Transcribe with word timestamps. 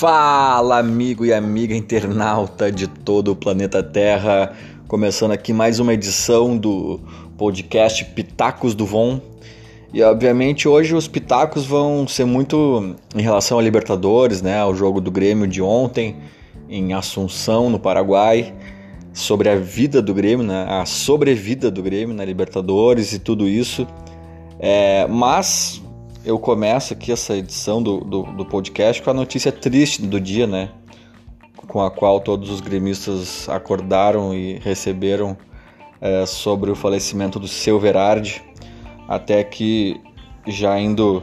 Fala, 0.00 0.78
amigo 0.78 1.26
e 1.26 1.34
amiga 1.34 1.76
internauta 1.76 2.72
de 2.72 2.86
todo 2.86 3.32
o 3.32 3.36
planeta 3.36 3.82
Terra. 3.82 4.56
Começando 4.88 5.32
aqui 5.32 5.52
mais 5.52 5.78
uma 5.78 5.92
edição 5.92 6.56
do 6.56 6.98
podcast 7.36 8.02
Pitacos 8.06 8.74
do 8.74 8.86
Von. 8.86 9.20
E 9.92 10.02
obviamente 10.02 10.66
hoje 10.66 10.94
os 10.94 11.06
pitacos 11.06 11.66
vão 11.66 12.08
ser 12.08 12.24
muito 12.24 12.96
em 13.14 13.20
relação 13.20 13.58
a 13.58 13.62
Libertadores, 13.62 14.40
né, 14.40 14.58
ao 14.58 14.74
jogo 14.74 15.02
do 15.02 15.10
Grêmio 15.10 15.46
de 15.46 15.60
ontem 15.60 16.16
em 16.66 16.94
Assunção, 16.94 17.68
no 17.68 17.78
Paraguai, 17.78 18.54
sobre 19.12 19.50
a 19.50 19.56
vida 19.56 20.00
do 20.00 20.14
Grêmio, 20.14 20.46
né, 20.46 20.64
a 20.66 20.86
sobrevida 20.86 21.70
do 21.70 21.82
Grêmio 21.82 22.16
na 22.16 22.24
Libertadores 22.24 23.12
e 23.12 23.18
tudo 23.18 23.46
isso. 23.46 23.86
É, 24.58 25.06
mas 25.06 25.79
eu 26.24 26.38
começo 26.38 26.92
aqui 26.92 27.12
essa 27.12 27.36
edição 27.36 27.82
do, 27.82 28.00
do, 28.00 28.22
do, 28.22 28.44
podcast 28.44 29.02
com 29.02 29.10
a 29.10 29.14
notícia 29.14 29.50
triste 29.50 30.02
do 30.02 30.20
dia, 30.20 30.46
né? 30.46 30.70
Com 31.66 31.80
a 31.80 31.90
qual 31.90 32.20
todos 32.20 32.50
os 32.50 32.60
gremistas 32.60 33.48
acordaram 33.48 34.34
e 34.34 34.58
receberam 34.58 35.36
é, 36.00 36.26
sobre 36.26 36.70
o 36.70 36.74
falecimento 36.74 37.38
do 37.38 37.48
seu 37.48 37.78
Verardi. 37.78 38.42
Até 39.08 39.42
que, 39.42 40.00
já 40.46 40.78
indo 40.78 41.22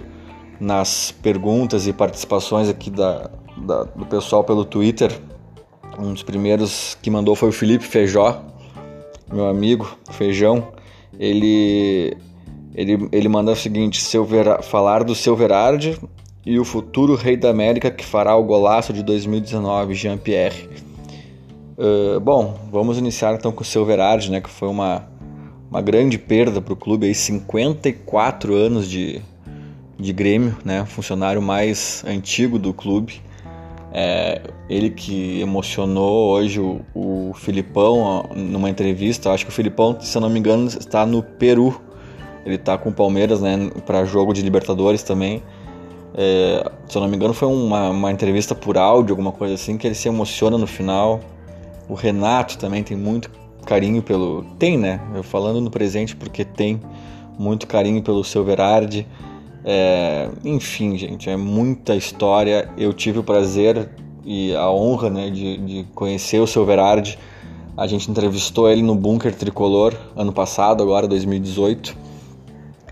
nas 0.60 1.12
perguntas 1.12 1.88
e 1.88 1.94
participações 1.94 2.68
aqui 2.68 2.90
da, 2.90 3.30
da, 3.58 3.84
do 3.84 4.06
pessoal 4.06 4.44
pelo 4.44 4.66
Twitter, 4.66 5.12
um 6.00 6.14
dos 6.14 6.24
primeiros 6.24 6.98
que 7.02 7.10
mandou 7.10 7.36
foi 7.36 7.50
o 7.50 7.52
Felipe 7.52 7.86
Feijó, 7.86 8.42
meu 9.32 9.48
amigo 9.48 9.98
Feijão. 10.12 10.72
Ele 11.20 12.16
ele, 12.78 13.10
ele 13.12 13.28
manda 13.28 13.52
o 13.52 13.56
seguinte: 13.56 14.00
seu 14.00 14.24
Vera, 14.24 14.62
falar 14.62 15.04
do 15.04 15.16
seu 15.16 15.36
Verardi 15.36 16.00
e 16.46 16.60
o 16.60 16.64
futuro 16.64 17.16
rei 17.16 17.36
da 17.36 17.50
América 17.50 17.90
que 17.90 18.06
fará 18.06 18.36
o 18.36 18.44
golaço 18.44 18.94
de 18.94 19.02
2019, 19.02 19.96
Jean-Pierre. 19.96 20.70
Uh, 21.76 22.20
bom, 22.20 22.58
vamos 22.72 22.98
iniciar 22.98 23.34
então 23.34 23.52
com 23.52 23.64
o 23.64 23.66
seu 23.66 23.84
Verardi, 23.84 24.32
né, 24.32 24.40
que 24.40 24.50
foi 24.50 24.68
uma, 24.68 25.08
uma 25.70 25.82
grande 25.82 26.18
perda 26.18 26.62
para 26.62 26.74
o 26.74 26.76
clube, 26.76 27.08
aí, 27.08 27.14
54 27.14 28.56
anos 28.56 28.90
de, 28.90 29.22
de 30.00 30.14
Grêmio, 30.14 30.56
né, 30.64 30.86
funcionário 30.86 31.42
mais 31.42 32.04
antigo 32.08 32.58
do 32.58 32.74
clube. 32.74 33.22
É, 33.92 34.42
ele 34.70 34.90
que 34.90 35.40
emocionou 35.40 36.32
hoje 36.32 36.60
o, 36.60 36.82
o 36.94 37.34
Filipão 37.34 38.30
numa 38.36 38.70
entrevista. 38.70 39.32
Acho 39.32 39.46
que 39.46 39.52
o 39.52 39.54
Filipão, 39.54 40.00
se 40.00 40.16
eu 40.16 40.22
não 40.22 40.30
me 40.30 40.40
engano, 40.40 40.68
está 40.68 41.06
no 41.06 41.24
Peru 41.24 41.87
ele 42.48 42.58
tá 42.58 42.78
com 42.78 42.90
o 42.90 42.94
Palmeiras, 42.94 43.42
né, 43.42 43.70
para 43.86 44.06
jogo 44.06 44.34
de 44.34 44.42
Libertadores 44.42 45.04
também. 45.04 45.44
É, 46.16 46.72
se 46.88 46.98
eu 46.98 47.02
não 47.02 47.10
me 47.10 47.18
engano, 47.18 47.34
foi 47.34 47.48
uma, 47.50 47.90
uma 47.90 48.12
entrevista 48.12 48.56
por 48.56 48.78
áudio, 48.78 49.12
alguma 49.12 49.34
coisa 49.34 49.54
assim, 49.54 49.78
que 49.78 49.86
ele 49.86 49.96
se 49.96 50.08
emociona 50.08 50.58
no 50.58 50.66
final. 50.66 51.20
O 51.90 51.94
Renato 51.94 52.58
também 52.58 52.84
tem 52.84 52.96
muito 52.96 53.30
carinho 53.66 54.02
pelo. 54.02 54.46
Tem, 54.58 54.78
né? 54.78 55.02
Eu 55.14 55.24
falando 55.24 55.60
no 55.60 55.70
presente 55.70 56.16
porque 56.16 56.46
tem 56.46 56.82
muito 57.38 57.68
carinho 57.68 58.02
pelo 58.02 58.24
seu 58.24 58.44
Verardi. 58.46 59.06
É, 59.66 60.30
enfim, 60.46 60.98
gente, 60.98 61.30
é 61.30 61.36
muita 61.36 61.96
história. 61.96 62.70
Eu 62.78 62.94
tive 62.94 63.20
o 63.20 63.24
prazer 63.24 63.90
e 64.26 64.56
a 64.56 64.72
honra 64.72 65.10
né, 65.10 65.30
de, 65.30 65.58
de 65.58 65.84
conhecer 65.94 66.40
o 66.40 66.48
seu 66.48 66.66
Verardi. 66.66 67.20
A 67.76 67.86
gente 67.86 68.10
entrevistou 68.10 68.70
ele 68.70 68.82
no 68.82 68.96
Bunker 68.96 69.36
Tricolor 69.36 69.94
ano 70.16 70.32
passado, 70.32 70.82
agora 70.82 71.08
2018. 71.08 72.07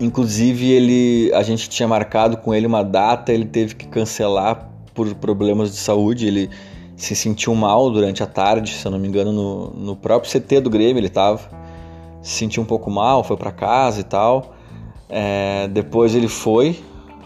Inclusive, 0.00 0.70
ele, 0.70 1.32
a 1.32 1.42
gente 1.42 1.68
tinha 1.68 1.88
marcado 1.88 2.36
com 2.36 2.54
ele 2.54 2.66
uma 2.66 2.82
data, 2.82 3.32
ele 3.32 3.46
teve 3.46 3.74
que 3.74 3.86
cancelar 3.86 4.70
por 4.94 5.14
problemas 5.14 5.70
de 5.70 5.76
saúde. 5.76 6.26
Ele 6.26 6.50
se 6.96 7.14
sentiu 7.14 7.54
mal 7.54 7.90
durante 7.90 8.22
a 8.22 8.26
tarde, 8.26 8.72
se 8.72 8.84
eu 8.86 8.90
não 8.90 8.98
me 8.98 9.08
engano, 9.08 9.32
no, 9.32 9.70
no 9.70 9.96
próprio 9.96 10.30
CT 10.30 10.60
do 10.60 10.70
Grêmio 10.70 10.98
ele 10.98 11.06
estava. 11.06 11.40
Se 12.22 12.30
sentiu 12.30 12.62
um 12.62 12.66
pouco 12.66 12.90
mal, 12.90 13.24
foi 13.24 13.36
para 13.36 13.52
casa 13.52 14.00
e 14.00 14.04
tal. 14.04 14.54
É, 15.08 15.68
depois 15.68 16.14
ele 16.14 16.28
foi, 16.28 16.78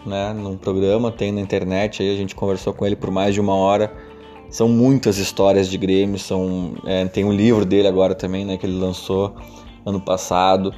né, 0.05 0.33
num 0.33 0.55
programa, 0.55 1.11
tem 1.11 1.31
na 1.31 1.41
internet, 1.41 2.03
aí 2.03 2.13
a 2.13 2.17
gente 2.17 2.35
conversou 2.35 2.73
com 2.73 2.85
ele 2.85 2.95
por 2.95 3.11
mais 3.11 3.33
de 3.33 3.41
uma 3.41 3.55
hora. 3.55 3.91
São 4.49 4.67
muitas 4.67 5.17
histórias 5.17 5.67
de 5.69 5.77
Grêmio, 5.77 6.19
são, 6.19 6.75
é, 6.85 7.05
tem 7.05 7.23
um 7.23 7.31
livro 7.31 7.65
dele 7.65 7.87
agora 7.87 8.13
também, 8.13 8.45
né, 8.45 8.57
que 8.57 8.65
ele 8.65 8.77
lançou 8.77 9.33
ano 9.85 9.99
passado. 9.99 10.73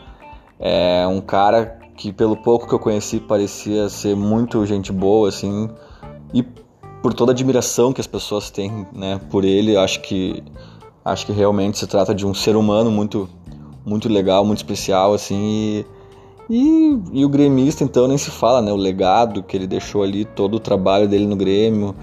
É 0.60 1.06
um 1.08 1.20
cara 1.20 1.83
que 1.96 2.12
pelo 2.12 2.36
pouco 2.36 2.68
que 2.68 2.74
eu 2.74 2.80
conheci 2.80 3.20
parecia 3.20 3.90
ser 3.90 4.16
muito 4.16 4.66
gente 4.66 4.92
boa, 4.92 5.30
assim, 5.30 5.70
e 6.34 6.44
por 7.02 7.14
toda 7.14 7.32
a 7.32 7.34
admiração 7.34 7.94
que 7.94 8.02
as 8.02 8.08
pessoas 8.08 8.50
têm, 8.50 8.88
né, 8.94 9.20
por 9.30 9.44
ele, 9.44 9.78
acho 9.78 10.02
que 10.02 10.44
acho 11.06 11.26
que 11.26 11.34
realmente 11.34 11.78
se 11.78 11.86
trata 11.86 12.16
de 12.16 12.26
um 12.26 12.34
ser 12.34 12.56
humano 12.56 12.90
muito 12.90 13.30
muito 13.86 14.08
legal, 14.08 14.46
muito 14.46 14.60
especial, 14.60 15.14
assim, 15.14 15.86
e, 16.50 16.56
e, 16.56 17.20
e 17.20 17.26
o 17.26 17.30
gremista 17.30 17.84
então 17.84 18.08
nem 18.08 18.18
se 18.18 18.32
fala, 18.32 18.62
né, 18.62 18.72
o 18.72 18.78
legado 18.78 19.44
que 19.44 19.58
ele 19.58 19.68
deixou 19.68 20.04
ali, 20.04 20.24
todo 20.24 20.56
o 20.56 20.60
trabalho 20.60 21.08
dele 21.08 21.28
no 21.28 21.36
Grêmio, 21.36 21.94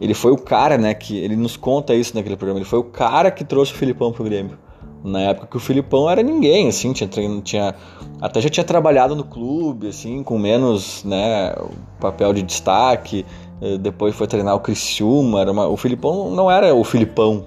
ele 0.00 0.14
foi 0.14 0.32
o 0.32 0.36
cara, 0.36 0.76
né, 0.76 0.94
que 0.94 1.16
ele 1.16 1.36
nos 1.36 1.56
conta 1.56 1.94
isso 1.94 2.14
naquele 2.16 2.36
programa, 2.36 2.58
ele 2.58 2.68
foi 2.68 2.78
o 2.78 2.84
cara 2.84 3.30
que 3.30 3.44
trouxe 3.44 3.72
o 3.72 3.76
Filipão 3.76 4.12
pro 4.12 4.24
Grêmio 4.24 4.58
na 5.04 5.20
época 5.20 5.46
que 5.46 5.56
o 5.56 5.60
Filipão 5.60 6.10
era 6.10 6.22
ninguém, 6.22 6.68
assim, 6.68 6.92
tinha, 6.92 7.08
tinha 7.42 7.74
até 8.20 8.40
já 8.40 8.48
tinha 8.48 8.64
trabalhado 8.64 9.14
no 9.14 9.24
clube, 9.24 9.88
assim, 9.88 10.22
com 10.22 10.38
menos, 10.38 11.04
né, 11.04 11.54
papel 12.00 12.32
de 12.32 12.42
destaque. 12.42 13.24
Eh, 13.60 13.78
depois 13.78 14.14
foi 14.14 14.26
treinar 14.26 14.54
o 14.54 14.60
Criciúma, 14.60 15.40
era 15.40 15.52
uma, 15.52 15.68
o 15.68 15.76
Filipão 15.76 16.30
não 16.30 16.50
era 16.50 16.74
o 16.74 16.84
Filipão. 16.84 17.46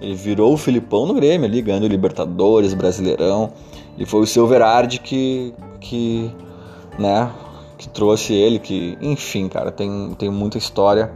Ele 0.00 0.14
virou 0.14 0.52
o 0.52 0.56
Filipão 0.56 1.06
no 1.06 1.14
Grêmio 1.14 1.46
ali, 1.46 1.62
ganhando 1.62 1.86
Libertadores, 1.86 2.74
Brasileirão. 2.74 3.52
E 3.96 4.04
foi 4.04 4.20
o 4.20 4.26
Silverard 4.26 4.98
que 5.00 5.54
que, 5.82 6.30
né, 6.98 7.30
que 7.76 7.88
trouxe 7.88 8.32
ele, 8.32 8.58
que, 8.58 8.96
enfim, 9.02 9.48
cara, 9.48 9.70
tem, 9.70 10.14
tem 10.16 10.30
muita 10.30 10.56
história 10.56 11.12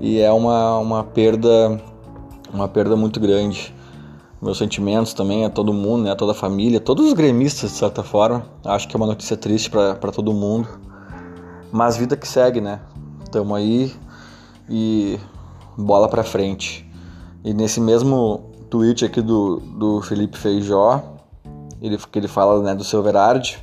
e 0.00 0.20
é 0.20 0.30
uma, 0.32 0.78
uma 0.78 1.04
perda 1.04 1.80
uma 2.52 2.68
perda 2.68 2.96
muito 2.96 3.20
grande 3.20 3.74
meus 4.40 4.58
sentimentos 4.58 5.12
também 5.12 5.44
a 5.44 5.50
todo 5.50 5.72
mundo, 5.72 6.04
né, 6.04 6.12
a 6.12 6.16
toda 6.16 6.32
a 6.32 6.34
família, 6.34 6.78
todos 6.80 7.06
os 7.06 7.12
gremistas 7.12 7.70
de 7.70 7.76
certa 7.76 8.02
forma. 8.02 8.46
Acho 8.64 8.88
que 8.88 8.96
é 8.96 8.98
uma 8.98 9.06
notícia 9.06 9.36
triste 9.36 9.70
para 9.70 10.12
todo 10.12 10.32
mundo, 10.32 10.68
mas 11.72 11.96
vida 11.96 12.16
que 12.16 12.26
segue, 12.26 12.60
né? 12.60 12.80
Tamo 13.30 13.54
aí 13.54 13.92
e 14.68 15.18
bola 15.76 16.08
para 16.08 16.22
frente. 16.22 16.88
E 17.44 17.52
nesse 17.52 17.80
mesmo 17.80 18.50
tweet 18.70 19.04
aqui 19.04 19.20
do, 19.20 19.60
do 19.60 20.00
Felipe 20.02 20.38
Feijó, 20.38 21.02
ele, 21.80 21.98
que 21.98 22.18
ele 22.18 22.28
fala 22.28 22.62
né, 22.62 22.74
do 22.74 22.84
seu 22.84 23.02
Verardi, 23.02 23.58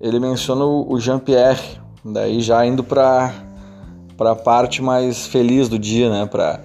ele 0.00 0.18
menciona 0.18 0.64
o, 0.64 0.92
o 0.92 1.00
Jean-Pierre, 1.00 1.80
daí 2.04 2.40
já 2.40 2.64
indo 2.66 2.82
para 2.82 3.32
a 4.18 4.34
parte 4.34 4.82
mais 4.82 5.26
feliz 5.26 5.68
do 5.68 5.78
dia, 5.78 6.10
né? 6.10 6.26
Pra, 6.26 6.60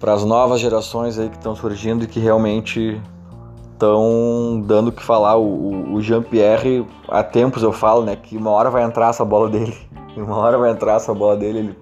para 0.00 0.14
as 0.14 0.24
novas 0.24 0.58
gerações 0.58 1.18
aí 1.18 1.28
que 1.28 1.36
estão 1.36 1.54
surgindo 1.54 2.04
e 2.04 2.06
que 2.06 2.18
realmente 2.18 3.00
estão 3.74 4.62
dando 4.66 4.88
o 4.88 4.92
que 4.92 5.02
falar. 5.02 5.36
O, 5.36 5.92
o 5.92 6.00
Jean-Pierre, 6.00 6.86
há 7.06 7.22
tempos 7.22 7.62
eu 7.62 7.70
falo, 7.70 8.02
né, 8.02 8.16
que 8.16 8.36
uma 8.36 8.50
hora 8.50 8.70
vai 8.70 8.82
entrar 8.82 9.10
essa 9.10 9.24
bola 9.24 9.50
dele, 9.50 9.76
uma 10.16 10.38
hora 10.38 10.56
vai 10.56 10.70
entrar 10.70 10.94
essa 10.94 11.12
bola 11.12 11.36
dele. 11.36 11.58
Ele, 11.58 11.78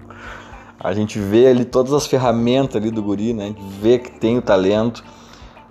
a 0.80 0.92
gente 0.92 1.18
vê 1.18 1.46
ali 1.46 1.64
todas 1.64 1.92
as 1.92 2.06
ferramentas 2.06 2.76
ali 2.76 2.90
do 2.90 3.02
guri, 3.02 3.32
né, 3.32 3.44
a 3.44 3.46
gente 3.46 3.62
vê 3.80 3.98
que 3.98 4.10
tem 4.10 4.36
o 4.36 4.42
talento. 4.42 5.02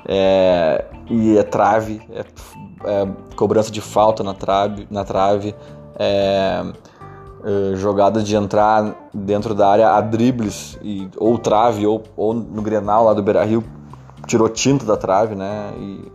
É, 0.10 0.86
e 1.10 1.38
é 1.38 1.44
trave, 1.44 2.02
é, 2.10 2.24
é, 2.86 3.08
cobrança 3.36 3.70
de 3.70 3.82
falta 3.82 4.24
na 4.24 4.34
trave, 4.34 4.88
na 4.90 5.04
trave 5.04 5.54
é, 6.00 6.64
eh, 7.48 7.78
jogadas 7.78 8.26
de 8.26 8.36
entrar 8.36 9.10
dentro 9.14 9.56
da 9.56 9.70
área 9.70 9.92
a 9.92 10.02
dribles, 10.02 10.78
e, 10.82 11.08
ou 11.16 11.38
trave, 11.38 11.88
ou, 11.88 12.04
ou 12.18 12.34
no 12.34 12.62
Grenal 12.62 13.06
lá 13.06 13.14
do 13.14 13.24
Beira 13.24 13.42
Rio, 13.46 13.64
tirou 14.26 14.50
tinta 14.50 14.86
da 14.86 14.98
trave, 14.98 15.34
né? 15.34 15.72
E, 15.80 16.12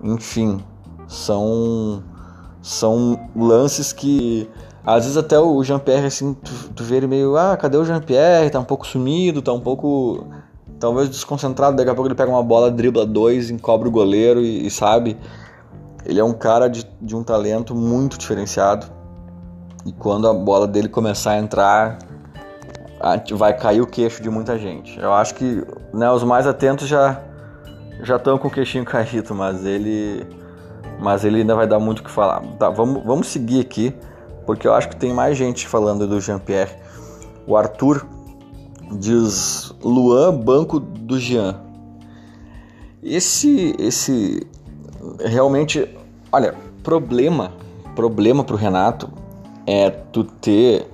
enfim, 0.00 0.62
são, 1.08 2.04
são 2.62 3.18
lances 3.34 3.92
que 3.92 4.48
às 4.86 5.02
vezes 5.02 5.16
até 5.16 5.40
o 5.40 5.60
Jean-Pierre, 5.64 6.06
assim, 6.06 6.34
tu, 6.34 6.52
tu 6.72 6.84
vê 6.84 6.98
ele 6.98 7.08
meio, 7.08 7.36
ah, 7.36 7.56
cadê 7.56 7.76
o 7.76 7.84
Jean-Pierre? 7.84 8.48
Tá 8.48 8.60
um 8.60 8.64
pouco 8.64 8.86
sumido, 8.86 9.42
tá 9.42 9.52
um 9.52 9.60
pouco, 9.60 10.24
talvez 10.78 11.08
desconcentrado, 11.08 11.76
daqui 11.76 11.90
a 11.90 11.94
pouco 11.96 12.06
ele 12.06 12.14
pega 12.14 12.30
uma 12.30 12.44
bola, 12.44 12.70
dribla 12.70 13.04
dois, 13.04 13.50
encobre 13.50 13.88
o 13.88 13.90
goleiro 13.90 14.40
e, 14.40 14.68
e 14.68 14.70
sabe, 14.70 15.16
ele 16.06 16.20
é 16.20 16.24
um 16.24 16.32
cara 16.32 16.68
de, 16.68 16.86
de 17.02 17.16
um 17.16 17.24
talento 17.24 17.74
muito 17.74 18.16
diferenciado 18.16 18.99
e 19.84 19.92
quando 19.92 20.28
a 20.28 20.34
bola 20.34 20.66
dele 20.66 20.88
começar 20.88 21.32
a 21.32 21.38
entrar, 21.38 21.98
vai 23.34 23.56
cair 23.56 23.80
o 23.80 23.86
queixo 23.86 24.22
de 24.22 24.28
muita 24.28 24.58
gente. 24.58 24.98
Eu 24.98 25.12
acho 25.12 25.34
que 25.34 25.64
né, 25.92 26.10
os 26.10 26.22
mais 26.22 26.46
atentos 26.46 26.86
já 26.86 27.20
já 28.02 28.16
estão 28.16 28.38
com 28.38 28.48
o 28.48 28.50
queixinho 28.50 28.84
caído, 28.86 29.34
mas 29.34 29.64
ele 29.64 30.26
mas 30.98 31.24
ele 31.24 31.38
ainda 31.38 31.54
vai 31.54 31.66
dar 31.66 31.78
muito 31.78 32.00
o 32.00 32.02
que 32.02 32.10
falar. 32.10 32.42
Tá, 32.58 32.68
vamos, 32.68 33.02
vamos 33.04 33.28
seguir 33.28 33.60
aqui, 33.60 33.94
porque 34.44 34.66
eu 34.68 34.74
acho 34.74 34.88
que 34.88 34.96
tem 34.96 35.14
mais 35.14 35.36
gente 35.36 35.66
falando 35.66 36.06
do 36.06 36.20
Jean-Pierre. 36.20 36.76
O 37.46 37.56
Arthur 37.56 38.06
diz 38.92 39.74
Luan, 39.82 40.36
banco 40.36 40.78
do 40.78 41.18
Jean. 41.18 41.58
Esse, 43.02 43.74
esse 43.78 44.46
realmente, 45.20 45.88
olha, 46.30 46.54
problema, 46.82 47.52
problema 47.94 48.44
pro 48.44 48.56
Renato 48.56 49.10
é 49.70 49.90
tu 49.90 50.24
ter 50.24 50.90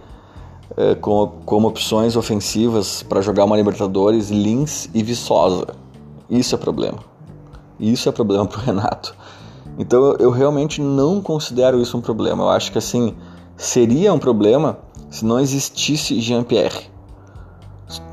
é, 0.77 0.95
como, 0.95 1.29
como 1.45 1.69
opções 1.69 2.17
ofensivas 2.17 3.03
para 3.03 3.21
jogar 3.21 3.45
uma 3.45 3.57
Libertadores 3.57 4.31
Lins 4.31 4.89
e 4.93 5.03
Viçosa. 5.03 5.69
Isso 6.29 6.55
é 6.55 6.59
problema. 6.59 6.99
Isso 7.81 8.09
é 8.09 8.13
problema 8.13 8.47
pro 8.47 8.61
Renato. 8.63 9.15
Então 9.79 10.17
eu 10.19 10.31
realmente 10.31 10.81
não 10.81 11.21
considero 11.21 11.81
isso 11.81 11.97
um 11.97 12.01
problema. 12.01 12.45
Eu 12.45 12.51
acho 12.51 12.71
que 12.73 12.79
assim 12.79 13.15
seria 13.57 14.13
um 14.13 14.19
problema 14.19 14.79
se 15.11 15.25
não 15.25 15.41
existisse 15.41 16.21
Jean-Pierre. 16.21 16.91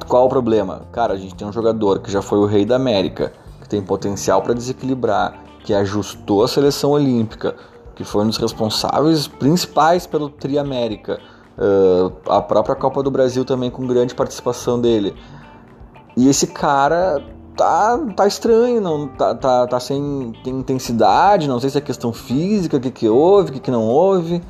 Qual 0.07 0.25
o 0.25 0.30
problema? 0.30 0.83
Cara, 0.92 1.13
a 1.13 1.18
gente 1.18 1.36
tem 1.36 1.48
um 1.48 1.51
jogador 1.51 2.00
que 2.00 2.12
já 2.12 2.21
foi 2.21 2.38
o 2.38 2.45
rei 2.45 2.66
da 2.66 2.75
América, 2.75 3.33
que 3.62 3.68
tem 3.68 3.81
potencial 3.81 4.42
para 4.42 4.54
desequilibrar, 4.54 5.44
que 5.63 5.74
ajustou 5.74 6.44
a 6.44 6.48
seleção 6.48 6.92
olímpica, 6.92 7.56
que 7.95 8.04
foi 8.04 8.24
um 8.24 8.28
dos 8.28 8.38
responsáveis 8.38 9.28
principais 9.28 10.07
pelo 10.07 10.30
Tri 10.30 10.57
América, 10.57 11.19
uh, 11.57 12.12
a 12.30 12.42
própria 12.42 12.75
Copa 12.75 13.04
do 13.04 13.12
Brasil 13.12 13.45
também 13.45 13.69
com 13.69 13.86
grande 13.86 14.16
participação 14.16 14.80
dele. 14.80 15.16
E 16.16 16.28
esse 16.28 16.48
cara 16.48 17.24
tá, 17.56 17.98
tá 18.16 18.28
estranho, 18.28 18.81
não 18.81 19.07
tá, 19.07 19.36
tá, 19.36 19.68
tá 19.68 19.80
sem 19.80 20.34
intensidade, 20.45 21.48
não 21.48 21.60
sei 21.60 21.69
se 21.69 21.78
é 21.78 21.81
questão 21.81 22.13
física, 22.13 22.78
o 22.78 22.80
que, 22.80 22.92
que 22.92 23.07
houve, 23.07 23.50
o 23.50 23.54
que, 23.54 23.60
que 23.60 23.72
não 23.72 23.86
houve. 23.88 24.42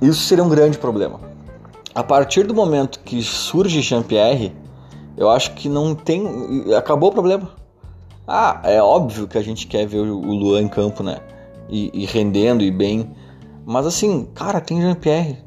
Isso 0.00 0.20
seria 0.22 0.44
um 0.44 0.48
grande 0.48 0.78
problema. 0.78 1.20
A 1.94 2.02
partir 2.04 2.46
do 2.46 2.54
momento 2.54 3.00
que 3.00 3.22
surge 3.22 3.80
Jean-Pierre, 3.80 4.54
eu 5.16 5.28
acho 5.28 5.54
que 5.54 5.68
não 5.68 5.94
tem. 5.94 6.72
Acabou 6.76 7.10
o 7.10 7.12
problema. 7.12 7.50
Ah, 8.26 8.60
é 8.62 8.80
óbvio 8.80 9.26
que 9.26 9.36
a 9.36 9.42
gente 9.42 9.66
quer 9.66 9.86
ver 9.86 9.98
o 10.00 10.20
Luan 10.20 10.60
em 10.62 10.68
campo, 10.68 11.02
né? 11.02 11.18
E, 11.68 11.90
e 11.92 12.06
rendendo 12.06 12.62
e 12.62 12.70
bem. 12.70 13.10
Mas 13.66 13.86
assim, 13.86 14.26
cara, 14.34 14.60
tem 14.60 14.80
Jean-Pierre. 14.80 15.38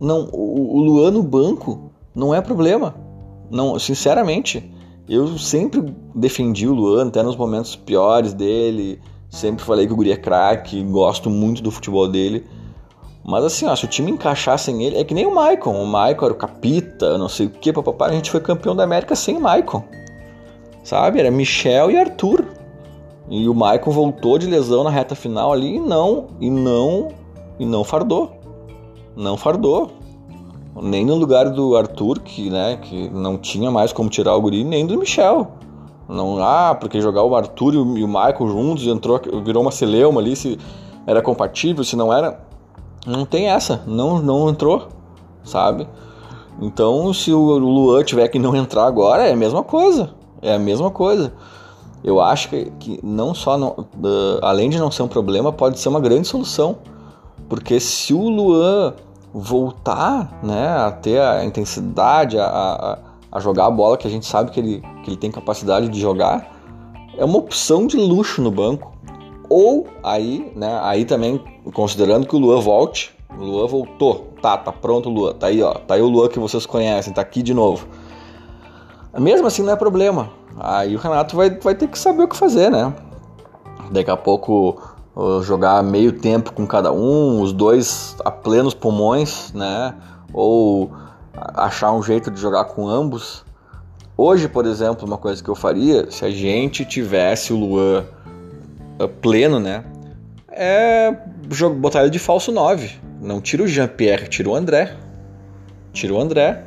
Não, 0.00 0.28
o, 0.32 0.76
o 0.76 0.80
Luan 0.80 1.10
no 1.12 1.22
banco 1.22 1.90
não 2.14 2.34
é 2.34 2.40
problema. 2.40 2.94
Não, 3.50 3.78
sinceramente, 3.78 4.70
eu 5.08 5.38
sempre 5.38 5.94
defendi 6.14 6.66
o 6.66 6.74
Luan, 6.74 7.08
até 7.08 7.22
nos 7.22 7.36
momentos 7.36 7.76
piores 7.76 8.32
dele. 8.32 9.00
Sempre 9.30 9.64
falei 9.64 9.86
que 9.86 9.92
o 9.92 9.96
Guri 9.96 10.12
é 10.12 10.16
craque, 10.16 10.82
gosto 10.82 11.28
muito 11.28 11.62
do 11.62 11.70
futebol 11.70 12.08
dele. 12.08 12.44
Mas 13.24 13.44
assim, 13.44 13.66
ó, 13.66 13.74
se 13.74 13.84
o 13.84 13.88
time 13.88 14.10
encaixasse 14.10 14.70
em 14.70 14.84
ele, 14.84 14.98
é 14.98 15.04
que 15.04 15.14
nem 15.14 15.26
o 15.26 15.34
Maicon. 15.34 15.82
O 15.82 15.86
Maicon 15.86 16.26
era 16.26 16.34
o 16.34 16.36
capita, 16.36 17.16
não 17.16 17.28
sei 17.28 17.46
o 17.46 17.50
que, 17.50 17.72
papapá. 17.72 18.06
A 18.06 18.12
gente 18.12 18.30
foi 18.30 18.40
campeão 18.40 18.76
da 18.76 18.84
América 18.84 19.16
sem 19.16 19.36
o 19.36 19.40
Maicon. 19.40 19.82
Sabe? 20.82 21.20
Era 21.20 21.30
Michel 21.30 21.90
e 21.90 21.96
Arthur. 21.96 22.44
E 23.28 23.48
o 23.48 23.54
Maicon 23.54 23.90
voltou 23.90 24.38
de 24.38 24.46
lesão 24.46 24.84
na 24.84 24.90
reta 24.90 25.14
final 25.14 25.52
ali 25.52 25.76
e 25.76 25.80
não, 25.80 26.26
e 26.40 26.50
não, 26.50 27.08
e 27.58 27.64
não 27.64 27.82
fardou. 27.84 28.32
Não 29.16 29.36
fardou 29.36 29.90
nem 30.82 31.04
no 31.04 31.14
lugar 31.14 31.50
do 31.50 31.76
Arthur, 31.76 32.20
que, 32.20 32.50
né, 32.50 32.76
que 32.76 33.08
não 33.10 33.38
tinha 33.38 33.70
mais 33.70 33.92
como 33.92 34.08
tirar 34.08 34.34
o 34.34 34.40
guri, 34.40 34.64
nem 34.64 34.86
do 34.86 34.98
Michel. 34.98 35.48
Não, 36.08 36.42
ah, 36.42 36.76
porque 36.78 37.00
jogar 37.00 37.22
o 37.22 37.34
Arthur 37.34 37.74
e 37.74 37.76
o, 37.78 37.98
e 37.98 38.04
o 38.04 38.08
Michael 38.08 38.48
juntos 38.48 38.86
entrou, 38.86 39.20
virou 39.44 39.62
uma 39.62 39.70
celeuma 39.70 40.20
ali, 40.20 40.36
se 40.36 40.58
era 41.06 41.22
compatível, 41.22 41.84
se 41.84 41.96
não 41.96 42.12
era. 42.12 42.40
Não 43.06 43.24
tem 43.24 43.48
essa, 43.48 43.82
não, 43.86 44.20
não 44.20 44.48
entrou, 44.48 44.88
sabe? 45.42 45.86
Então, 46.60 47.12
se 47.12 47.32
o 47.32 47.58
Luan 47.58 48.02
tiver 48.02 48.28
que 48.28 48.38
não 48.38 48.54
entrar 48.54 48.86
agora, 48.86 49.26
é 49.26 49.32
a 49.32 49.36
mesma 49.36 49.62
coisa. 49.62 50.10
É 50.40 50.54
a 50.54 50.58
mesma 50.58 50.90
coisa. 50.90 51.32
Eu 52.04 52.20
acho 52.20 52.50
que, 52.50 52.70
que 52.78 53.00
não 53.02 53.34
só, 53.34 53.56
não, 53.56 53.70
uh, 53.70 54.38
além 54.42 54.68
de 54.68 54.78
não 54.78 54.90
ser 54.90 55.02
um 55.02 55.08
problema, 55.08 55.50
pode 55.50 55.80
ser 55.80 55.88
uma 55.88 56.00
grande 56.00 56.28
solução. 56.28 56.76
Porque 57.48 57.80
se 57.80 58.12
o 58.12 58.28
Luan 58.28 58.92
voltar 59.32 60.38
né, 60.42 60.68
a 60.68 60.92
ter 60.92 61.18
a 61.18 61.44
intensidade, 61.44 62.38
a, 62.38 62.44
a, 62.44 62.98
a, 63.32 63.40
jogar 63.40 63.66
a 63.66 63.70
bola 63.70 63.96
que 63.96 64.06
a 64.06 64.10
gente 64.10 64.26
sabe 64.26 64.50
que 64.50 64.60
ele, 64.60 64.82
que 65.02 65.10
ele 65.10 65.16
tem 65.16 65.30
capacidade 65.30 65.88
de 65.88 65.98
jogar, 65.98 66.52
é 67.16 67.24
uma 67.24 67.38
opção 67.38 67.86
de 67.86 67.96
luxo 67.96 68.42
no 68.42 68.50
banco. 68.50 68.92
Ou 69.48 69.86
aí, 70.02 70.52
né, 70.54 70.78
aí 70.82 71.06
também 71.06 71.42
considerando 71.72 72.26
que 72.26 72.36
o 72.36 72.38
Luan 72.38 72.60
volte, 72.60 73.14
o 73.38 73.42
Luan 73.42 73.66
voltou, 73.66 74.28
tá, 74.42 74.58
tá 74.58 74.72
pronto 74.72 75.08
o 75.08 75.12
Luan, 75.12 75.32
tá 75.32 75.46
aí, 75.46 75.62
ó, 75.62 75.72
tá 75.74 75.94
aí 75.94 76.02
o 76.02 76.08
Luan 76.08 76.28
que 76.28 76.38
vocês 76.38 76.66
conhecem, 76.66 77.14
tá 77.14 77.22
aqui 77.22 77.42
de 77.42 77.54
novo. 77.54 77.86
Mesmo 79.18 79.46
assim 79.46 79.62
não 79.62 79.72
é 79.72 79.76
problema. 79.76 80.43
Aí 80.58 80.94
o 80.94 80.98
Renato 80.98 81.36
vai, 81.36 81.50
vai 81.50 81.74
ter 81.74 81.88
que 81.88 81.98
saber 81.98 82.22
o 82.22 82.28
que 82.28 82.36
fazer, 82.36 82.70
né? 82.70 82.92
Daqui 83.90 84.10
a 84.10 84.16
pouco 84.16 84.80
jogar 85.42 85.82
meio 85.82 86.12
tempo 86.12 86.52
com 86.52 86.66
cada 86.66 86.92
um, 86.92 87.40
os 87.40 87.52
dois 87.52 88.16
a 88.24 88.30
plenos 88.30 88.74
pulmões, 88.74 89.52
né? 89.52 89.94
Ou 90.32 90.90
achar 91.32 91.92
um 91.92 92.02
jeito 92.02 92.30
de 92.30 92.40
jogar 92.40 92.64
com 92.64 92.88
ambos. 92.88 93.44
Hoje, 94.16 94.48
por 94.48 94.66
exemplo, 94.66 95.06
uma 95.06 95.18
coisa 95.18 95.42
que 95.42 95.48
eu 95.48 95.54
faria, 95.54 96.10
se 96.10 96.24
a 96.24 96.30
gente 96.30 96.84
tivesse 96.84 97.52
o 97.52 97.56
Luan 97.56 98.04
eh, 98.98 99.06
pleno, 99.20 99.58
né? 99.58 99.84
É 100.48 101.12
botar 101.80 102.02
ele 102.02 102.10
de 102.10 102.18
falso 102.18 102.52
9. 102.52 103.00
Não 103.20 103.40
tira 103.40 103.62
o 103.64 103.66
Jean-Pierre, 103.66 104.28
tira 104.28 104.48
o 104.48 104.54
André. 104.54 104.96
Tira 105.92 106.14
o 106.14 106.20
André. 106.20 106.64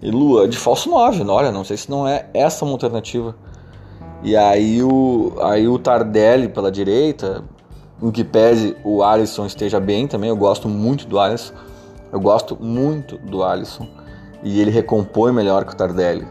E 0.00 0.10
Luan 0.10 0.48
de 0.48 0.56
falso 0.56 0.88
9. 0.88 1.24
Olha, 1.24 1.50
não 1.50 1.64
sei 1.64 1.76
se 1.76 1.90
não 1.90 2.06
é 2.06 2.26
essa 2.32 2.64
uma 2.64 2.72
alternativa. 2.72 3.34
E 4.22 4.36
aí 4.36 4.82
o, 4.82 5.34
aí 5.42 5.68
o 5.68 5.78
Tardelli 5.78 6.48
pela 6.48 6.70
direita, 6.70 7.44
em 8.02 8.10
que 8.10 8.24
pese 8.24 8.76
o 8.84 9.02
Alisson 9.02 9.46
esteja 9.46 9.78
bem 9.78 10.06
também, 10.06 10.30
eu 10.30 10.36
gosto 10.36 10.68
muito 10.68 11.06
do 11.06 11.18
Alisson. 11.18 11.54
Eu 12.12 12.20
gosto 12.20 12.56
muito 12.60 13.18
do 13.18 13.42
Alisson. 13.42 13.86
E 14.42 14.60
ele 14.60 14.70
recompõe 14.70 15.32
melhor 15.32 15.64
que 15.64 15.72
o 15.72 15.76
Tardelli. 15.76 16.26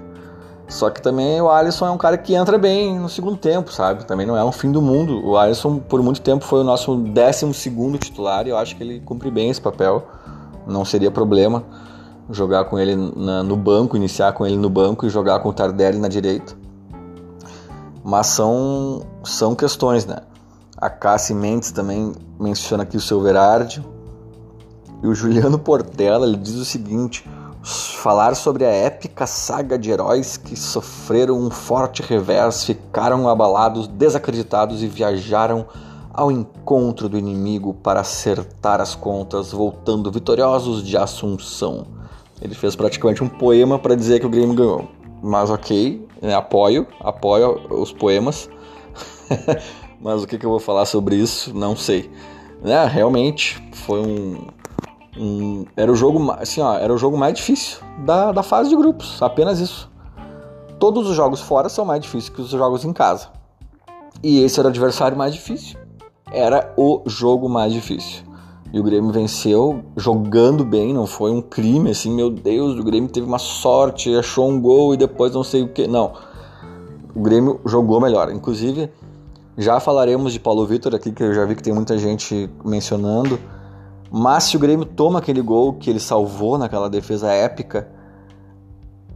Só 0.68 0.90
que 0.90 1.02
também 1.02 1.42
o 1.42 1.50
Alisson 1.50 1.88
é 1.88 1.92
um 1.92 1.98
cara 1.98 2.18
que 2.18 2.36
entra 2.36 2.58
bem 2.58 3.00
no 3.00 3.08
segundo 3.08 3.38
tempo, 3.38 3.72
sabe? 3.72 4.06
Também 4.06 4.26
não 4.26 4.36
é 4.36 4.44
um 4.44 4.52
fim 4.52 4.72
do 4.72 4.82
mundo. 4.82 5.26
O 5.26 5.38
Alisson, 5.38 5.80
por 5.80 6.02
muito 6.02 6.20
tempo, 6.20 6.44
foi 6.44 6.60
o 6.60 6.64
nosso 6.64 6.96
12 6.96 7.54
titular 8.00 8.46
e 8.48 8.50
eu 8.50 8.58
acho 8.58 8.76
que 8.76 8.84
ele 8.84 9.00
cumpre 9.00 9.32
bem 9.32 9.50
esse 9.50 9.62
papel. 9.62 10.06
Não 10.66 10.84
seria 10.84 11.10
problema 11.10 11.64
jogar 12.30 12.66
com 12.66 12.78
ele 12.78 12.96
na, 12.96 13.44
no 13.44 13.56
banco, 13.56 13.96
iniciar 13.96 14.34
com 14.34 14.46
ele 14.46 14.58
no 14.58 14.70
banco 14.70 15.06
e 15.06 15.10
jogar 15.10 15.40
com 15.40 15.50
o 15.50 15.54
Tardelli 15.54 15.98
na 15.98 16.08
direita. 16.08 16.56
Mas 18.04 18.28
são, 18.28 19.02
são 19.24 19.56
questões, 19.56 20.06
né? 20.06 20.18
A 20.78 20.90
Cassie 20.90 21.36
Mendes 21.36 21.72
também 21.72 22.14
menciona 22.40 22.84
aqui 22.84 22.98
o 22.98 23.02
seu 23.02 23.22
Verardi. 23.22 23.84
E 25.02 25.08
o 25.08 25.14
Juliano 25.14 25.60
Portela 25.60 26.26
ele 26.26 26.38
diz 26.38 26.56
o 26.56 26.66
seguinte: 26.66 27.28
falar 27.64 28.36
sobre 28.36 28.66
a 28.66 28.70
épica 28.70 29.28
saga 29.28 29.78
de 29.78 29.92
heróis 29.92 30.38
que 30.38 30.56
sofreram 30.56 31.38
um 31.38 31.50
forte 31.50 32.02
revés, 32.02 32.64
ficaram 32.64 33.28
abalados, 33.28 33.88
desacreditados 33.88 34.82
e 34.82 34.88
viajaram 34.88 35.66
ao 36.14 36.32
encontro 36.32 37.10
do 37.10 37.18
inimigo 37.18 37.74
para 37.74 38.00
acertar 38.00 38.82
as 38.82 38.96
contas, 38.96 39.52
voltando 39.52 40.12
vitoriosos 40.12 40.84
de 40.84 40.98
Assunção. 40.98 41.97
Ele 42.42 42.56
fez 42.56 42.76
praticamente 42.76 43.24
um 43.24 43.30
poema 43.30 43.80
para 43.80 43.96
dizer 43.96 44.20
que 44.20 44.26
o 44.26 44.30
Grêmio 44.30 44.56
ganhou. 44.56 44.88
Mas 45.22 45.50
ok, 45.50 46.08
né, 46.22 46.36
apoio, 46.36 46.88
apoio 47.00 47.62
os 47.70 47.92
poemas. 47.92 48.50
Mas 50.00 50.24
o 50.24 50.28
que, 50.28 50.38
que 50.38 50.46
eu 50.46 50.50
vou 50.50 50.60
falar 50.60 50.86
sobre 50.86 51.16
isso, 51.16 51.54
não 51.54 51.76
sei. 51.76 52.12
É, 52.64 52.86
realmente 52.86 53.62
foi 53.72 54.00
um, 54.00 54.48
um, 55.18 55.66
era 55.76 55.92
o 55.92 55.96
jogo 55.96 56.32
assim 56.32 56.62
ó, 56.62 56.76
era 56.76 56.94
o 56.94 56.98
jogo 56.98 57.18
mais 57.18 57.34
difícil 57.34 57.80
da, 58.00 58.32
da 58.32 58.42
fase 58.42 58.70
de 58.70 58.76
grupos 58.76 59.22
apenas 59.22 59.60
isso 59.60 59.92
todos 60.80 61.08
os 61.08 61.16
jogos 61.16 61.40
fora 61.40 61.70
são 61.70 61.86
mais 61.86 62.02
difíceis 62.02 62.30
que 62.30 62.42
os 62.42 62.50
jogos 62.50 62.84
em 62.84 62.92
casa 62.92 63.30
e 64.24 64.42
esse 64.42 64.60
era 64.60 64.68
o 64.68 64.72
adversário 64.72 65.16
mais 65.16 65.34
difícil 65.34 65.78
era 66.32 66.74
o 66.76 67.04
jogo 67.06 67.48
mais 67.48 67.72
difícil 67.72 68.24
e 68.74 68.80
o 68.80 68.84
Grêmio 68.84 69.12
venceu 69.12 69.84
jogando 69.96 70.66
bem 70.66 70.94
não 70.94 71.08
foi 71.08 71.32
um 71.32 71.42
crime 71.42 71.92
assim 71.92 72.14
meu 72.14 72.30
Deus 72.30 72.80
o 72.80 72.84
Grêmio 72.84 73.10
teve 73.10 73.26
uma 73.26 73.40
sorte 73.40 74.14
achou 74.16 74.50
um 74.50 74.60
gol 74.60 74.94
e 74.94 74.98
depois 74.98 75.34
não 75.34 75.44
sei 75.44 75.64
o 75.64 75.70
que 75.70 75.88
não 75.88 76.14
o 77.16 77.22
Grêmio 77.22 77.60
jogou 77.66 78.00
melhor 78.02 78.32
inclusive 78.32 78.90
já 79.58 79.80
falaremos 79.80 80.34
de 80.34 80.40
Paulo 80.40 80.64
Vitor 80.68 80.94
aqui, 80.94 81.12
que 81.12 81.24
eu 81.24 81.34
já 81.34 81.44
vi 81.44 81.56
que 81.56 81.64
tem 81.64 81.74
muita 81.74 81.98
gente 81.98 82.48
mencionando. 82.64 83.40
Mas 84.12 84.44
se 84.44 84.56
o 84.56 84.60
Grêmio 84.60 84.86
toma 84.86 85.18
aquele 85.18 85.42
gol 85.42 85.74
que 85.74 85.90
ele 85.90 86.00
salvou 86.00 86.60
naquela 86.60 86.88
defesa 86.88 87.32
épica, 87.32 87.90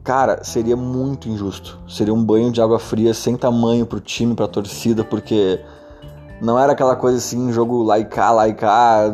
cara, 0.04 0.44
seria 0.44 0.76
muito 0.76 1.30
injusto. 1.30 1.80
Seria 1.88 2.12
um 2.12 2.24
banho 2.24 2.52
de 2.52 2.60
água 2.60 2.80
fria 2.80 3.14
sem 3.14 3.38
tamanho 3.38 3.86
pro 3.86 4.00
time, 4.00 4.34
pra 4.34 4.48
torcida, 4.48 5.04
porque 5.04 5.60
não 6.42 6.58
era 6.58 6.74
aquela 6.74 6.96
coisa 6.96 7.20
assim, 7.20 7.52
jogo 7.52 7.84
laicá, 7.84 8.32
laicá. 8.32 9.14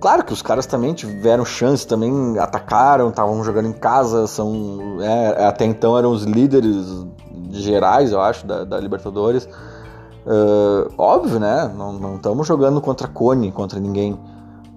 claro 0.00 0.24
que 0.24 0.32
os 0.32 0.42
caras 0.42 0.66
também 0.66 0.92
tiveram 0.92 1.44
chance, 1.44 1.86
também 1.86 2.38
atacaram, 2.38 3.08
estavam 3.08 3.42
jogando 3.44 3.68
em 3.68 3.72
casa, 3.72 4.26
são 4.26 4.98
é, 5.00 5.46
até 5.46 5.64
então 5.64 5.96
eram 5.96 6.10
os 6.10 6.24
líderes 6.24 7.06
gerais, 7.50 8.12
eu 8.12 8.20
acho, 8.20 8.46
da, 8.46 8.64
da 8.64 8.80
Libertadores. 8.80 9.48
Uh, 10.24 10.92
óbvio, 10.96 11.40
né? 11.40 11.70
Não 11.76 12.16
estamos 12.16 12.46
jogando 12.46 12.80
contra 12.80 13.08
Cone, 13.08 13.50
contra 13.50 13.80
ninguém. 13.80 14.18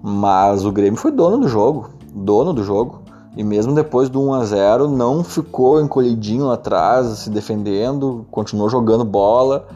Mas 0.02 0.64
o 0.64 0.72
Grêmio 0.72 0.98
foi 0.98 1.10
dono 1.10 1.38
do 1.38 1.48
jogo. 1.48 1.90
Dono 2.12 2.52
do 2.52 2.62
jogo. 2.62 3.02
E 3.36 3.44
mesmo 3.44 3.74
depois 3.74 4.08
do 4.08 4.20
1 4.20 4.34
a 4.34 4.44
0 4.44 4.88
não 4.88 5.22
ficou 5.22 5.80
encolhidinho 5.80 6.50
atrás, 6.50 7.06
se 7.18 7.30
defendendo, 7.30 8.26
continuou 8.30 8.68
jogando 8.68 9.04
bola. 9.04 9.66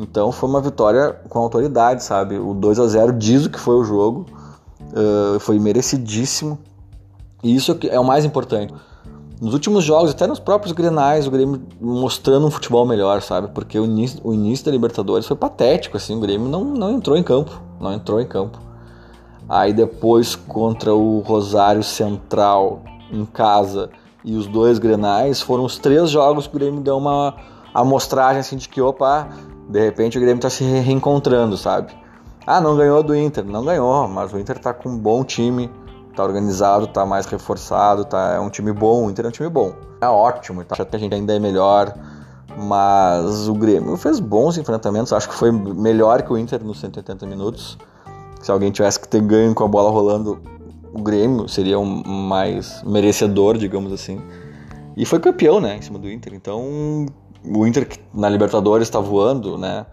Então 0.00 0.30
foi 0.30 0.48
uma 0.48 0.60
vitória 0.60 1.20
com 1.28 1.38
autoridade, 1.38 2.02
sabe? 2.02 2.38
O 2.38 2.54
2 2.54 2.78
a 2.78 2.86
0 2.86 3.12
diz 3.12 3.46
o 3.46 3.50
que 3.50 3.58
foi 3.58 3.74
o 3.76 3.84
jogo. 3.84 4.26
Uh, 4.80 5.38
foi 5.40 5.58
merecidíssimo. 5.58 6.58
E 7.42 7.54
isso 7.54 7.76
é, 7.88 7.98
o 7.98 8.04
mais 8.04 8.24
importante 8.24 8.72
nos 9.40 9.54
últimos 9.54 9.84
jogos, 9.84 10.10
até 10.10 10.26
nos 10.26 10.40
próprios 10.40 10.72
Grenais, 10.72 11.26
o 11.26 11.30
Grêmio 11.30 11.62
mostrando 11.80 12.46
um 12.46 12.50
futebol 12.50 12.84
melhor, 12.84 13.22
sabe? 13.22 13.48
Porque 13.48 13.78
o 13.78 13.84
início, 13.84 14.20
o 14.24 14.34
início 14.34 14.64
da 14.64 14.72
Libertadores 14.72 15.26
foi 15.26 15.36
patético, 15.36 15.96
assim, 15.96 16.16
o 16.16 16.20
Grêmio 16.20 16.48
não, 16.48 16.64
não 16.64 16.90
entrou 16.90 17.16
em 17.16 17.22
campo, 17.22 17.60
não 17.80 17.92
entrou 17.92 18.20
em 18.20 18.26
campo. 18.26 18.58
Aí 19.48 19.72
depois 19.72 20.34
contra 20.34 20.92
o 20.92 21.20
Rosário 21.20 21.82
Central 21.82 22.82
em 23.12 23.24
casa 23.24 23.90
e 24.24 24.34
os 24.34 24.46
dois 24.46 24.78
Grenais, 24.78 25.40
foram 25.40 25.64
os 25.64 25.78
três 25.78 26.10
jogos 26.10 26.46
que 26.46 26.56
o 26.56 26.58
Grêmio 26.58 26.80
deu 26.80 26.98
uma 26.98 27.34
amostragem 27.72 28.40
assim 28.40 28.56
de 28.56 28.68
que, 28.68 28.80
opa, 28.80 29.28
de 29.68 29.80
repente 29.80 30.16
o 30.16 30.20
Grêmio 30.20 30.40
tá 30.40 30.48
se 30.48 30.64
reencontrando, 30.64 31.56
sabe? 31.56 31.92
Ah, 32.46 32.60
não 32.60 32.76
ganhou 32.76 33.02
do 33.02 33.14
Inter, 33.14 33.44
não 33.44 33.64
ganhou, 33.64 34.08
mas 34.08 34.32
o 34.32 34.38
Inter 34.38 34.58
tá 34.58 34.72
com 34.72 34.88
um 34.88 34.98
bom 34.98 35.22
time, 35.22 35.70
tá 36.16 36.24
organizado, 36.24 36.86
tá 36.86 37.04
mais 37.04 37.26
reforçado, 37.26 38.04
tá, 38.04 38.34
é 38.34 38.40
um 38.40 38.48
time 38.48 38.72
bom, 38.72 39.06
o 39.06 39.10
Inter 39.10 39.26
é 39.26 39.28
um 39.28 39.32
time 39.32 39.48
bom. 39.50 39.74
É 40.00 40.06
ótimo, 40.06 40.64
tá? 40.64 40.74
acho 40.74 40.86
que 40.86 40.96
a 40.96 40.98
gente 40.98 41.14
ainda 41.14 41.34
é 41.34 41.38
melhor, 41.38 41.94
mas 42.56 43.48
o 43.48 43.54
Grêmio 43.54 43.96
fez 43.96 44.18
bons 44.18 44.56
enfrentamentos, 44.56 45.12
acho 45.12 45.28
que 45.28 45.34
foi 45.34 45.52
melhor 45.52 46.22
que 46.22 46.32
o 46.32 46.38
Inter 46.38 46.64
nos 46.64 46.80
180 46.80 47.26
minutos. 47.26 47.76
Se 48.40 48.50
alguém 48.50 48.70
tivesse 48.70 48.98
que 48.98 49.08
ter 49.08 49.20
ganho 49.20 49.54
com 49.54 49.64
a 49.64 49.68
bola 49.68 49.90
rolando, 49.90 50.40
o 50.92 51.02
Grêmio 51.02 51.48
seria 51.48 51.78
um 51.78 52.02
mais 52.06 52.82
merecedor, 52.82 53.58
digamos 53.58 53.92
assim. 53.92 54.20
E 54.96 55.04
foi 55.04 55.20
campeão, 55.20 55.60
né, 55.60 55.76
em 55.76 55.82
cima 55.82 55.98
do 55.98 56.10
Inter. 56.10 56.34
Então, 56.34 57.06
o 57.44 57.66
Inter 57.66 57.88
na 58.12 58.28
Libertadores 58.28 58.88
está 58.88 59.00
voando, 59.00 59.56
né? 59.58 59.86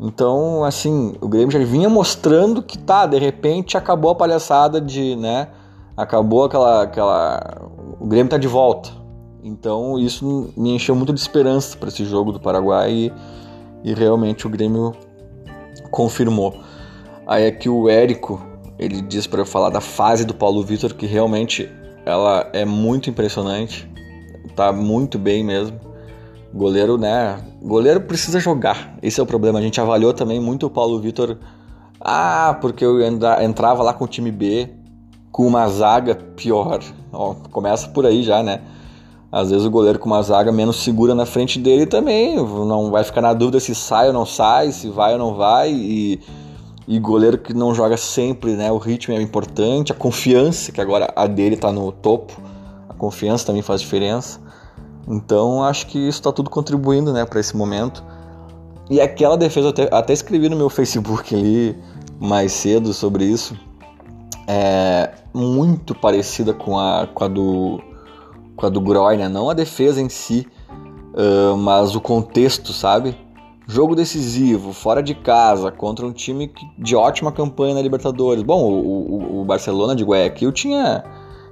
Então, 0.00 0.64
assim, 0.64 1.14
o 1.20 1.28
Grêmio 1.28 1.50
já 1.50 1.58
vinha 1.60 1.88
mostrando 1.88 2.62
que 2.62 2.76
tá, 2.76 3.06
de 3.06 3.18
repente 3.18 3.76
acabou 3.76 4.10
a 4.10 4.14
palhaçada 4.14 4.80
de, 4.80 5.14
né, 5.14 5.48
acabou 5.96 6.44
aquela, 6.44 6.82
aquela. 6.82 7.62
O 8.00 8.06
Grêmio 8.06 8.30
tá 8.30 8.38
de 8.38 8.48
volta. 8.48 8.90
Então 9.42 9.98
isso 9.98 10.52
me 10.56 10.70
encheu 10.74 10.94
muito 10.94 11.12
de 11.12 11.20
esperança 11.20 11.76
para 11.76 11.88
esse 11.88 12.04
jogo 12.04 12.30
do 12.30 12.38
Paraguai 12.38 12.92
e, 12.92 13.12
e, 13.82 13.92
realmente 13.92 14.46
o 14.46 14.50
Grêmio 14.50 14.92
confirmou. 15.90 16.54
Aí 17.26 17.46
aqui 17.46 17.68
o 17.68 17.88
Érico 17.88 18.40
ele 18.78 19.00
diz 19.02 19.26
para 19.26 19.40
eu 19.40 19.46
falar 19.46 19.70
da 19.70 19.80
fase 19.80 20.24
do 20.24 20.32
Paulo 20.34 20.62
Vitor 20.62 20.94
que 20.94 21.06
realmente 21.06 21.68
ela 22.06 22.48
é 22.52 22.64
muito 22.64 23.10
impressionante, 23.10 23.90
tá 24.54 24.72
muito 24.72 25.18
bem 25.18 25.42
mesmo. 25.42 25.78
Goleiro, 26.54 26.98
né? 26.98 27.40
Goleiro 27.62 28.02
precisa 28.02 28.38
jogar. 28.38 28.98
Esse 29.02 29.18
é 29.18 29.22
o 29.22 29.26
problema. 29.26 29.58
A 29.58 29.62
gente 29.62 29.80
avaliou 29.80 30.12
também 30.12 30.38
muito 30.38 30.66
o 30.66 30.70
Paulo 30.70 31.00
Vitor. 31.00 31.38
Ah, 31.98 32.58
porque 32.60 32.84
eu 32.84 33.00
entrava 33.42 33.82
lá 33.82 33.94
com 33.94 34.04
o 34.04 34.08
time 34.08 34.30
B, 34.30 34.68
com 35.30 35.46
uma 35.46 35.66
zaga 35.68 36.14
pior. 36.14 36.80
Ó, 37.12 37.34
começa 37.50 37.88
por 37.88 38.04
aí 38.04 38.22
já, 38.22 38.42
né? 38.42 38.60
Às 39.30 39.50
vezes 39.50 39.64
o 39.64 39.70
goleiro 39.70 39.98
com 39.98 40.06
uma 40.06 40.22
zaga 40.22 40.52
menos 40.52 40.82
segura 40.82 41.14
na 41.14 41.24
frente 41.24 41.58
dele 41.58 41.86
também 41.86 42.36
não 42.36 42.90
vai 42.90 43.02
ficar 43.02 43.22
na 43.22 43.32
dúvida 43.32 43.58
se 43.58 43.74
sai 43.74 44.08
ou 44.08 44.12
não 44.12 44.26
sai, 44.26 44.72
se 44.72 44.90
vai 44.90 45.14
ou 45.14 45.18
não 45.18 45.34
vai. 45.34 45.72
E, 45.72 46.20
e 46.86 46.98
goleiro 46.98 47.38
que 47.38 47.54
não 47.54 47.74
joga 47.74 47.96
sempre, 47.96 48.52
né? 48.52 48.70
O 48.70 48.76
ritmo 48.76 49.14
é 49.14 49.22
importante, 49.22 49.90
a 49.90 49.94
confiança, 49.94 50.70
que 50.70 50.82
agora 50.82 51.10
a 51.16 51.26
dele 51.26 51.56
tá 51.56 51.72
no 51.72 51.90
topo, 51.90 52.38
a 52.90 52.92
confiança 52.92 53.46
também 53.46 53.62
faz 53.62 53.80
diferença. 53.80 54.38
Então 55.06 55.62
acho 55.64 55.86
que 55.86 55.98
isso 55.98 56.18
está 56.18 56.32
tudo 56.32 56.48
contribuindo, 56.48 57.12
né, 57.12 57.24
para 57.24 57.40
esse 57.40 57.56
momento. 57.56 58.02
E 58.90 59.00
aquela 59.00 59.36
defesa, 59.36 59.70
até, 59.70 59.88
até 59.90 60.12
escrevi 60.12 60.48
no 60.48 60.56
meu 60.56 60.68
Facebook 60.68 61.34
ali 61.34 61.76
mais 62.20 62.52
cedo 62.52 62.92
sobre 62.92 63.24
isso 63.24 63.56
é 64.46 65.10
muito 65.32 65.94
parecida 65.94 66.52
com 66.52 66.78
a, 66.78 67.06
com 67.06 67.24
a 67.24 67.28
do 67.28 67.80
com 68.54 68.66
a 68.66 68.68
do 68.68 68.80
Groy, 68.80 69.16
né? 69.16 69.28
Não 69.28 69.48
a 69.48 69.54
defesa 69.54 70.00
em 70.00 70.08
si, 70.08 70.46
uh, 71.14 71.56
mas 71.56 71.96
o 71.96 72.00
contexto, 72.00 72.72
sabe? 72.72 73.16
Jogo 73.66 73.94
decisivo, 73.94 74.72
fora 74.72 75.02
de 75.02 75.14
casa, 75.14 75.72
contra 75.72 76.06
um 76.06 76.12
time 76.12 76.52
de 76.78 76.94
ótima 76.94 77.32
campanha 77.32 77.74
na 77.74 77.80
Libertadores. 77.80 78.42
Bom, 78.42 78.62
o, 78.62 79.38
o, 79.38 79.40
o 79.40 79.44
Barcelona 79.44 79.96
de 79.96 80.04
Guayaquil 80.04 80.52
tinha 80.52 81.02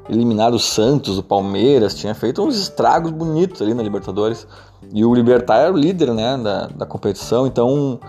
eliminado 0.09 0.55
o 0.55 0.59
Santos, 0.59 1.19
o 1.19 1.23
Palmeiras, 1.23 1.95
tinha 1.95 2.15
feito 2.15 2.43
uns 2.43 2.57
estragos 2.57 3.11
bonitos 3.11 3.61
ali 3.63 3.75
na 3.75 3.83
Libertadores. 3.83 4.47
E 4.93 5.05
o 5.05 5.15
Libertar 5.15 5.59
era 5.59 5.73
o 5.73 5.77
líder 5.77 6.13
né, 6.13 6.37
da, 6.39 6.67
da 6.69 6.87
competição, 6.87 7.47
então 7.47 8.01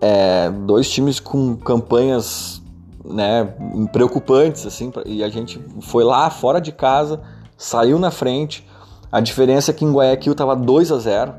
é, 0.00 0.50
dois 0.50 0.90
times 0.90 1.20
com 1.20 1.56
campanhas 1.56 2.62
né, 3.04 3.44
preocupantes, 3.92 4.66
assim, 4.66 4.92
e 5.04 5.22
a 5.22 5.28
gente 5.28 5.60
foi 5.80 6.04
lá 6.04 6.30
fora 6.30 6.60
de 6.60 6.72
casa, 6.72 7.20
saiu 7.56 7.98
na 7.98 8.10
frente. 8.10 8.66
A 9.12 9.20
diferença 9.20 9.70
é 9.70 9.74
que 9.74 9.84
em 9.84 9.92
Guayaquil 9.92 10.34
tava 10.34 10.56
2 10.56 10.92
a 10.92 10.98
0 10.98 11.34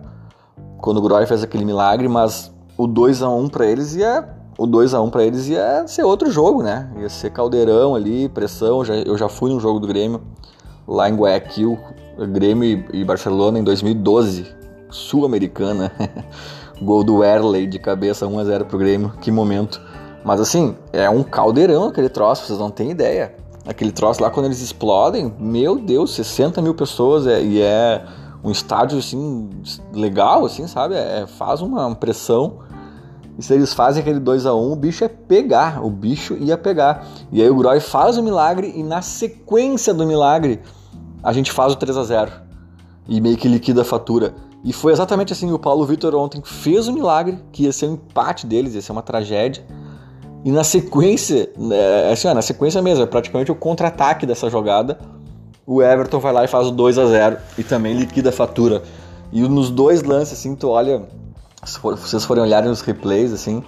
quando 0.80 0.98
o 0.98 1.02
Groy 1.02 1.26
fez 1.26 1.44
aquele 1.44 1.64
milagre, 1.64 2.08
mas 2.08 2.52
o 2.78 2.88
2 2.88 3.22
a 3.22 3.30
1 3.30 3.50
para 3.50 3.66
eles 3.66 3.96
ia 3.96 4.41
o 4.58 4.66
2 4.66 4.94
a 4.94 5.02
1 5.02 5.10
para 5.10 5.24
eles 5.24 5.48
ia 5.48 5.86
ser 5.88 6.04
outro 6.04 6.30
jogo, 6.30 6.62
né? 6.62 6.92
Ia 7.00 7.10
ser 7.10 7.32
caldeirão 7.32 7.96
ali, 7.96 8.30
pressão. 8.30 8.84
Já, 8.84 8.96
eu 8.96 9.18
já 9.18 9.30
fui 9.30 9.52
no 9.52 9.60
jogo 9.60 9.80
do 9.80 9.88
Grêmio 9.88 10.22
lá 10.88 11.10
em 11.10 11.16
Guayaquil, 11.16 11.78
Grêmio 12.32 12.86
e 12.94 13.04
Barcelona 13.04 13.60
em 13.60 13.64
2012, 13.64 14.46
sul-americana. 14.90 15.92
Gol 16.82 17.04
do 17.04 17.18
Werley 17.18 17.68
de 17.68 17.78
cabeça 17.78 18.26
1 18.26 18.40
a 18.40 18.44
0 18.44 18.66
pro 18.66 18.78
Grêmio. 18.78 19.14
Que 19.22 19.32
momento. 19.32 19.80
Mas 20.24 20.40
assim, 20.40 20.76
é 20.92 21.10
um 21.10 21.24
caldeirão 21.24 21.86
aquele 21.86 22.10
troço, 22.10 22.46
vocês 22.46 22.60
não 22.60 22.72
têm 22.72 22.92
ideia. 22.92 23.36
Aquele 23.66 23.92
troço 23.92 24.22
lá, 24.22 24.32
quando 24.32 24.48
eles 24.48 24.62
explodem, 24.62 25.34
meu 25.40 25.78
Deus, 25.78 26.16
60 26.16 26.62
mil 26.62 26.74
pessoas 26.74 27.28
é, 27.28 27.42
e 27.42 27.62
é 27.62 28.04
um 28.44 28.50
estádio 28.50 28.98
assim, 28.98 29.50
legal, 29.94 30.46
assim, 30.46 30.66
sabe? 30.66 30.96
É, 30.96 31.26
faz 31.28 31.62
uma 31.62 31.94
pressão. 31.96 32.60
E 33.42 33.44
se 33.44 33.56
eles 33.56 33.74
fazem 33.74 34.02
aquele 34.02 34.20
2 34.20 34.46
a 34.46 34.54
1 34.54 34.72
o 34.72 34.76
bicho 34.76 35.04
é 35.04 35.08
pegar, 35.08 35.84
o 35.84 35.90
bicho 35.90 36.36
ia 36.36 36.56
pegar. 36.56 37.08
E 37.32 37.42
aí 37.42 37.50
o 37.50 37.56
Groy 37.56 37.80
faz 37.80 38.16
o 38.16 38.22
milagre 38.22 38.72
e 38.76 38.84
na 38.84 39.02
sequência 39.02 39.96
do 39.96 40.06
milagre 40.06 40.60
a 41.24 41.34
gente 41.34 41.52
faz 41.52 41.74
o 41.74 41.76
3 41.76 41.98
a 41.98 42.04
0 42.04 42.32
e 43.10 43.20
meio 43.20 43.36
que 43.36 43.48
liquida 43.48 43.82
a 43.82 43.84
fatura. 43.84 44.36
E 44.64 44.72
foi 44.72 44.94
exatamente 44.94 45.34
assim, 45.34 45.52
o 45.52 45.58
Paulo 45.58 45.84
Vitor 45.88 46.14
ontem 46.14 46.40
fez 46.46 46.88
o 46.88 46.94
milagre, 46.94 47.40
que 47.52 47.64
ia 47.64 47.72
ser 47.72 47.88
um 47.88 47.94
empate 47.94 48.46
deles, 48.46 48.76
ia 48.76 48.82
ser 48.84 48.92
uma 48.92 49.02
tragédia. 49.02 49.66
E 50.46 50.52
na 50.52 50.64
sequência, 50.64 51.50
né, 51.58 52.12
assim, 52.12 52.28
ó, 52.28 52.36
na 52.36 52.44
sequência 52.44 52.80
mesmo, 52.80 53.04
é 53.04 53.08
praticamente 53.08 53.52
o 53.52 53.56
contra-ataque 53.56 54.24
dessa 54.24 54.52
jogada. 54.52 55.00
O 55.66 55.82
Everton 55.82 56.20
vai 56.20 56.32
lá 56.32 56.44
e 56.44 56.48
faz 56.48 56.68
o 56.68 56.72
2 56.72 57.00
a 57.00 57.08
0 57.08 57.38
e 57.58 57.64
também 57.64 57.96
liquida 57.98 58.30
a 58.30 58.32
fatura. 58.32 58.84
E 59.32 59.42
nos 59.42 59.72
dois 59.72 60.04
lances, 60.04 60.38
assim, 60.38 60.56
tu 60.56 60.70
olha, 60.70 61.08
se, 61.64 61.80
for, 61.80 61.96
vocês 61.96 62.24
forem 62.26 62.44
olharem 62.44 62.70
os 62.70 62.82
replays, 62.82 63.34
assim, 63.34 63.64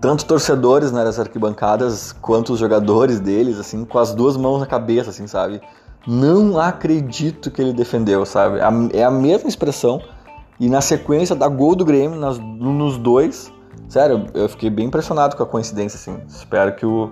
tanto 0.00 0.24
torcedores 0.24 0.90
né, 0.92 1.04
das 1.04 1.18
arquibancadas 1.18 2.12
quanto 2.12 2.52
os 2.52 2.58
jogadores 2.58 3.20
deles, 3.20 3.58
assim, 3.58 3.84
com 3.84 3.98
as 3.98 4.14
duas 4.14 4.36
mãos 4.36 4.60
na 4.60 4.66
cabeça, 4.66 5.10
assim, 5.10 5.26
sabe? 5.26 5.60
Não 6.06 6.58
acredito 6.58 7.50
que 7.50 7.62
ele 7.62 7.72
defendeu, 7.72 8.26
sabe? 8.26 8.58
É 8.92 9.04
a 9.04 9.10
mesma 9.10 9.48
expressão. 9.48 10.02
E 10.58 10.68
na 10.68 10.80
sequência 10.80 11.34
da 11.34 11.48
gol 11.48 11.74
do 11.74 11.84
Grêmio, 11.84 12.18
nas, 12.18 12.38
nos 12.38 12.98
dois, 12.98 13.52
Sério, 13.92 14.24
eu 14.32 14.48
fiquei 14.48 14.70
bem 14.70 14.86
impressionado 14.86 15.36
com 15.36 15.42
a 15.42 15.46
coincidência, 15.46 15.98
assim. 15.98 16.18
Espero 16.26 16.74
que 16.74 16.86
o 16.86 17.10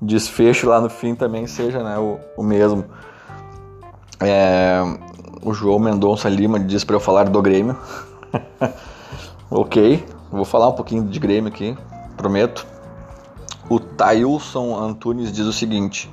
desfecho 0.00 0.66
lá 0.66 0.80
no 0.80 0.88
fim 0.88 1.14
também 1.14 1.46
seja 1.46 1.82
né, 1.82 1.98
o, 1.98 2.18
o 2.34 2.42
mesmo. 2.42 2.82
É, 4.18 4.80
o 5.42 5.52
João 5.52 5.78
Mendonça 5.78 6.26
Lima 6.30 6.58
diz 6.58 6.82
para 6.82 6.96
eu 6.96 7.00
falar 7.00 7.28
do 7.28 7.42
Grêmio. 7.42 7.76
ok, 9.50 10.04
vou 10.30 10.44
falar 10.44 10.68
um 10.68 10.72
pouquinho 10.72 11.04
de 11.04 11.18
Grêmio 11.18 11.50
aqui, 11.50 11.76
prometo. 12.16 12.66
O 13.68 13.78
Tailson 13.78 14.76
Antunes 14.76 15.32
diz 15.32 15.46
o 15.46 15.52
seguinte: 15.52 16.10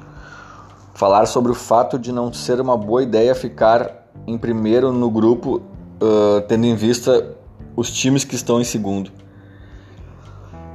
falar 0.93 1.25
sobre 1.25 1.51
o 1.51 1.55
fato 1.55 1.99
de 1.99 2.11
não 2.11 2.31
ser 2.33 2.59
uma 2.59 2.77
boa 2.77 3.03
ideia 3.03 3.35
ficar 3.35 4.09
em 4.25 4.37
primeiro 4.37 4.91
no 4.91 5.09
grupo, 5.09 5.61
uh, 6.01 6.41
tendo 6.47 6.65
em 6.65 6.75
vista 6.75 7.35
os 7.75 7.91
times 7.91 8.23
que 8.23 8.35
estão 8.35 8.59
em 8.59 8.63
segundo. 8.63 9.11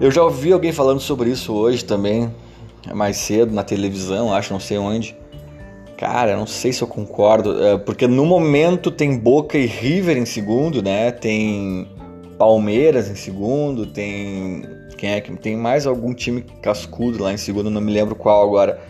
Eu 0.00 0.10
já 0.10 0.22
ouvi 0.22 0.52
alguém 0.52 0.72
falando 0.72 1.00
sobre 1.00 1.30
isso 1.30 1.52
hoje 1.52 1.84
também, 1.84 2.34
mais 2.94 3.16
cedo 3.16 3.54
na 3.54 3.62
televisão, 3.62 4.32
acho, 4.32 4.52
não 4.52 4.60
sei 4.60 4.78
onde. 4.78 5.16
Cara, 5.96 6.34
não 6.34 6.46
sei 6.46 6.72
se 6.72 6.80
eu 6.80 6.88
concordo, 6.88 7.54
porque 7.84 8.06
no 8.06 8.24
momento 8.24 8.90
tem 8.90 9.18
Boca 9.18 9.58
e 9.58 9.66
River 9.66 10.16
em 10.16 10.24
segundo, 10.24 10.82
né? 10.82 11.10
Tem 11.10 11.86
Palmeiras 12.40 13.10
em 13.10 13.14
segundo, 13.14 13.84
tem 13.84 14.62
quem 14.96 15.10
é 15.10 15.20
que 15.20 15.30
tem 15.36 15.58
mais 15.58 15.86
algum 15.86 16.14
time 16.14 16.42
cascudo 16.62 17.22
lá 17.22 17.34
em 17.34 17.36
segundo, 17.36 17.68
não 17.68 17.82
me 17.82 17.92
lembro 17.92 18.14
qual 18.14 18.42
agora. 18.42 18.80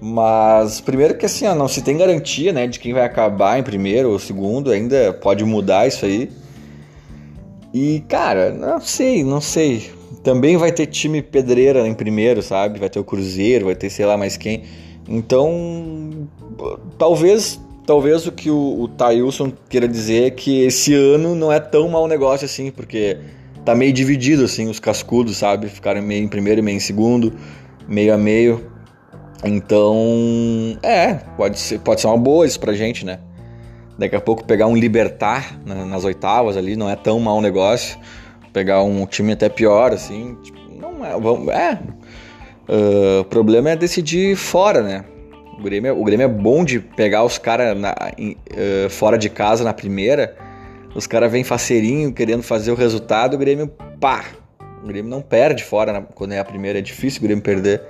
Mas 0.00 0.80
primeiro 0.80 1.16
que 1.16 1.24
assim, 1.24 1.46
ó, 1.46 1.54
não 1.54 1.68
se 1.68 1.82
tem 1.82 1.96
garantia, 1.96 2.52
né, 2.52 2.66
de 2.66 2.80
quem 2.80 2.92
vai 2.92 3.04
acabar 3.04 3.60
em 3.60 3.62
primeiro 3.62 4.10
ou 4.10 4.18
segundo, 4.18 4.72
ainda 4.72 5.12
pode 5.12 5.44
mudar 5.44 5.86
isso 5.86 6.04
aí. 6.04 6.32
E 7.72 8.00
cara, 8.08 8.50
não 8.50 8.80
sei, 8.80 9.22
não 9.22 9.40
sei. 9.40 9.92
Também 10.24 10.56
vai 10.56 10.72
ter 10.72 10.86
time 10.86 11.22
pedreira 11.22 11.86
em 11.86 11.94
primeiro, 11.94 12.42
sabe? 12.42 12.80
Vai 12.80 12.90
ter 12.90 12.98
o 12.98 13.04
Cruzeiro, 13.04 13.66
vai 13.66 13.76
ter 13.76 13.88
sei 13.88 14.04
lá 14.04 14.16
mais 14.16 14.36
quem. 14.36 14.64
Então, 15.08 16.28
talvez 16.98 17.60
talvez 17.90 18.24
o 18.24 18.30
que 18.30 18.48
o, 18.48 18.84
o 18.84 19.52
queira 19.68 19.88
dizer 19.88 20.28
é 20.28 20.30
que 20.30 20.62
esse 20.62 20.94
ano 20.94 21.34
não 21.34 21.52
é 21.52 21.58
tão 21.58 21.88
mau 21.88 22.06
negócio 22.06 22.44
assim, 22.44 22.70
porque 22.70 23.18
tá 23.64 23.74
meio 23.74 23.92
dividido 23.92 24.44
assim 24.44 24.68
os 24.68 24.78
cascudos, 24.78 25.38
sabe? 25.38 25.68
Ficaram 25.68 26.00
meio 26.00 26.22
em 26.22 26.28
primeiro 26.28 26.60
e 26.60 26.62
meio 26.62 26.76
em 26.76 26.80
segundo, 26.80 27.32
meio 27.88 28.14
a 28.14 28.16
meio. 28.16 28.70
Então, 29.44 30.78
é, 30.84 31.14
pode 31.36 31.58
ser, 31.58 31.80
pode 31.80 32.00
ser 32.00 32.06
uma 32.06 32.16
boa 32.16 32.46
isso 32.46 32.60
pra 32.60 32.74
gente, 32.74 33.04
né? 33.04 33.18
Daqui 33.98 34.14
a 34.14 34.20
pouco 34.20 34.44
pegar 34.44 34.68
um 34.68 34.76
Libertar 34.76 35.60
nas 35.66 36.04
oitavas 36.04 36.56
ali 36.56 36.76
não 36.76 36.88
é 36.88 36.94
tão 36.94 37.18
mau 37.18 37.40
negócio. 37.40 37.98
Pegar 38.52 38.84
um 38.84 39.04
time 39.04 39.32
até 39.32 39.48
pior, 39.48 39.92
assim, 39.92 40.36
tipo, 40.44 40.60
não 40.80 41.04
é. 41.04 41.18
Vamos, 41.18 41.48
é. 41.48 41.76
Uh, 42.68 43.22
o 43.22 43.24
problema 43.24 43.70
é 43.70 43.74
decidir 43.74 44.36
fora, 44.36 44.80
né? 44.80 45.04
O 45.60 45.62
Grêmio, 45.62 45.90
é, 45.90 45.92
o 45.92 46.02
Grêmio 46.02 46.24
é 46.24 46.28
bom 46.28 46.64
de 46.64 46.80
pegar 46.80 47.22
os 47.22 47.36
caras 47.36 47.76
uh, 47.76 48.88
fora 48.88 49.18
de 49.18 49.28
casa 49.28 49.62
na 49.62 49.74
primeira. 49.74 50.34
Os 50.94 51.06
caras 51.06 51.30
vêm 51.30 51.44
faceirinho 51.44 52.10
querendo 52.14 52.42
fazer 52.42 52.72
o 52.72 52.74
resultado. 52.74 53.34
O 53.34 53.38
Grêmio, 53.38 53.70
pá! 54.00 54.24
O 54.82 54.86
Grêmio 54.86 55.10
não 55.10 55.20
perde 55.20 55.62
fora 55.62 55.92
na, 55.92 56.00
quando 56.00 56.32
é 56.32 56.38
a 56.38 56.44
primeira. 56.44 56.78
É 56.78 56.82
difícil 56.82 57.20
o 57.20 57.22
Grêmio 57.24 57.44
perder. 57.44 57.82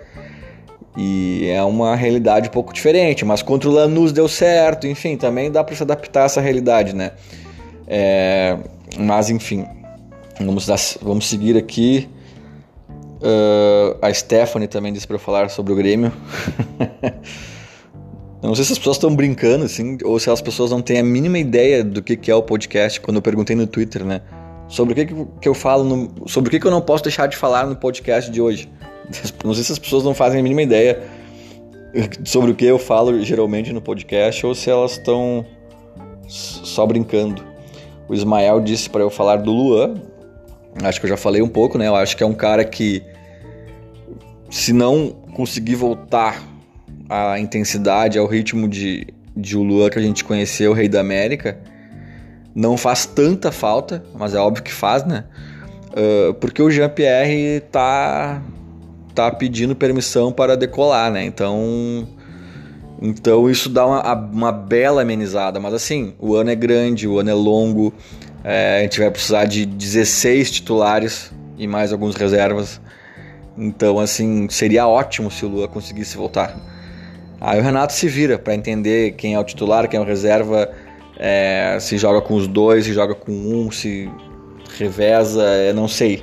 E 0.97 1.49
é 1.49 1.63
uma 1.63 1.95
realidade 1.95 2.49
um 2.49 2.51
pouco 2.51 2.73
diferente. 2.73 3.25
Mas 3.25 3.41
contra 3.41 3.69
o 3.69 3.73
Lanús 3.73 4.11
deu 4.11 4.27
certo. 4.27 4.89
Enfim, 4.89 5.17
também 5.17 5.49
dá 5.49 5.63
para 5.63 5.77
se 5.77 5.83
adaptar 5.85 6.23
a 6.23 6.25
essa 6.25 6.41
realidade, 6.41 6.93
né? 6.93 7.13
É, 7.87 8.59
mas 8.99 9.31
enfim, 9.31 9.65
vamos, 10.41 10.67
dar, 10.67 10.79
vamos 11.01 11.29
seguir 11.29 11.57
aqui. 11.57 12.09
Uh, 13.23 13.97
a 14.03 14.13
Stephanie 14.13 14.67
também 14.67 14.93
disse 14.93 15.07
para 15.07 15.15
eu 15.15 15.21
falar 15.21 15.51
sobre 15.51 15.73
o 15.73 15.77
Grêmio. 15.77 16.13
não 18.49 18.55
sei 18.55 18.65
se 18.65 18.73
as 18.73 18.79
pessoas 18.79 18.97
estão 18.97 19.15
brincando, 19.15 19.65
assim, 19.65 19.99
ou 20.05 20.19
se 20.19 20.31
as 20.31 20.41
pessoas 20.41 20.71
não 20.71 20.81
têm 20.81 20.99
a 20.99 21.05
mínima 21.05 21.39
ideia 21.39 21.85
do 21.85 22.03
que, 22.03 22.17
que 22.17 22.31
é 22.31 22.35
o 22.35 22.43
podcast, 22.43 23.01
quando 23.01 23.17
eu 23.17 23.23
perguntei 23.23 23.55
no 23.55 23.67
Twitter, 23.67 24.05
né? 24.05 24.23
Sobre 24.67 24.93
o 24.93 24.97
que, 24.97 25.15
que 25.41 25.49
eu 25.49 25.55
falo, 25.55 25.85
no, 25.85 26.29
sobre 26.29 26.49
o 26.49 26.51
que, 26.51 26.61
que 26.61 26.67
eu 26.67 26.71
não 26.71 26.81
posso 26.81 27.05
deixar 27.05 27.27
de 27.27 27.37
falar 27.37 27.67
no 27.67 27.77
podcast 27.77 28.31
de 28.31 28.41
hoje. 28.41 28.69
Não 29.45 29.53
sei 29.53 29.65
se 29.65 29.73
as 29.73 29.79
pessoas 29.79 30.05
não 30.05 30.15
fazem 30.15 30.39
a 30.39 30.43
mínima 30.43 30.63
ideia 30.63 31.03
sobre 32.25 32.53
o 32.53 32.55
que 32.55 32.65
eu 32.65 32.79
falo 32.79 33.21
geralmente 33.25 33.73
no 33.73 33.81
podcast, 33.81 34.47
ou 34.47 34.55
se 34.55 34.71
elas 34.71 34.93
estão 34.93 35.45
só 36.29 36.87
brincando. 36.87 37.43
O 38.09 38.15
Ismael 38.15 38.61
disse 38.61 38.89
para 38.89 39.03
eu 39.03 39.11
falar 39.11 39.37
do 39.37 39.51
Luan. 39.51 39.95
Acho 40.83 41.01
que 41.01 41.07
eu 41.07 41.11
já 41.11 41.17
falei 41.17 41.43
um 41.43 41.49
pouco, 41.49 41.77
né? 41.77 41.89
Eu 41.89 41.97
acho 41.97 42.17
que 42.17 42.23
é 42.23 42.27
um 42.27 42.35
cara 42.35 42.65
que, 42.65 43.03
se 44.49 44.73
não 44.73 45.11
conseguir 45.35 45.75
voltar 45.75 46.43
a 47.11 47.41
intensidade, 47.41 48.17
ao 48.17 48.27
ritmo 48.27 48.69
de, 48.69 49.09
de 49.37 49.59
o 49.59 49.65
Luan 49.65 49.91
que 49.91 49.99
a 49.99 50.03
gente 50.03 50.23
conheceu, 50.23 50.71
o 50.71 50.75
Rei 50.75 50.89
da 50.89 51.01
América, 51.01 51.59
não 52.55 52.77
faz 52.77 53.05
tanta 53.05 53.51
falta, 53.51 54.05
mas 54.15 54.33
é 54.33 54.39
óbvio 54.39 54.63
que 54.63 54.73
faz, 54.73 55.05
né? 55.05 55.25
Uh, 55.89 56.33
porque 56.35 56.63
o 56.63 56.71
Jean-Pierre 56.71 57.63
tá, 57.73 58.41
tá 59.13 59.29
pedindo 59.33 59.75
permissão 59.75 60.31
para 60.31 60.57
decolar, 60.57 61.11
né? 61.11 61.25
Então, 61.25 62.09
então 63.03 63.51
isso 63.51 63.69
dá 63.69 63.85
uma, 63.85 64.15
uma 64.15 64.53
bela 64.53 65.03
amenizada. 65.03 65.59
Mas 65.59 65.75
assim, 65.75 66.15
o 66.17 66.37
ano 66.37 66.51
é 66.51 66.55
grande, 66.55 67.09
o 67.09 67.19
ano 67.19 67.31
é 67.31 67.35
longo, 67.35 67.93
é, 68.45 68.79
a 68.79 68.83
gente 68.83 69.01
vai 69.01 69.11
precisar 69.11 69.47
de 69.47 69.67
16 69.67 70.49
titulares 70.53 71.33
e 71.59 71.67
mais 71.67 71.93
alguns 71.93 72.15
reservas. 72.15 72.81
Então, 73.59 73.99
assim, 73.99 74.49
seria 74.49 74.87
ótimo 74.87 75.29
se 75.29 75.45
o 75.45 75.49
Lua 75.49 75.67
conseguisse 75.67 76.17
voltar. 76.17 76.80
Aí 77.41 77.59
o 77.59 77.63
Renato 77.63 77.93
se 77.93 78.07
vira 78.07 78.39
para 78.39 78.55
entender 78.55 79.13
quem 79.13 79.35
é 79.35 79.41
o 79.41 79.45
titular, 79.45 79.89
quem 79.89 79.99
é 79.99 80.03
o 80.03 80.05
reserva, 80.05 80.71
é, 81.19 81.79
se 81.81 81.97
joga 81.97 82.21
com 82.21 82.35
os 82.35 82.47
dois, 82.47 82.85
se 82.85 82.93
joga 82.93 83.15
com 83.15 83.33
um, 83.33 83.71
se 83.71 84.11
reveza, 84.79 85.43
é, 85.43 85.73
não 85.73 85.89
sei. 85.89 86.23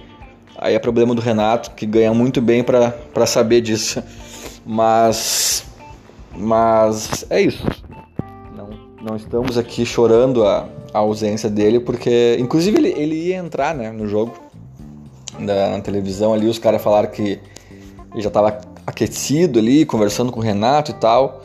Aí 0.57 0.75
é 0.75 0.79
problema 0.79 1.15
do 1.15 1.21
Renato, 1.21 1.71
que 1.71 1.85
ganha 1.85 2.13
muito 2.13 2.41
bem 2.41 2.63
para 2.63 3.25
saber 3.25 3.61
disso. 3.61 4.03
Mas, 4.65 5.63
mas 6.35 7.25
é 7.29 7.41
isso. 7.41 7.65
Não, 8.55 8.69
não 9.01 9.15
estamos 9.15 9.57
aqui 9.57 9.85
chorando 9.85 10.45
a, 10.45 10.67
a 10.93 10.99
ausência 10.99 11.49
dele, 11.49 11.79
porque 11.79 12.37
inclusive 12.39 12.77
ele, 12.77 12.89
ele 12.89 13.15
ia 13.15 13.37
entrar 13.37 13.73
né, 13.73 13.91
no 13.91 14.07
jogo 14.07 14.37
na 15.39 15.79
televisão 15.81 16.33
ali, 16.33 16.47
os 16.47 16.57
caras 16.57 16.81
falaram 16.81 17.09
que 17.09 17.39
ele 18.13 18.21
já 18.21 18.29
estava 18.29 18.59
aquecido 18.87 19.59
ali, 19.59 19.85
conversando 19.85 20.31
com 20.31 20.39
o 20.39 20.43
Renato 20.43 20.91
e 20.91 20.93
tal. 20.93 21.43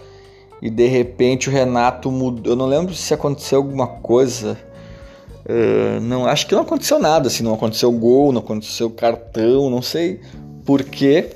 E 0.63 0.71
de 0.71 0.87
repente 0.87 1.49
o 1.49 1.53
Renato 1.53 2.09
mudou. 2.09 2.53
Eu 2.53 2.57
não 2.57 2.67
lembro 2.67 2.95
se 2.95 3.13
aconteceu 3.13 3.59
alguma 3.59 3.89
coisa. 3.89 4.57
Uh, 5.45 6.01
não, 6.01 6.25
acho 6.25 6.47
que 6.47 6.55
não 6.55 6.63
aconteceu 6.63 7.01
nada, 7.01 7.27
assim, 7.27 7.43
não 7.43 7.55
aconteceu 7.55 7.91
gol, 7.91 8.31
não 8.31 8.41
aconteceu 8.41 8.89
cartão, 8.89 9.69
não 9.69 9.83
sei 9.83 10.21
por 10.65 10.85
que 10.85 11.31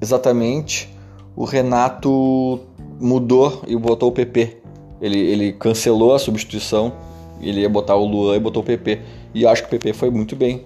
exatamente 0.00 0.92
o 1.36 1.44
Renato 1.44 2.58
mudou 2.98 3.62
e 3.68 3.76
botou 3.76 4.08
o 4.08 4.12
PP. 4.12 4.56
Ele, 5.00 5.18
ele 5.18 5.52
cancelou 5.52 6.12
a 6.12 6.18
substituição, 6.18 6.92
ele 7.40 7.60
ia 7.60 7.68
botar 7.68 7.94
o 7.94 8.04
Luan 8.04 8.34
e 8.34 8.40
botou 8.40 8.62
o 8.62 8.66
PP. 8.66 9.00
E 9.32 9.46
acho 9.46 9.62
que 9.62 9.68
o 9.68 9.70
PP 9.70 9.92
foi 9.92 10.10
muito 10.10 10.34
bem. 10.34 10.64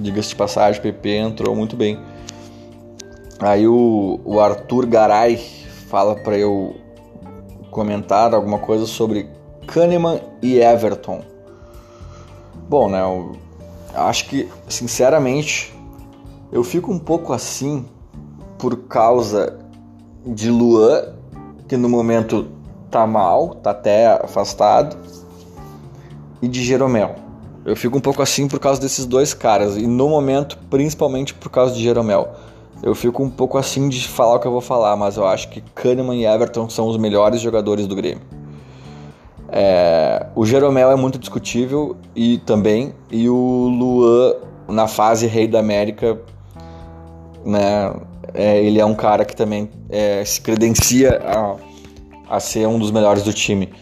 Diga-se 0.00 0.30
de 0.30 0.36
passagem, 0.36 0.80
o 0.80 0.82
PP 0.82 1.16
entrou 1.16 1.54
muito 1.54 1.76
bem. 1.76 1.96
Aí 3.42 3.66
o, 3.66 4.20
o 4.24 4.40
Arthur 4.40 4.86
Garay 4.86 5.36
fala 5.88 6.14
para 6.14 6.38
eu 6.38 6.76
comentar 7.70 8.32
alguma 8.34 8.58
coisa 8.58 8.86
sobre 8.86 9.28
Kahneman 9.66 10.20
e 10.40 10.58
Everton. 10.60 11.22
Bom, 12.68 12.88
né, 12.88 13.02
eu 13.02 13.36
acho 13.94 14.28
que, 14.28 14.48
sinceramente, 14.68 15.74
eu 16.52 16.62
fico 16.62 16.92
um 16.92 16.98
pouco 16.98 17.32
assim 17.32 17.84
por 18.58 18.76
causa 18.84 19.58
de 20.24 20.48
Luan, 20.48 21.14
que 21.66 21.76
no 21.76 21.88
momento 21.88 22.46
tá 22.90 23.06
mal, 23.06 23.56
tá 23.56 23.72
até 23.72 24.06
afastado, 24.06 24.96
e 26.40 26.46
de 26.46 26.62
Jeromel. 26.62 27.16
Eu 27.64 27.74
fico 27.74 27.98
um 27.98 28.00
pouco 28.00 28.22
assim 28.22 28.46
por 28.46 28.60
causa 28.60 28.80
desses 28.80 29.04
dois 29.04 29.34
caras, 29.34 29.76
e 29.76 29.86
no 29.86 30.08
momento, 30.08 30.58
principalmente 30.70 31.34
por 31.34 31.50
causa 31.50 31.74
de 31.74 31.82
Jeromel. 31.82 32.28
Eu 32.82 32.94
fico 32.96 33.22
um 33.22 33.30
pouco 33.30 33.56
assim 33.56 33.88
de 33.88 34.08
falar 34.08 34.34
o 34.34 34.38
que 34.40 34.46
eu 34.46 34.50
vou 34.50 34.60
falar, 34.60 34.96
mas 34.96 35.16
eu 35.16 35.24
acho 35.26 35.48
que 35.48 35.60
Kahneman 35.60 36.16
e 36.16 36.26
Everton 36.26 36.68
são 36.68 36.88
os 36.88 36.96
melhores 36.96 37.40
jogadores 37.40 37.86
do 37.86 37.94
Grêmio. 37.94 38.22
É, 39.48 40.26
o 40.34 40.44
Jeromel 40.44 40.90
é 40.90 40.96
muito 40.96 41.18
discutível 41.18 41.96
e 42.16 42.38
também, 42.38 42.92
e 43.10 43.28
o 43.28 43.68
Luan 43.68 44.34
na 44.66 44.88
fase 44.88 45.26
Rei 45.26 45.46
da 45.46 45.60
América, 45.60 46.18
né, 47.44 47.94
é, 48.34 48.64
ele 48.64 48.80
é 48.80 48.84
um 48.84 48.94
cara 48.94 49.24
que 49.24 49.36
também 49.36 49.70
é, 49.88 50.24
se 50.24 50.40
credencia 50.40 51.20
a, 51.24 52.36
a 52.36 52.40
ser 52.40 52.66
um 52.66 52.78
dos 52.78 52.90
melhores 52.90 53.22
do 53.22 53.32
time. 53.32 53.72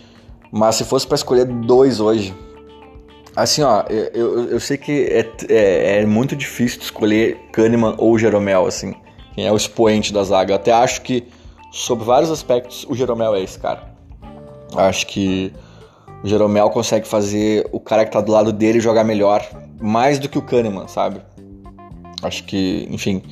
Mas 0.53 0.75
se 0.75 0.85
fosse 0.85 1.07
para 1.07 1.15
escolher 1.15 1.47
dois 1.47 2.01
hoje, 2.01 2.35
Assim, 3.35 3.63
ó, 3.63 3.85
eu, 3.89 4.51
eu 4.51 4.61
sei 4.61 4.77
que 4.77 5.05
é, 5.05 5.31
é, 5.49 6.01
é, 6.01 6.07
muito 6.07 6.35
difícil 6.35 6.81
escolher 6.81 7.37
Kahneman 7.53 7.95
ou 7.97 8.19
Jeromel, 8.19 8.67
assim, 8.67 8.95
quem 9.35 9.47
é 9.47 9.53
o 9.53 9.57
expoente 9.57 10.13
da 10.13 10.25
zaga. 10.25 10.53
Eu 10.53 10.57
até 10.57 10.73
acho 10.73 11.03
que, 11.03 11.29
sob 11.71 12.05
vários 12.05 12.31
aspectos, 12.31 12.85
o 12.89 12.95
Jeromel 12.95 13.35
é 13.35 13.43
esse 13.43 13.59
cara. 13.59 13.89
Acho 14.77 15.07
que 15.07 15.53
o 16.25 16.29
Jeromel 16.29 16.69
consegue 16.71 17.07
fazer 17.07 17.69
o 17.73 17.79
cara 17.79 18.05
que 18.05 18.11
tá 18.11 18.21
do 18.21 18.33
lado 18.33 18.53
dele 18.53 18.81
jogar 18.81 19.05
melhor, 19.05 19.49
mais 19.81 20.19
do 20.19 20.29
que 20.29 20.39
o 20.39 20.43
Kahneman, 20.43 20.89
sabe? 20.89 21.21
Acho 22.23 22.45
que, 22.45 22.87
enfim. 22.91 23.23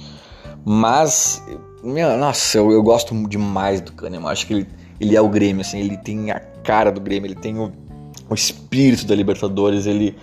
Mas, 0.65 1.43
meu, 1.83 2.17
nossa, 2.17 2.57
eu, 2.57 2.71
eu 2.71 2.83
gosto 2.83 3.15
demais 3.29 3.81
do 3.81 3.93
Kahneman. 3.93 4.31
Acho 4.31 4.47
que 4.47 4.55
ele, 4.55 4.69
ele 5.01 5.17
é 5.17 5.21
o 5.21 5.29
Grêmio, 5.29 5.61
assim, 5.61 5.81
ele 5.81 5.97
tem 5.97 6.31
a 6.31 6.39
cara 6.63 6.93
do 6.93 7.01
Grêmio, 7.01 7.27
ele 7.27 7.35
tem 7.35 7.59
o 7.59 7.73
o 8.29 8.35
espírito 8.35 9.07
da 9.07 9.15
Libertadores, 9.15 9.87
ele 9.87 10.17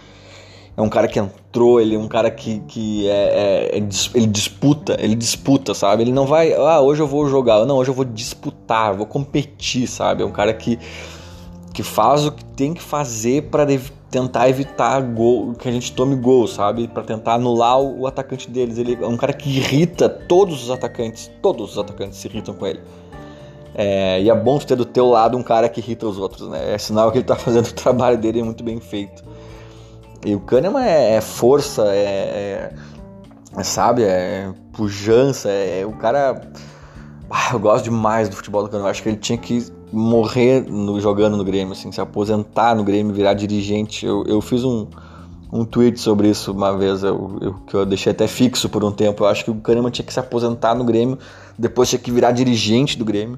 é 0.78 0.82
um 0.82 0.90
cara 0.90 1.08
que 1.08 1.18
entrou, 1.18 1.80
ele 1.80 1.96
é 1.96 2.00
um 2.00 2.08
cara 2.08 2.30
que, 2.30 2.60
que 2.68 3.08
é, 3.08 3.72
é, 3.72 3.78
é, 3.78 3.88
ele 4.14 4.28
disputa, 4.28 4.98
ele 5.00 5.16
disputa, 5.16 5.74
sabe? 5.74 6.04
Ele 6.04 6.12
não 6.12 6.26
vai, 6.26 6.54
ah, 6.54 6.82
hoje 6.82 7.02
eu 7.02 7.08
vou 7.08 7.28
jogar, 7.28 7.66
não, 7.66 7.78
hoje 7.78 7.92
eu 7.92 7.94
vou 7.94 8.06
disputar, 8.06 8.94
vou 8.94 9.06
competir, 9.06 9.88
sabe? 9.88 10.22
É 10.22 10.26
um 10.26 10.32
cara 10.32 10.54
que, 10.54 10.78
que 11.74 11.82
faz 11.82 12.26
o 12.26 12.32
que 12.32 12.44
tem 12.44 12.74
que 12.74 12.82
fazer 12.82 13.44
para 13.44 13.66
tentar 14.12 14.50
evitar 14.50 15.02
gol, 15.02 15.54
que 15.54 15.68
a 15.68 15.72
gente 15.72 15.94
tome 15.94 16.16
gol, 16.16 16.48
sabe? 16.48 16.88
Para 16.88 17.04
tentar 17.04 17.36
anular 17.36 17.80
o, 17.80 18.02
o, 18.02 18.08
atacante 18.08 18.50
deles. 18.50 18.78
Ele 18.78 18.98
é 19.02 19.08
um 19.08 19.18
cara 19.18 19.34
que 19.34 19.50
irrita 19.50 20.08
todos 20.08 20.64
os 20.64 20.72
atacantes, 20.72 21.32
todos 21.42 21.72
os 21.72 21.78
atacantes 21.78 22.18
se 22.18 22.28
irritam 22.28 22.54
com 22.54 22.66
ele. 22.68 22.82
É, 23.78 24.22
e 24.22 24.30
é 24.30 24.36
bom 24.36 24.58
ter 24.58 24.78
do 24.78 24.86
teu 24.86 25.08
lado 25.08 25.38
um 25.38 25.44
cara 25.44 25.68
que 25.68 25.82
irrita 25.82 26.08
os 26.08 26.18
outros, 26.18 26.48
né? 26.48 26.74
É 26.74 26.78
sinal 26.78 27.12
que 27.12 27.18
ele 27.18 27.26
tá 27.26 27.36
fazendo 27.36 27.68
o 27.68 27.74
trabalho 27.74 28.18
dele 28.18 28.42
muito 28.42 28.64
bem 28.64 28.80
feito. 28.80 29.22
E 30.26 30.34
o 30.34 30.40
Kahneman 30.40 30.82
é, 30.82 31.16
é 31.16 31.22
força, 31.22 31.84
é, 31.88 31.98
é, 31.98 32.74
é, 33.58 33.64
sabe, 33.64 34.04
é 34.04 34.50
pujança, 34.72 35.50
é, 35.50 35.82
é 35.82 35.86
o 35.86 35.92
cara. 35.92 36.42
Ah, 37.30 37.50
eu 37.52 37.60
gosto 37.60 37.84
demais 37.84 38.30
do 38.30 38.36
futebol 38.38 38.64
do 38.64 38.70
Kahneman. 38.70 38.90
Acho 38.90 39.04
que 39.04 39.10
ele 39.10 39.18
tinha 39.18 39.38
que 39.38 39.68
morrer 39.92 40.62
no, 40.62 40.98
jogando 41.02 41.36
no 41.36 41.44
Grêmio, 41.44 41.74
assim, 41.74 41.92
se 41.92 42.00
aposentar 42.00 42.76
no 42.76 42.84
Grêmio, 42.84 43.14
virar 43.14 43.34
dirigente. 43.34 44.06
Eu, 44.06 44.24
eu 44.26 44.40
fiz 44.40 44.64
um, 44.64 44.88
um 45.52 45.66
tweet 45.66 46.00
sobre 46.00 46.30
isso 46.30 46.54
uma 46.54 46.78
vez, 46.78 47.04
eu, 47.04 47.38
eu, 47.42 47.54
que 47.68 47.74
eu 47.74 47.86
deixei 47.86 48.14
até 48.14 48.26
fixo 48.26 48.70
por 48.70 48.86
um 48.86 48.92
tempo. 48.92 49.26
Eu 49.26 49.28
acho 49.28 49.44
que 49.44 49.52
o 49.52 49.56
Kahneman 49.56 49.92
tinha 49.92 50.06
que 50.06 50.14
se 50.14 50.20
aposentar 50.20 50.74
no 50.76 50.86
Grêmio, 50.86 51.20
depois 51.60 51.90
tinha 51.90 52.00
que 52.00 52.10
virar 52.10 52.32
dirigente 52.32 52.98
do 52.98 53.04
Grêmio 53.04 53.38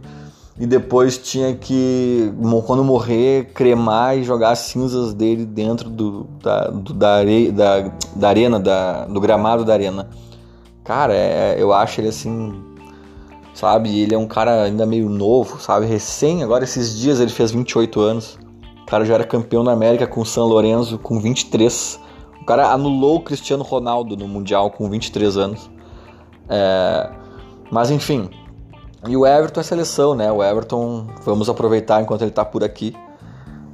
e 0.59 0.65
depois 0.65 1.17
tinha 1.17 1.55
que, 1.55 2.33
quando 2.65 2.83
morrer, 2.83 3.51
cremar 3.53 4.17
e 4.17 4.23
jogar 4.23 4.51
as 4.51 4.59
cinzas 4.59 5.13
dele 5.13 5.45
dentro 5.45 5.87
do, 5.89 6.23
da, 6.41 6.67
do, 6.67 6.93
da, 6.93 7.23
da, 7.23 7.91
da 8.15 8.29
arena, 8.29 8.59
da, 8.59 9.05
do 9.05 9.21
gramado 9.21 9.63
da 9.63 9.73
arena. 9.73 10.09
Cara, 10.83 11.13
é, 11.13 11.55
eu 11.59 11.71
acho 11.73 12.01
ele 12.01 12.07
assim, 12.07 12.59
sabe? 13.53 13.99
Ele 13.99 14.15
é 14.15 14.17
um 14.17 14.27
cara 14.27 14.63
ainda 14.63 14.83
meio 14.85 15.07
novo, 15.09 15.59
sabe? 15.59 15.85
Recém, 15.85 16.41
agora 16.41 16.63
esses 16.63 16.97
dias 16.97 17.19
ele 17.19 17.31
fez 17.31 17.51
28 17.51 18.01
anos. 18.01 18.39
O 18.81 18.85
cara 18.87 19.05
já 19.05 19.13
era 19.13 19.23
campeão 19.23 19.63
da 19.63 19.73
América 19.73 20.07
com 20.07 20.21
o 20.21 20.25
San 20.25 20.45
Lorenzo 20.45 20.97
com 20.97 21.19
23. 21.19 21.99
O 22.41 22.45
cara 22.45 22.71
anulou 22.71 23.17
o 23.17 23.21
Cristiano 23.21 23.63
Ronaldo 23.63 24.17
no 24.17 24.27
Mundial 24.27 24.71
com 24.71 24.89
23 24.89 25.37
anos. 25.37 25.69
É, 26.49 27.11
mas 27.69 27.91
enfim, 27.91 28.29
e 29.05 29.15
o 29.15 29.25
Everton 29.25 29.60
é 29.60 29.63
seleção, 29.63 30.15
né? 30.15 30.31
O 30.31 30.43
Everton, 30.43 31.07
vamos 31.23 31.49
aproveitar 31.49 32.01
enquanto 32.01 32.21
ele 32.21 32.31
está 32.31 32.43
por 32.43 32.63
aqui, 32.63 32.95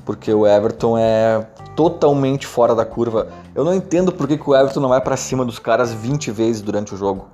porque 0.03 0.33
o 0.33 0.45
Everton 0.45 0.97
é 0.97 1.47
totalmente 1.75 2.45
fora 2.45 2.75
da 2.75 2.85
curva. 2.85 3.29
Eu 3.55 3.63
não 3.63 3.73
entendo 3.73 4.11
por 4.11 4.27
que, 4.27 4.37
que 4.37 4.49
o 4.49 4.55
Everton 4.55 4.81
não 4.81 4.89
vai 4.89 4.99
para 4.99 5.15
cima 5.15 5.45
dos 5.45 5.59
caras 5.59 5.93
20 5.93 6.29
vezes 6.31 6.61
durante 6.61 6.93
o 6.93 6.97
jogo. 6.97 7.27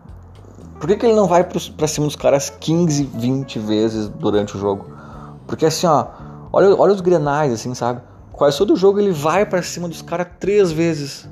Por 0.79 0.87
que, 0.87 0.95
que 0.95 1.05
ele 1.05 1.15
não 1.15 1.27
vai 1.27 1.43
para 1.43 1.87
cima 1.87 2.05
dos 2.05 2.15
caras 2.15 2.49
15, 2.49 3.03
20 3.15 3.59
vezes 3.59 4.07
durante 4.07 4.55
o 4.55 4.59
jogo? 4.59 4.85
Porque 5.47 5.65
assim, 5.65 5.87
ó, 5.87 6.05
olha, 6.53 6.73
olha 6.75 6.93
os 6.93 7.01
grenais, 7.01 7.51
assim, 7.51 7.73
sabe? 7.73 8.01
Quase 8.31 8.57
todo 8.57 8.75
jogo 8.75 8.99
ele 8.99 9.11
vai 9.11 9.45
para 9.45 9.61
cima 9.61 9.89
dos 9.89 10.01
caras 10.01 10.27
três 10.39 10.71
vezes. 10.71 11.27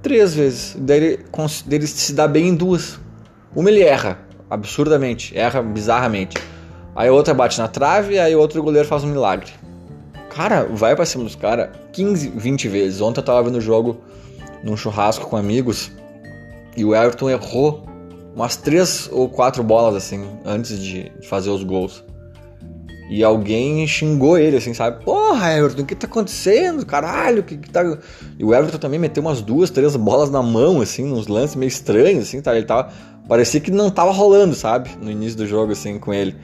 Três 0.00 0.34
vezes. 0.34 0.74
Daí 0.80 0.96
ele, 0.96 1.26
daí 1.66 1.78
ele 1.78 1.86
se 1.86 2.12
dá 2.14 2.26
bem 2.26 2.48
em 2.48 2.54
duas. 2.56 2.98
Uma 3.54 3.68
ele 3.68 3.82
erra 3.82 4.31
absurdamente, 4.52 5.36
erra 5.36 5.62
bizarramente. 5.62 6.36
Aí 6.94 7.08
outra 7.08 7.32
bate 7.32 7.58
na 7.58 7.68
trave, 7.68 8.18
aí 8.18 8.36
outro 8.36 8.62
goleiro 8.62 8.86
faz 8.86 9.02
um 9.02 9.08
milagre. 9.08 9.50
Cara, 10.28 10.66
vai 10.66 10.94
pra 10.94 11.06
cima 11.06 11.24
dos 11.24 11.34
caras 11.34 11.70
15, 11.92 12.28
20 12.30 12.68
vezes. 12.68 13.00
Ontem 13.00 13.20
eu 13.20 13.24
tava 13.24 13.42
vendo 13.42 13.56
o 13.56 13.60
jogo 13.60 14.00
num 14.62 14.76
churrasco 14.76 15.26
com 15.26 15.36
amigos 15.36 15.90
e 16.76 16.84
o 16.84 16.94
Everton 16.94 17.30
errou 17.30 17.84
umas 18.34 18.56
três 18.56 19.08
ou 19.12 19.28
quatro 19.28 19.62
bolas 19.62 19.94
assim 19.94 20.24
antes 20.44 20.78
de 20.78 21.10
fazer 21.28 21.50
os 21.50 21.62
gols. 21.62 22.04
E 23.14 23.22
alguém 23.22 23.86
xingou 23.86 24.38
ele, 24.38 24.56
assim, 24.56 24.72
sabe? 24.72 25.04
Porra, 25.04 25.52
Everton, 25.52 25.82
o 25.82 25.84
que 25.84 25.94
tá 25.94 26.06
acontecendo? 26.06 26.86
Caralho, 26.86 27.40
o 27.40 27.42
que, 27.42 27.58
que 27.58 27.68
tá. 27.68 27.82
E 28.38 28.42
o 28.42 28.54
Everton 28.54 28.78
também 28.78 28.98
meteu 28.98 29.22
umas 29.22 29.42
duas, 29.42 29.68
três 29.68 29.94
bolas 29.96 30.30
na 30.30 30.42
mão, 30.42 30.80
assim, 30.80 31.04
nos 31.04 31.26
lances 31.26 31.54
meio 31.54 31.68
estranhos, 31.68 32.26
assim, 32.26 32.40
tá? 32.40 32.56
Ele 32.56 32.64
tava. 32.64 32.90
Parecia 33.28 33.60
que 33.60 33.70
não 33.70 33.90
tava 33.90 34.12
rolando, 34.12 34.54
sabe? 34.54 34.88
No 34.98 35.10
início 35.10 35.36
do 35.36 35.46
jogo, 35.46 35.72
assim, 35.72 35.98
com 35.98 36.14
ele. 36.14 36.34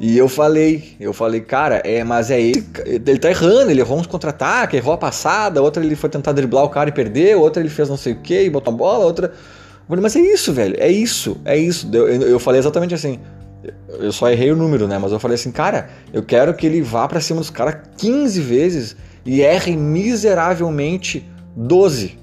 E 0.00 0.18
eu 0.18 0.28
falei, 0.28 0.96
eu 0.98 1.12
falei, 1.12 1.40
cara, 1.40 1.80
é, 1.84 2.02
mas 2.02 2.32
é 2.32 2.40
ele, 2.40 2.66
ele 2.84 3.18
tá 3.20 3.30
errando, 3.30 3.70
ele 3.70 3.80
errou 3.80 3.96
uns 3.96 4.08
contra-ataques, 4.08 4.76
errou 4.76 4.94
a 4.94 4.98
passada, 4.98 5.62
outra 5.62 5.84
ele 5.84 5.94
foi 5.94 6.10
tentar 6.10 6.32
driblar 6.32 6.64
o 6.64 6.68
cara 6.68 6.88
e 6.88 6.92
perdeu, 6.92 7.40
outra 7.40 7.62
ele 7.62 7.68
fez 7.68 7.88
não 7.88 7.96
sei 7.96 8.14
o 8.14 8.16
que 8.16 8.42
e 8.42 8.50
botou 8.50 8.74
a 8.74 8.76
bola, 8.76 9.04
outra. 9.04 9.28
Eu 9.28 9.86
falei, 9.86 10.02
mas 10.02 10.16
é 10.16 10.20
isso, 10.20 10.52
velho, 10.52 10.74
é 10.80 10.90
isso, 10.90 11.40
é 11.44 11.56
isso. 11.56 11.88
Eu, 11.92 12.08
eu 12.08 12.40
falei 12.40 12.58
exatamente 12.58 12.92
assim, 12.92 13.20
eu 13.88 14.12
só 14.12 14.30
errei 14.30 14.50
o 14.50 14.56
número, 14.56 14.88
né? 14.88 14.98
Mas 14.98 15.12
eu 15.12 15.20
falei 15.20 15.34
assim, 15.34 15.52
cara, 15.52 15.90
eu 16.12 16.22
quero 16.22 16.54
que 16.54 16.66
ele 16.66 16.82
vá 16.82 17.06
para 17.06 17.20
cima 17.20 17.40
dos 17.40 17.50
caras 17.50 17.76
15 17.96 18.40
vezes 18.40 18.96
e 19.24 19.40
erre 19.40 19.76
miseravelmente 19.76 21.28
12. 21.56 22.18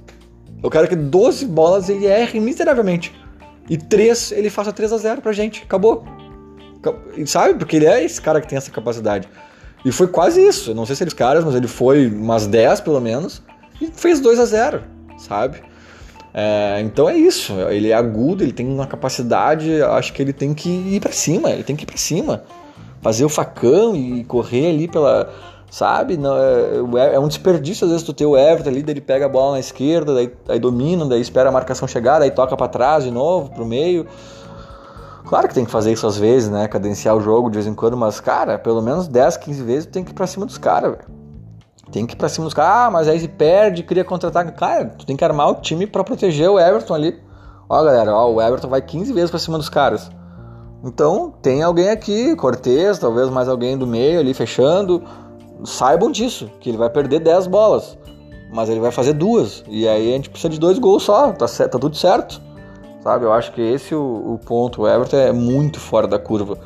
Eu 0.62 0.70
quero 0.70 0.88
que 0.88 0.96
12 0.96 1.46
bolas 1.46 1.90
ele 1.90 2.06
erre 2.06 2.40
miseravelmente. 2.40 3.14
E 3.70 3.78
3 3.78 4.34
ele 4.34 4.50
faça 4.50 4.74
3 4.74 4.92
a 4.92 4.98
0 4.98 5.22
pra 5.22 5.32
gente. 5.32 5.64
Acabou. 5.64 6.04
Sabe? 7.26 7.56
Porque 7.58 7.76
ele 7.76 7.86
é 7.86 8.04
esse 8.04 8.22
cara 8.22 8.42
que 8.42 8.48
tem 8.48 8.58
essa 8.58 8.72
capacidade. 8.72 9.30
E 9.86 9.92
foi 9.92 10.08
quase 10.08 10.46
isso. 10.46 10.72
Eu 10.72 10.76
não 10.76 10.86
sei 10.86 10.96
se 10.96 11.04
eles 11.04 11.14
caras, 11.14 11.46
mas 11.46 11.56
ele 11.56 11.68
foi 11.68 12.08
umas 12.08 12.48
10 12.48 12.82
pelo 12.82 13.00
menos. 13.00 13.42
E 13.80 13.88
fez 13.88 14.20
2 14.20 14.40
a 14.40 14.46
0 14.46 14.82
sabe? 15.18 15.62
É, 16.34 16.80
então 16.82 17.10
é 17.10 17.18
isso. 17.18 17.54
Ele 17.70 17.90
é 17.90 17.94
agudo, 17.94 18.44
ele 18.44 18.54
tem 18.54 18.68
uma 18.68 18.88
capacidade. 18.88 19.82
Acho 19.82 20.14
que 20.14 20.22
ele 20.22 20.34
tem 20.34 20.54
que 20.54 20.70
ir 20.70 21.00
para 21.00 21.12
cima. 21.12 21.52
Ele 21.52 21.64
tem 21.64 21.76
que 21.76 21.84
ir 21.84 21.88
para 21.88 21.98
cima, 21.98 22.44
fazer 23.02 23.26
o 23.26 23.30
facão 23.30 23.96
e 23.96 24.24
correr 24.24 24.70
ali 24.70 24.88
pela, 24.88 25.32
sabe? 25.70 26.18
Não, 26.18 26.36
é, 26.98 27.16
é, 27.16 27.20
um 27.20 27.28
desperdício 27.28 27.86
às 27.86 27.92
vezes 27.92 28.06
tu 28.06 28.14
ter 28.14 28.26
o 28.26 28.38
Everton 28.38 28.70
ali, 28.70 28.84
daí 28.84 28.94
ele 28.94 29.02
pega 29.02 29.26
a 29.26 29.30
bola 29.30 29.54
na 29.54 29.60
esquerda, 29.60 30.14
daí, 30.14 30.32
aí 30.48 30.60
domina, 30.60 31.06
daí 31.06 31.22
espera 31.22 31.50
a 31.50 31.52
marcação 31.52 31.88
chegar, 31.88 32.20
daí 32.20 32.32
toca 32.32 32.56
para 32.58 32.68
trás 32.68 33.04
de 33.04 33.12
novo, 33.12 33.52
pro 33.52 33.66
meio. 33.66 34.06
Claro 35.26 35.48
que 35.48 35.54
tem 35.54 35.66
que 35.66 35.72
fazer 35.72 35.92
isso 35.92 36.08
às 36.08 36.18
vezes, 36.18 36.50
né? 36.50 36.68
Cadenciar 36.68 37.16
o 37.16 37.22
jogo 37.22 37.50
de 37.50 37.56
vez 37.56 37.68
em 37.68 37.76
quando, 37.76 37.96
mas, 37.96 38.20
cara, 38.20 38.58
pelo 38.58 38.82
menos 38.82 39.08
10, 39.08 39.38
15 39.38 39.64
vezes 39.64 39.86
tu 39.86 39.92
tem 39.92 40.04
que 40.04 40.12
ir 40.12 40.16
pra 40.16 40.26
cima 40.26 40.46
dos 40.46 40.58
caras, 40.58 40.92
velho. 40.92 41.19
Tem 41.92 42.06
que 42.06 42.14
ir 42.14 42.18
pra 42.18 42.30
cima 42.30 42.46
dos 42.46 42.54
caras, 42.54 42.88
ah, 42.88 42.92
mas 42.92 43.08
aí 43.08 43.20
se 43.20 43.28
perde, 43.28 43.84
cria 43.84 44.04
contra-ataque. 44.04 44.52
Cara, 44.52 44.86
tu 44.86 45.06
tem 45.06 45.16
que 45.16 45.24
armar 45.24 45.50
o 45.50 45.56
time 45.56 45.88
para 45.88 46.04
proteger 46.04 46.50
o 46.50 46.60
Everton 46.60 46.94
ali. 46.94 47.20
Ó, 47.68 47.84
galera, 47.84 48.14
ó, 48.14 48.32
o 48.32 48.42
Everton 48.42 48.68
vai 48.68 48.82
15 48.82 49.12
vezes 49.12 49.30
pra 49.30 49.40
cima 49.40 49.58
dos 49.58 49.70
caras. 49.70 50.10
Então, 50.84 51.34
tem 51.42 51.64
alguém 51.64 51.90
aqui, 51.90 52.36
Cortez, 52.36 53.00
talvez 53.00 53.30
mais 53.30 53.50
alguém 53.50 53.78
do 53.78 53.88
meio 53.88 54.20
ali 54.20 54.34
fechando. 54.34 55.04
Saibam 55.64 56.12
disso, 56.12 56.50
que 56.60 56.70
ele 56.70 56.78
vai 56.78 56.90
perder 56.90 57.20
10 57.20 57.48
bolas. 57.48 57.98
Mas 58.54 58.70
ele 58.70 58.80
vai 58.80 58.92
fazer 58.92 59.14
duas. 59.14 59.64
E 59.68 59.88
aí 59.88 60.12
a 60.12 60.16
gente 60.16 60.30
precisa 60.30 60.50
de 60.50 60.60
dois 60.60 60.80
gols 60.80 61.04
só, 61.04 61.32
tá, 61.32 61.48
tá 61.48 61.80
tudo 61.80 61.96
certo. 61.96 62.42
Sabe? 63.04 63.26
Eu 63.26 63.34
acho 63.34 63.52
que 63.52 63.62
esse 63.62 63.94
é 63.94 63.98
o, 63.98 64.34
o 64.34 64.40
ponto. 64.46 64.84
O 64.84 64.88
Everton 64.88 65.18
é 65.18 65.32
muito 65.32 65.80
fora 65.80 66.08
da 66.08 66.20
curva 66.20 66.58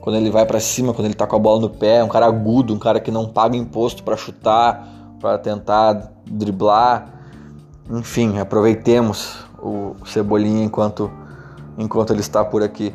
quando 0.00 0.16
ele 0.16 0.30
vai 0.30 0.46
para 0.46 0.60
cima, 0.60 0.94
quando 0.94 1.06
ele 1.06 1.14
tá 1.14 1.26
com 1.26 1.36
a 1.36 1.38
bola 1.38 1.60
no 1.60 1.70
pé, 1.70 2.02
um 2.02 2.08
cara 2.08 2.26
agudo, 2.26 2.74
um 2.74 2.78
cara 2.78 3.00
que 3.00 3.10
não 3.10 3.26
paga 3.26 3.56
imposto 3.56 4.02
para 4.02 4.16
chutar, 4.16 4.88
para 5.20 5.38
tentar 5.38 6.12
driblar. 6.26 7.12
Enfim, 7.90 8.38
aproveitemos 8.38 9.38
o 9.62 9.94
Cebolinha 10.04 10.64
enquanto 10.64 11.10
enquanto 11.76 12.12
ele 12.12 12.20
está 12.20 12.44
por 12.44 12.62
aqui. 12.62 12.92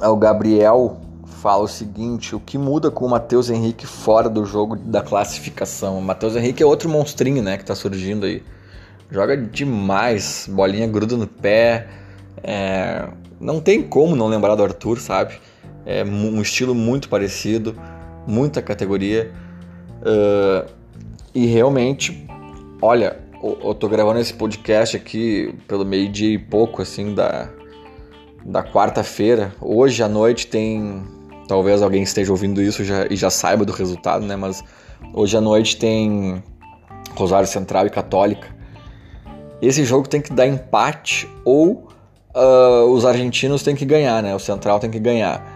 O 0.00 0.16
Gabriel 0.16 0.96
fala 1.42 1.64
o 1.64 1.68
seguinte: 1.68 2.34
o 2.34 2.40
que 2.40 2.56
muda 2.56 2.90
com 2.90 3.04
o 3.06 3.10
Matheus 3.10 3.50
Henrique 3.50 3.86
fora 3.86 4.28
do 4.28 4.44
jogo 4.44 4.76
da 4.76 5.02
classificação? 5.02 5.98
O 5.98 6.02
Matheus 6.02 6.34
Henrique 6.36 6.62
é 6.62 6.66
outro 6.66 6.88
monstrinho, 6.88 7.42
né, 7.42 7.56
que 7.56 7.64
tá 7.64 7.74
surgindo 7.74 8.26
aí. 8.26 8.42
Joga 9.10 9.36
demais, 9.36 10.48
bolinha 10.50 10.86
gruda 10.86 11.16
no 11.16 11.26
pé. 11.26 11.86
É... 12.42 13.08
Não 13.38 13.60
tem 13.60 13.82
como 13.82 14.16
não 14.16 14.28
lembrar 14.28 14.54
do 14.54 14.62
Arthur, 14.62 14.98
sabe? 14.98 15.34
É 15.84 16.04
um 16.04 16.40
estilo 16.40 16.74
muito 16.74 17.08
parecido, 17.08 17.76
muita 18.26 18.62
categoria. 18.62 19.32
Uh, 20.00 20.70
e 21.34 21.46
realmente, 21.46 22.26
olha, 22.80 23.18
eu, 23.42 23.74
tô 23.74 23.88
gravando 23.88 24.20
esse 24.20 24.32
podcast 24.32 24.96
aqui 24.96 25.54
pelo 25.66 25.84
meio-dia 25.84 26.34
e 26.34 26.38
pouco, 26.38 26.80
assim, 26.80 27.14
da, 27.14 27.48
da 28.44 28.62
quarta-feira. 28.62 29.52
Hoje 29.60 30.02
à 30.02 30.08
noite 30.08 30.46
tem. 30.46 31.02
Talvez 31.48 31.82
alguém 31.82 32.02
esteja 32.02 32.30
ouvindo 32.30 32.62
isso 32.62 32.84
já, 32.84 33.06
e 33.10 33.16
já 33.16 33.28
saiba 33.28 33.64
do 33.64 33.72
resultado, 33.72 34.24
né? 34.24 34.36
Mas 34.36 34.62
hoje 35.12 35.36
à 35.36 35.40
noite 35.40 35.76
tem 35.76 36.42
Rosário 37.16 37.48
Central 37.48 37.86
e 37.86 37.90
Católica. 37.90 38.48
Esse 39.60 39.84
jogo 39.84 40.08
tem 40.08 40.20
que 40.20 40.32
dar 40.32 40.46
empate 40.46 41.28
ou 41.44 41.88
uh, 42.34 42.84
os 42.90 43.04
argentinos 43.04 43.62
têm 43.62 43.74
que 43.74 43.84
ganhar, 43.84 44.22
né? 44.22 44.34
O 44.34 44.38
Central 44.38 44.78
tem 44.78 44.90
que 44.90 45.00
ganhar. 45.00 45.51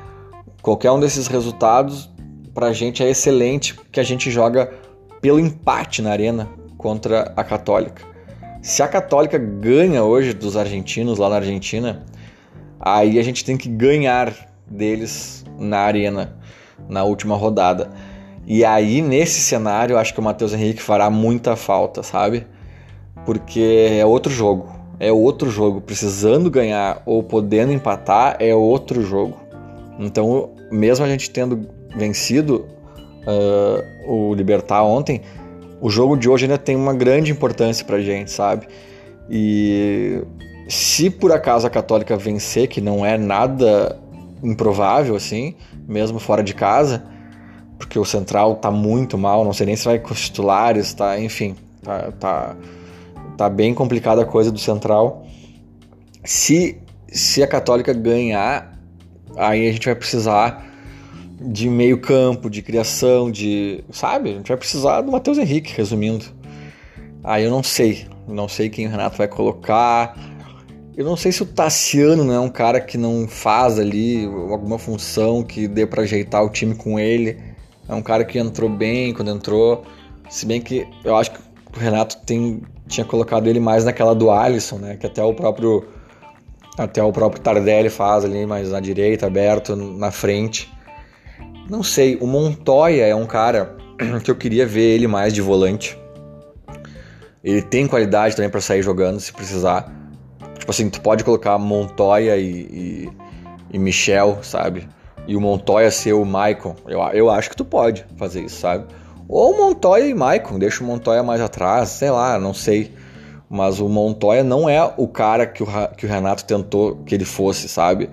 Qualquer 0.66 0.90
um 0.90 0.98
desses 0.98 1.28
resultados 1.28 2.10
pra 2.52 2.72
gente 2.72 3.00
é 3.00 3.08
excelente, 3.08 3.72
porque 3.72 4.00
a 4.00 4.02
gente 4.02 4.32
joga 4.32 4.68
pelo 5.20 5.38
empate 5.38 6.02
na 6.02 6.10
arena 6.10 6.48
contra 6.76 7.32
a 7.36 7.44
Católica. 7.44 8.02
Se 8.62 8.82
a 8.82 8.88
Católica 8.88 9.38
ganha 9.38 10.02
hoje 10.02 10.32
dos 10.32 10.56
argentinos 10.56 11.18
lá 11.18 11.28
na 11.28 11.36
Argentina, 11.36 12.04
aí 12.80 13.16
a 13.16 13.22
gente 13.22 13.44
tem 13.44 13.56
que 13.56 13.68
ganhar 13.68 14.34
deles 14.68 15.44
na 15.56 15.78
arena 15.78 16.36
na 16.88 17.04
última 17.04 17.36
rodada. 17.36 17.92
E 18.44 18.64
aí, 18.64 19.00
nesse 19.00 19.40
cenário, 19.42 19.96
acho 19.96 20.12
que 20.12 20.18
o 20.18 20.24
Matheus 20.24 20.52
Henrique 20.52 20.82
fará 20.82 21.08
muita 21.08 21.54
falta, 21.54 22.02
sabe? 22.02 22.44
Porque 23.24 24.00
é 24.00 24.04
outro 24.04 24.32
jogo. 24.32 24.68
É 24.98 25.12
outro 25.12 25.48
jogo. 25.48 25.80
Precisando 25.80 26.50
ganhar 26.50 27.04
ou 27.06 27.22
podendo 27.22 27.72
empatar, 27.72 28.36
é 28.40 28.52
outro 28.52 29.00
jogo. 29.00 29.46
Então, 29.98 30.55
mesmo 30.70 31.04
a 31.04 31.08
gente 31.08 31.30
tendo 31.30 31.68
vencido 31.96 32.66
uh, 33.26 34.10
o 34.10 34.34
Libertar 34.34 34.82
ontem, 34.82 35.22
o 35.80 35.90
jogo 35.90 36.16
de 36.16 36.28
hoje 36.28 36.44
ainda 36.44 36.58
tem 36.58 36.74
uma 36.74 36.94
grande 36.94 37.30
importância 37.30 37.84
pra 37.84 38.00
gente, 38.00 38.30
sabe? 38.30 38.66
E 39.28 40.22
se 40.68 41.10
por 41.10 41.32
acaso 41.32 41.66
a 41.66 41.70
Católica 41.70 42.16
vencer, 42.16 42.68
que 42.68 42.80
não 42.80 43.04
é 43.04 43.18
nada 43.18 43.98
improvável 44.42 45.16
assim, 45.16 45.54
mesmo 45.86 46.18
fora 46.18 46.42
de 46.42 46.54
casa, 46.54 47.04
porque 47.78 47.98
o 47.98 48.04
Central 48.04 48.56
tá 48.56 48.70
muito 48.70 49.18
mal, 49.18 49.44
não 49.44 49.52
sei 49.52 49.66
nem 49.66 49.76
se 49.76 49.84
vai 49.84 49.98
com 49.98 50.12
os 50.12 50.20
titulares, 50.20 50.94
tá, 50.94 51.18
enfim, 51.20 51.54
tá, 51.82 52.12
tá, 52.18 52.56
tá 53.36 53.50
bem 53.50 53.74
complicada 53.74 54.22
a 54.22 54.24
coisa 54.24 54.50
do 54.50 54.58
Central. 54.58 55.26
Se, 56.24 56.80
se 57.08 57.42
a 57.42 57.46
Católica 57.46 57.92
ganhar, 57.92 58.75
aí 59.36 59.68
a 59.68 59.72
gente 59.72 59.86
vai 59.86 59.94
precisar 59.94 60.64
de 61.40 61.68
meio 61.68 62.00
campo, 62.00 62.48
de 62.48 62.62
criação, 62.62 63.30
de. 63.30 63.84
Sabe? 63.90 64.30
A 64.30 64.34
gente 64.34 64.48
vai 64.48 64.56
precisar 64.56 65.00
do 65.02 65.12
Matheus 65.12 65.38
Henrique, 65.38 65.74
resumindo. 65.76 66.24
Aí 67.22 67.44
eu 67.44 67.50
não 67.50 67.62
sei. 67.62 68.06
Não 68.26 68.48
sei 68.48 68.68
quem 68.68 68.86
o 68.86 68.90
Renato 68.90 69.16
vai 69.16 69.28
colocar. 69.28 70.16
Eu 70.96 71.04
não 71.04 71.16
sei 71.16 71.30
se 71.30 71.42
o 71.42 71.46
Tassiano 71.46 72.24
não 72.24 72.34
é 72.34 72.40
um 72.40 72.48
cara 72.48 72.80
que 72.80 72.96
não 72.96 73.28
faz 73.28 73.78
ali 73.78 74.24
alguma 74.24 74.78
função 74.78 75.42
que 75.42 75.68
dê 75.68 75.86
para 75.86 76.02
ajeitar 76.02 76.42
o 76.42 76.48
time 76.48 76.74
com 76.74 76.98
ele. 76.98 77.38
É 77.88 77.94
um 77.94 78.02
cara 78.02 78.24
que 78.24 78.38
entrou 78.38 78.70
bem 78.70 79.12
quando 79.12 79.30
entrou. 79.30 79.84
Se 80.30 80.46
bem 80.46 80.60
que 80.60 80.86
eu 81.04 81.14
acho 81.14 81.32
que 81.32 81.38
o 81.76 81.78
Renato 81.78 82.16
tem, 82.24 82.62
tinha 82.88 83.04
colocado 83.04 83.46
ele 83.46 83.60
mais 83.60 83.84
naquela 83.84 84.14
do 84.14 84.30
Alisson, 84.30 84.78
né? 84.78 84.96
Que 84.96 85.06
até 85.06 85.22
o 85.22 85.34
próprio 85.34 85.86
até 86.78 87.02
o 87.02 87.12
próprio 87.12 87.40
Tardelli 87.40 87.88
faz 87.88 88.24
ali, 88.24 88.44
mais 88.46 88.70
na 88.70 88.80
direita, 88.80 89.26
aberto, 89.26 89.74
na 89.74 90.10
frente. 90.10 90.72
Não 91.68 91.82
sei, 91.82 92.16
o 92.20 92.26
Montoya 92.26 93.06
é 93.06 93.14
um 93.14 93.26
cara 93.26 93.76
que 94.22 94.30
eu 94.30 94.36
queria 94.36 94.66
ver 94.66 94.94
ele 94.94 95.06
mais 95.06 95.32
de 95.32 95.40
volante. 95.40 95.98
Ele 97.42 97.62
tem 97.62 97.86
qualidade 97.86 98.34
também 98.34 98.50
para 98.50 98.60
sair 98.60 98.82
jogando 98.82 99.20
se 99.20 99.32
precisar. 99.32 99.92
Tipo 100.58 100.70
assim, 100.70 100.90
tu 100.90 101.00
pode 101.00 101.22
colocar 101.24 101.56
Montoya 101.58 102.36
e, 102.36 102.44
e, 102.44 103.10
e 103.72 103.78
Michel, 103.78 104.38
sabe? 104.42 104.88
E 105.26 105.36
o 105.36 105.40
Montoya 105.40 105.90
ser 105.90 106.12
o 106.12 106.24
Maicon. 106.24 106.74
Eu, 106.86 107.00
eu 107.12 107.30
acho 107.30 107.50
que 107.50 107.56
tu 107.56 107.64
pode 107.64 108.04
fazer 108.16 108.42
isso, 108.42 108.60
sabe? 108.60 108.84
Ou 109.28 109.56
Montoya 109.56 110.06
e 110.06 110.14
Maicon, 110.14 110.58
deixa 110.58 110.84
o 110.84 110.86
Montoya 110.86 111.22
mais 111.22 111.40
atrás, 111.40 111.88
sei 111.90 112.10
lá, 112.10 112.38
não 112.38 112.54
sei. 112.54 112.92
Mas 113.48 113.80
o 113.80 113.88
Montoya 113.88 114.42
não 114.42 114.68
é 114.68 114.82
o 114.96 115.06
cara 115.06 115.46
que 115.46 115.62
o, 115.62 115.66
que 115.96 116.04
o 116.04 116.08
Renato 116.08 116.44
tentou 116.44 116.96
que 117.06 117.14
ele 117.14 117.24
fosse, 117.24 117.68
sabe? 117.68 118.10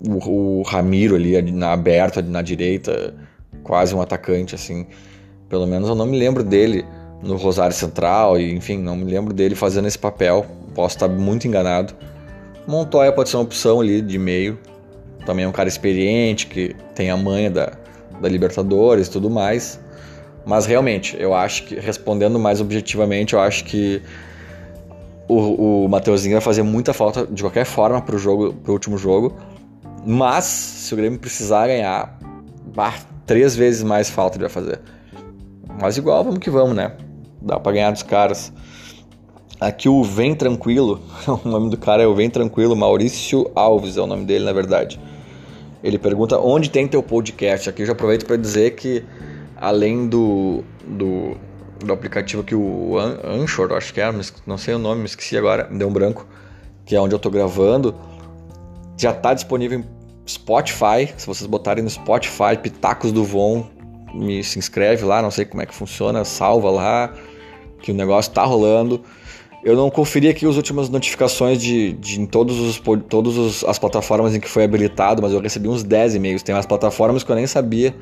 O, 0.00 0.60
o 0.60 0.62
Ramiro 0.62 1.14
ali 1.14 1.40
na 1.52 1.72
aberta, 1.72 2.20
na 2.20 2.42
direita, 2.42 3.14
quase 3.62 3.94
um 3.94 4.02
atacante, 4.02 4.54
assim. 4.54 4.86
Pelo 5.48 5.66
menos 5.66 5.88
eu 5.88 5.94
não 5.94 6.06
me 6.06 6.18
lembro 6.18 6.42
dele 6.42 6.84
no 7.22 7.36
Rosário 7.36 7.74
Central, 7.74 8.40
e 8.40 8.52
enfim, 8.52 8.78
não 8.78 8.96
me 8.96 9.04
lembro 9.04 9.32
dele 9.32 9.54
fazendo 9.54 9.86
esse 9.86 9.98
papel. 9.98 10.44
Posso 10.74 10.96
estar 10.96 11.08
muito 11.08 11.46
enganado. 11.46 11.94
Montoya 12.66 13.12
pode 13.12 13.28
ser 13.28 13.36
uma 13.36 13.44
opção 13.44 13.80
ali 13.80 14.00
de 14.00 14.18
meio. 14.18 14.58
Também 15.24 15.44
é 15.44 15.48
um 15.48 15.52
cara 15.52 15.68
experiente, 15.68 16.46
que 16.48 16.74
tem 16.94 17.10
a 17.10 17.16
manha 17.16 17.50
da, 17.50 17.72
da 18.20 18.28
Libertadores 18.28 19.06
e 19.06 19.10
tudo 19.10 19.30
mais. 19.30 19.78
Mas 20.44 20.66
realmente, 20.66 21.16
eu 21.20 21.34
acho 21.34 21.64
que, 21.64 21.76
respondendo 21.76 22.38
mais 22.38 22.60
objetivamente, 22.60 23.34
eu 23.34 23.40
acho 23.40 23.64
que 23.64 24.02
o, 25.32 25.84
o 25.84 25.88
Mateuzinho 25.88 26.34
vai 26.34 26.40
fazer 26.40 26.62
muita 26.62 26.92
falta 26.92 27.26
de 27.26 27.42
qualquer 27.42 27.64
forma 27.64 28.00
pro, 28.00 28.18
jogo, 28.18 28.52
pro 28.52 28.72
último 28.72 28.98
jogo. 28.98 29.36
Mas, 30.04 30.44
se 30.44 30.94
o 30.94 30.96
Grêmio 30.96 31.18
precisar 31.18 31.66
ganhar, 31.66 32.18
bah, 32.74 32.94
três 33.26 33.54
vezes 33.54 33.82
mais 33.82 34.10
falta 34.10 34.36
ele 34.36 34.44
vai 34.44 34.50
fazer. 34.50 34.80
Mas 35.80 35.96
igual, 35.96 36.24
vamos 36.24 36.38
que 36.38 36.50
vamos, 36.50 36.74
né? 36.74 36.92
Dá 37.40 37.58
pra 37.58 37.72
ganhar 37.72 37.90
dos 37.90 38.02
caras. 38.02 38.52
Aqui 39.60 39.88
o 39.88 40.02
Vem 40.02 40.34
Tranquilo, 40.34 41.00
o 41.44 41.48
nome 41.48 41.70
do 41.70 41.76
cara 41.76 42.02
é 42.02 42.06
o 42.06 42.14
Vem 42.14 42.28
Tranquilo, 42.28 42.74
Maurício 42.74 43.50
Alves 43.54 43.96
é 43.96 44.00
o 44.00 44.06
nome 44.06 44.24
dele, 44.24 44.44
na 44.44 44.52
verdade. 44.52 44.98
Ele 45.82 45.98
pergunta 45.98 46.38
onde 46.38 46.70
tem 46.70 46.86
teu 46.86 47.02
podcast. 47.02 47.68
Aqui 47.68 47.82
eu 47.82 47.86
já 47.86 47.92
aproveito 47.92 48.26
para 48.26 48.36
dizer 48.36 48.72
que 48.72 49.04
além 49.56 50.08
do, 50.08 50.64
do, 50.86 51.36
do 51.84 51.92
aplicativo 51.92 52.42
que 52.42 52.54
o 52.54 52.96
Anchor, 52.98 53.72
acho 53.72 53.92
que 53.92 54.00
é, 54.00 54.10
não 54.46 54.58
sei 54.58 54.74
o 54.74 54.78
nome, 54.78 55.00
me 55.00 55.06
esqueci 55.06 55.36
agora, 55.36 55.68
me 55.70 55.78
deu 55.78 55.88
um 55.88 55.92
branco, 55.92 56.26
que 56.84 56.96
é 56.96 57.00
onde 57.00 57.14
eu 57.14 57.18
tô 57.18 57.30
gravando, 57.30 57.94
já 58.96 59.10
está 59.10 59.34
disponível 59.34 59.80
em 59.80 59.84
Spotify. 60.26 61.12
Se 61.16 61.26
vocês 61.26 61.46
botarem 61.46 61.82
no 61.82 61.90
Spotify, 61.90 62.56
Pitacos 62.60 63.12
do 63.12 63.24
Von, 63.24 63.66
me 64.14 64.42
se 64.44 64.58
inscreve 64.58 65.04
lá, 65.04 65.22
não 65.22 65.30
sei 65.30 65.44
como 65.44 65.62
é 65.62 65.66
que 65.66 65.74
funciona, 65.74 66.24
salva 66.24 66.70
lá, 66.70 67.14
que 67.80 67.90
o 67.90 67.94
negócio 67.94 68.32
tá 68.32 68.44
rolando. 68.44 69.02
Eu 69.64 69.76
não 69.76 69.88
conferi 69.90 70.28
aqui 70.28 70.44
as 70.46 70.56
últimas 70.56 70.88
notificações 70.88 71.60
de, 71.60 71.92
de 71.92 72.20
em 72.20 72.26
todas 72.26 72.56
os, 72.56 72.82
todos 73.08 73.64
as 73.64 73.78
plataformas 73.78 74.34
em 74.34 74.40
que 74.40 74.48
foi 74.48 74.64
habilitado, 74.64 75.22
mas 75.22 75.32
eu 75.32 75.40
recebi 75.40 75.68
uns 75.68 75.84
10 75.84 76.16
e-mails. 76.16 76.42
Tem 76.42 76.52
umas 76.52 76.66
plataformas 76.66 77.22
que 77.22 77.30
eu 77.30 77.36
nem 77.36 77.46
sabia 77.46 77.94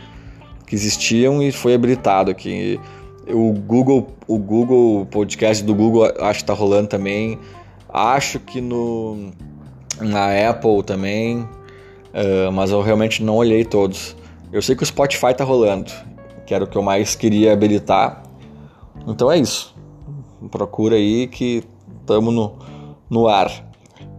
que 0.66 0.74
existiam 0.74 1.42
e 1.42 1.52
foi 1.52 1.74
habilitado 1.74 2.30
aqui. 2.30 2.80
O 3.32 3.52
Google, 3.52 4.08
o 4.26 4.38
Google 4.38 5.06
Podcast 5.06 5.64
do 5.64 5.74
Google 5.74 6.12
acho 6.20 6.40
que 6.40 6.44
tá 6.44 6.54
rolando 6.54 6.88
também. 6.88 7.38
Acho 7.88 8.38
que 8.38 8.60
no 8.60 9.30
na 10.00 10.48
Apple 10.48 10.82
também, 10.82 11.40
uh, 11.40 12.50
mas 12.52 12.70
eu 12.70 12.80
realmente 12.80 13.22
não 13.22 13.36
olhei 13.36 13.64
todos. 13.64 14.16
Eu 14.52 14.62
sei 14.62 14.74
que 14.74 14.82
o 14.82 14.86
Spotify 14.86 15.34
tá 15.34 15.44
rolando, 15.44 15.92
que 16.46 16.54
era 16.54 16.64
o 16.64 16.66
que 16.66 16.76
eu 16.76 16.82
mais 16.82 17.14
queria 17.14 17.52
habilitar. 17.52 18.22
Então 19.06 19.30
é 19.30 19.38
isso. 19.38 19.74
Procura 20.50 20.96
aí 20.96 21.26
que 21.26 21.62
estamos 22.00 22.32
no, 22.32 22.58
no 23.08 23.28
ar. 23.28 23.70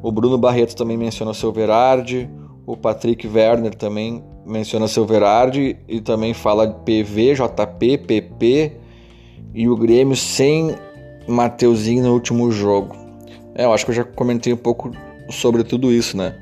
O 0.03 0.11
Bruno 0.11 0.37
Barreto 0.37 0.75
também 0.75 0.97
menciona 0.97 1.33
seu 1.33 1.51
Verardi. 1.51 2.29
O 2.65 2.77
Patrick 2.77 3.27
Werner 3.27 3.75
também 3.75 4.23
menciona 4.45 4.87
seu 4.87 5.05
Verardi 5.05 5.77
e 5.87 5.99
também 5.99 6.33
fala 6.33 6.67
PV, 6.69 7.35
JP, 7.35 7.97
PP 7.99 8.80
e 9.53 9.67
o 9.67 9.75
Grêmio 9.75 10.15
sem 10.15 10.75
Mateuzinho 11.27 12.03
no 12.03 12.13
último 12.13 12.51
jogo. 12.51 12.95
É, 13.55 13.65
eu 13.65 13.73
acho 13.73 13.85
que 13.85 13.91
eu 13.91 13.95
já 13.95 14.03
comentei 14.03 14.53
um 14.53 14.57
pouco 14.57 14.91
sobre 15.29 15.63
tudo 15.63 15.91
isso, 15.91 16.15
né? 16.15 16.35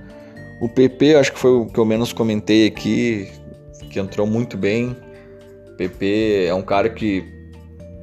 O 0.62 0.68
PP 0.68 1.16
acho 1.16 1.34
que 1.34 1.40
foi 1.40 1.52
o 1.52 1.66
que 1.66 1.80
eu 1.80 1.86
menos 1.86 2.12
comentei 2.14 2.68
aqui, 2.68 3.30
que 3.90 4.00
entrou 4.00 4.28
muito 4.28 4.58
bem. 4.58 4.96
O 5.72 5.78
PP 5.78 6.46
é 6.48 6.54
um 6.54 6.62
cara 6.62 6.90
que 6.90 7.24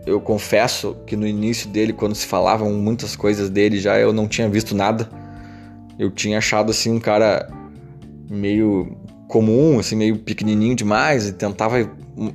eu 0.06 0.20
confesso 0.20 0.96
que 1.06 1.16
no 1.16 1.26
início 1.26 1.68
dele, 1.68 1.92
quando 1.92 2.14
se 2.14 2.26
falavam 2.26 2.72
muitas 2.72 3.16
coisas 3.16 3.50
dele, 3.50 3.78
já 3.78 3.98
eu 3.98 4.12
não 4.12 4.26
tinha 4.26 4.48
visto 4.48 4.74
nada. 4.74 5.08
Eu 5.98 6.10
tinha 6.10 6.38
achado 6.38 6.70
assim 6.70 6.92
um 6.92 7.00
cara 7.00 7.48
meio 8.30 8.96
comum, 9.28 9.78
assim 9.78 9.96
meio 9.96 10.16
pequenininho 10.18 10.74
demais 10.74 11.28
e 11.28 11.32
tentava 11.32 11.90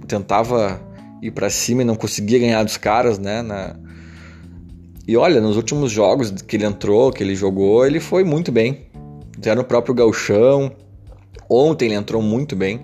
tentava 0.07 0.79
ir 1.21 1.31
para 1.31 1.49
cima 1.49 1.81
e 1.81 1.85
não 1.85 1.95
conseguia 1.95 2.39
ganhar 2.39 2.63
dos 2.63 2.77
caras, 2.77 3.19
né, 3.19 3.41
na, 3.41 3.75
e 5.07 5.17
olha, 5.17 5.41
nos 5.41 5.57
últimos 5.57 5.91
jogos 5.91 6.31
que 6.31 6.55
ele 6.55 6.65
entrou, 6.65 7.11
que 7.11 7.23
ele 7.23 7.35
jogou, 7.35 7.85
ele 7.85 7.99
foi 7.99 8.23
muito 8.23 8.51
bem. 8.51 8.85
Já 9.43 9.55
no 9.55 9.63
próprio 9.63 9.93
Galchão. 9.93 10.71
Ontem 11.49 11.87
ele 11.87 11.95
entrou 11.95 12.21
muito 12.21 12.55
bem. 12.55 12.79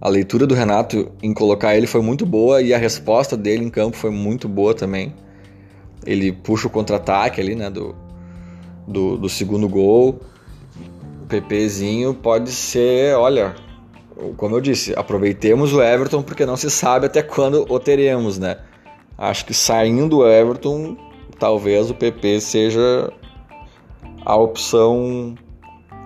A 0.00 0.08
leitura 0.08 0.46
do 0.46 0.54
Renato 0.54 1.10
em 1.22 1.34
colocar 1.34 1.76
ele 1.76 1.86
foi 1.86 2.00
muito 2.00 2.24
boa 2.24 2.62
e 2.62 2.72
a 2.72 2.78
resposta 2.78 3.36
dele 3.36 3.64
em 3.64 3.70
campo 3.70 3.96
foi 3.96 4.10
muito 4.10 4.48
boa 4.48 4.72
também. 4.72 5.14
Ele 6.06 6.32
puxa 6.32 6.68
o 6.68 6.70
contra-ataque 6.70 7.40
ali, 7.40 7.54
né, 7.54 7.68
do, 7.68 7.94
do, 8.86 9.18
do 9.18 9.28
segundo 9.28 9.68
gol. 9.68 10.20
O 11.22 11.26
PPzinho 11.26 12.14
pode 12.14 12.50
ser, 12.50 13.14
olha, 13.16 13.54
como 14.36 14.56
eu 14.56 14.60
disse, 14.60 14.92
aproveitemos 14.96 15.72
o 15.72 15.82
Everton 15.82 16.22
porque 16.22 16.46
não 16.46 16.56
se 16.56 16.70
sabe 16.70 17.06
até 17.06 17.22
quando 17.22 17.66
o 17.68 17.78
teremos, 17.78 18.38
né? 18.38 18.58
Acho 19.16 19.44
que 19.44 19.54
saindo 19.54 20.18
o 20.18 20.28
Everton, 20.28 20.96
talvez 21.38 21.90
o 21.90 21.94
PP 21.94 22.40
seja 22.40 23.12
a 24.24 24.36
opção 24.36 25.34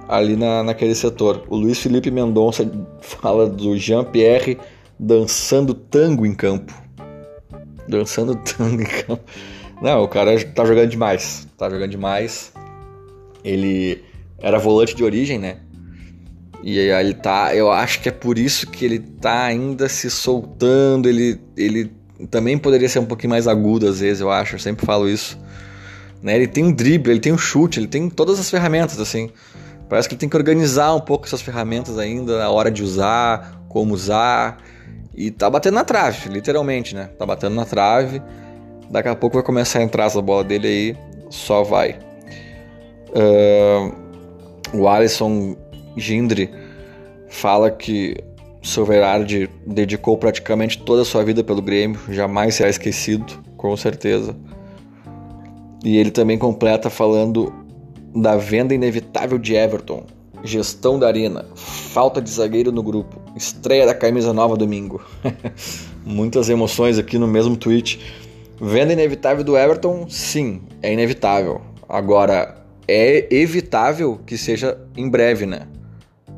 ali 0.08 0.36
na, 0.36 0.62
naquele 0.62 0.94
setor. 0.94 1.44
O 1.48 1.56
Luiz 1.56 1.78
Felipe 1.78 2.10
Mendonça 2.10 2.70
fala 3.00 3.46
do 3.48 3.76
Jean-Pierre 3.76 4.58
dançando 4.98 5.74
tango 5.74 6.24
em 6.24 6.34
campo. 6.34 6.72
dançando 7.88 8.34
tango 8.56 8.82
em 8.82 8.86
campo. 8.86 9.22
Não, 9.80 10.02
o 10.02 10.08
cara 10.08 10.42
tá 10.54 10.64
jogando 10.64 10.90
demais. 10.90 11.46
Tá 11.56 11.68
jogando 11.68 11.90
demais. 11.90 12.52
Ele 13.44 14.02
era 14.38 14.58
volante 14.58 14.94
de 14.94 15.04
origem, 15.04 15.38
né? 15.38 15.58
E 16.66 16.80
aí 16.80 16.90
ele 16.90 17.14
tá. 17.14 17.54
Eu 17.54 17.70
acho 17.70 18.00
que 18.00 18.08
é 18.08 18.12
por 18.12 18.36
isso 18.36 18.66
que 18.66 18.84
ele 18.84 18.98
tá 18.98 19.44
ainda 19.44 19.88
se 19.88 20.10
soltando. 20.10 21.08
Ele, 21.08 21.40
ele 21.56 21.92
também 22.28 22.58
poderia 22.58 22.88
ser 22.88 22.98
um 22.98 23.04
pouquinho 23.04 23.30
mais 23.30 23.46
agudo 23.46 23.86
às 23.86 24.00
vezes, 24.00 24.20
eu 24.20 24.32
acho. 24.32 24.56
Eu 24.56 24.58
sempre 24.58 24.84
falo 24.84 25.08
isso. 25.08 25.38
Né? 26.20 26.34
Ele 26.34 26.48
tem 26.48 26.64
um 26.64 26.72
drible, 26.72 27.12
ele 27.12 27.20
tem 27.20 27.32
um 27.32 27.38
chute, 27.38 27.78
ele 27.78 27.86
tem 27.86 28.10
todas 28.10 28.40
as 28.40 28.50
ferramentas, 28.50 28.98
assim. 28.98 29.30
Parece 29.88 30.08
que 30.08 30.16
ele 30.16 30.18
tem 30.18 30.28
que 30.28 30.36
organizar 30.36 30.92
um 30.92 31.00
pouco 31.00 31.24
essas 31.24 31.40
ferramentas 31.40 32.00
ainda, 32.00 32.36
na 32.36 32.50
hora 32.50 32.68
de 32.68 32.82
usar, 32.82 33.62
como 33.68 33.94
usar. 33.94 34.58
E 35.14 35.30
tá 35.30 35.48
batendo 35.48 35.74
na 35.74 35.84
trave, 35.84 36.28
literalmente, 36.28 36.96
né? 36.96 37.10
Tá 37.16 37.24
batendo 37.24 37.54
na 37.54 37.64
trave. 37.64 38.20
Daqui 38.90 39.08
a 39.08 39.14
pouco 39.14 39.36
vai 39.36 39.44
começar 39.44 39.78
a 39.78 39.82
entrar 39.84 40.06
essa 40.06 40.20
bola 40.20 40.42
dele 40.42 40.66
aí, 40.66 40.96
só 41.30 41.62
vai. 41.62 41.96
Uh, 43.10 43.94
o 44.76 44.88
Alisson 44.88 45.56
Gindre 45.96 46.50
fala 47.28 47.70
que 47.70 48.16
Silverard 48.62 49.48
dedicou 49.66 50.18
praticamente 50.18 50.78
toda 50.78 51.02
a 51.02 51.04
sua 51.04 51.24
vida 51.24 51.42
pelo 51.44 51.62
Grêmio, 51.62 52.00
jamais 52.10 52.54
será 52.54 52.68
esquecido, 52.68 53.42
com 53.56 53.76
certeza. 53.76 54.36
E 55.84 55.96
ele 55.96 56.10
também 56.10 56.36
completa 56.36 56.90
falando 56.90 57.52
da 58.14 58.36
venda 58.36 58.74
inevitável 58.74 59.38
de 59.38 59.54
Everton, 59.54 60.04
gestão 60.42 60.98
da 60.98 61.06
arena, 61.06 61.46
falta 61.54 62.20
de 62.20 62.30
zagueiro 62.30 62.72
no 62.72 62.82
grupo, 62.82 63.20
estreia 63.36 63.86
da 63.86 63.94
camisa 63.94 64.32
nova 64.32 64.56
domingo. 64.56 65.00
Muitas 66.04 66.48
emoções 66.48 66.98
aqui 66.98 67.18
no 67.18 67.26
mesmo 67.26 67.56
tweet. 67.56 68.00
Venda 68.60 68.92
inevitável 68.92 69.44
do 69.44 69.56
Everton, 69.56 70.06
sim, 70.08 70.62
é 70.82 70.92
inevitável. 70.92 71.60
Agora, 71.88 72.56
é 72.88 73.32
evitável 73.34 74.18
que 74.26 74.38
seja 74.38 74.78
em 74.96 75.08
breve, 75.08 75.46
né? 75.46 75.68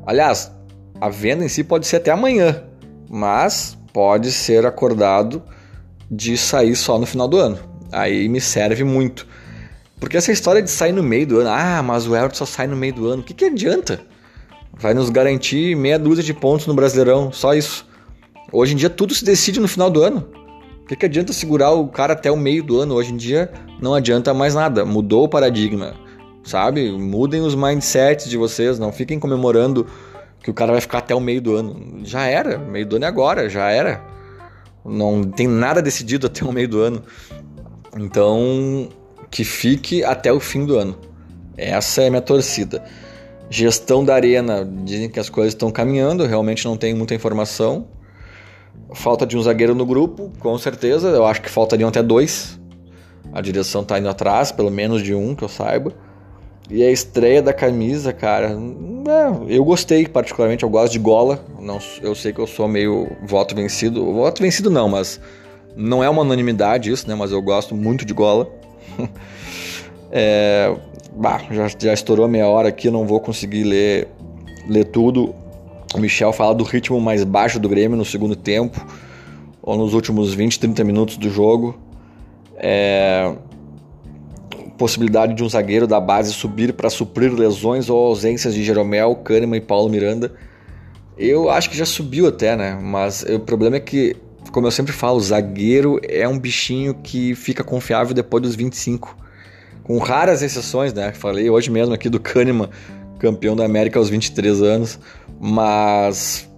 Aliás, 0.09 0.51
a 0.99 1.11
venda 1.11 1.45
em 1.45 1.51
si 1.51 1.63
pode 1.63 1.87
ser 1.87 1.97
até 1.97 2.11
amanhã, 2.11 2.65
mas 3.11 3.77
pode 3.93 4.33
ser 4.33 4.65
acordado 4.65 5.43
de 6.11 6.35
sair 6.35 6.75
só 6.77 6.99
no 6.99 7.05
final 7.05 7.29
do 7.29 7.37
ano. 7.37 7.59
Aí 7.93 8.27
me 8.27 8.41
serve 8.41 8.85
muito. 8.85 9.27
Porque 10.01 10.17
essa 10.17 10.33
história 10.33 10.63
de 10.63 10.71
sair 10.71 10.93
no 10.93 11.03
meio 11.03 11.27
do 11.27 11.41
ano, 11.41 11.51
ah, 11.51 11.83
mas 11.83 12.07
o 12.07 12.17
Everton 12.17 12.37
só 12.37 12.47
sai 12.47 12.67
no 12.67 12.75
meio 12.75 12.95
do 12.95 13.07
ano, 13.07 13.21
o 13.21 13.23
que, 13.23 13.35
que 13.35 13.45
adianta? 13.45 14.01
Vai 14.79 14.95
nos 14.95 15.11
garantir 15.11 15.77
meia 15.77 15.99
dúzia 15.99 16.25
de 16.25 16.33
pontos 16.33 16.67
no 16.67 16.73
Brasileirão, 16.73 17.31
só 17.31 17.53
isso. 17.53 17.87
Hoje 18.51 18.73
em 18.73 18.77
dia 18.79 18.89
tudo 18.89 19.13
se 19.13 19.23
decide 19.23 19.61
no 19.61 19.69
final 19.69 19.91
do 19.91 20.03
ano. 20.03 20.27
O 20.85 20.87
que, 20.87 20.97
que 20.97 21.05
adianta 21.05 21.35
segurar 21.35 21.73
o 21.73 21.87
cara 21.87 22.15
até 22.15 22.33
o 22.33 22.37
meio 22.37 22.63
do 22.63 22.81
ano? 22.81 22.95
Hoje 22.95 23.13
em 23.13 23.17
dia 23.19 23.53
não 23.79 23.93
adianta 23.93 24.33
mais 24.33 24.55
nada. 24.55 24.87
Mudou 24.87 25.25
o 25.25 25.29
paradigma, 25.29 25.95
sabe? 26.49 26.91
Mudem 26.91 27.43
os 27.43 27.55
mindsets 27.55 28.29
de 28.29 28.37
vocês. 28.37 28.79
Não 28.79 28.91
fiquem 28.91 29.19
comemorando 29.19 29.87
que 30.43 30.51
o 30.51 30.55
cara 30.55 30.73
vai 30.73 30.81
ficar 30.81 30.99
até 30.99 31.15
o 31.15 31.21
meio 31.21 31.41
do 31.43 31.55
ano. 31.55 32.01
Já 32.05 32.25
era. 32.25 32.59
Meio 32.59 32.87
do 32.87 32.97
ano 32.97 33.05
é 33.05 33.09
agora, 33.09 33.49
já 33.49 33.71
era. 33.71 34.03
Não 34.85 35.23
tem 35.23 35.47
nada 35.47 35.83
decidido 35.83 36.27
até 36.27 36.45
o 36.45 36.53
meio 36.53 36.69
do 36.69 36.81
ano. 36.81 37.03
Então, 37.97 38.89
que 39.31 39.45
fique 39.45 40.03
até 40.03 40.33
o 40.33 40.41
fim 40.41 40.65
do 40.65 40.79
ano. 40.79 40.97
Essa 41.57 42.03
é 42.03 42.07
a 42.07 42.11
minha 42.11 42.23
torcida. 42.23 42.83
Gestão 43.51 44.05
da 44.05 44.15
arena, 44.15 44.67
dizem 44.85 45.09
que 45.09 45.19
as 45.19 45.29
coisas 45.29 45.53
estão 45.53 45.71
caminhando, 45.71 46.25
realmente 46.27 46.65
não 46.65 46.77
tem 46.77 46.95
muita 46.95 47.15
informação. 47.15 47.89
Falta 48.95 49.27
de 49.27 49.37
um 49.37 49.43
zagueiro 49.43 49.75
no 49.75 49.85
grupo, 49.85 50.33
com 50.39 50.57
certeza. 50.57 51.09
Eu 51.09 51.27
acho 51.27 51.43
que 51.43 51.51
faltariam 51.51 51.89
até 51.89 52.03
dois. 52.03 52.59
A 53.33 53.41
direção 53.43 53.85
tá 53.85 53.99
indo 53.99 54.09
atrás, 54.09 54.51
pelo 54.53 54.71
menos 54.71 55.03
de 55.03 55.15
um, 55.15 55.35
que 55.35 55.45
eu 55.45 55.49
saiba. 55.49 55.93
E 56.71 56.83
a 56.83 56.91
estreia 56.91 57.41
da 57.41 57.53
camisa, 57.53 58.13
cara, 58.13 58.51
é, 58.51 59.57
eu 59.57 59.65
gostei 59.65 60.07
particularmente, 60.07 60.65
eu 60.65 60.69
gosto 60.69 60.93
de 60.93 60.99
gola. 60.99 61.43
Não, 61.59 61.79
eu 62.03 62.15
sei 62.15 62.33
que 62.33 62.41
eu 62.41 62.47
sou 62.47 62.69
meio 62.69 63.09
voto 63.23 63.55
vencido. 63.55 64.05
Voto 64.13 64.43
vencido 64.43 64.71
não, 64.71 64.89
mas 64.89 65.19
não 65.75 66.05
é 66.05 66.11
uma 66.11 66.23
unanimidade 66.23 66.91
isso, 66.91 67.09
né? 67.09 67.15
Mas 67.15 67.33
eu 67.33 67.41
gosto 67.41 67.75
muito 67.75 68.05
de 68.05 68.13
gola. 68.13 68.47
é, 70.13 70.75
bah, 71.15 71.41
já, 71.51 71.69
já 71.69 71.95
estourou 71.95 72.29
meia 72.29 72.49
hora 72.49 72.69
aqui, 72.69 72.91
não 72.91 73.07
vou 73.07 73.19
conseguir 73.19 73.65
ler, 73.65 74.09
ler 74.69 74.85
tudo. 74.85 75.35
O 75.95 75.99
Michel 75.99 76.35
fala 76.35 76.55
do 76.55 76.65
ritmo 76.65 77.01
mais 77.01 77.25
baixo 77.25 77.59
do 77.59 77.67
Grêmio 77.67 77.97
no 77.97 78.05
segundo 78.05 78.37
tempo, 78.37 78.85
ou 79.63 79.79
nos 79.79 79.95
últimos 79.95 80.35
20, 80.35 80.61
30 80.61 80.85
minutos 80.85 81.17
do 81.17 81.31
jogo. 81.31 81.79
É, 82.57 83.35
possibilidade 84.79 85.35
de 85.35 85.43
um 85.45 85.49
zagueiro 85.49 85.87
da 85.87 86.01
base 86.01 86.33
subir 86.33 86.73
para 86.73 86.89
suprir 86.89 87.33
lesões 87.33 87.91
ou 87.91 88.07
ausências 88.07 88.55
de 88.55 88.63
Jeromel, 88.63 89.17
Kahneman 89.17 89.59
e 89.59 89.61
Paulo 89.61 89.91
Miranda. 89.91 90.33
Eu 91.19 91.51
acho 91.51 91.69
que 91.69 91.77
já 91.77 91.85
subiu 91.85 92.29
até, 92.29 92.57
né? 92.57 92.79
Mas 92.81 93.23
o 93.25 93.41
problema 93.41 93.77
é 93.77 93.81
que, 93.81 94.17
como 94.53 94.67
eu 94.67 94.71
sempre 94.71 94.93
falo, 94.93 95.21
zagueiro 95.21 96.01
é 96.09 96.27
um 96.29 96.39
bichinho 96.39 96.95
que 96.95 97.35
fica 97.35 97.65
confiável 97.65 98.15
depois 98.15 98.43
dos 98.43 98.55
25. 98.55 99.17
Com 99.83 99.99
raras 99.99 100.43
exceções, 100.43 100.95
né? 100.95 101.13
Falei 101.13 101.51
hoje 101.51 101.71
mesmo 101.71 101.93
aqui 101.93 102.09
do 102.09 102.21
Kahneman, 102.21 102.69
campeão 103.19 103.57
da 103.57 103.65
América 103.65 103.99
aos 103.99 104.09
23 104.09 104.63
anos 104.63 104.99
mas 105.41 106.49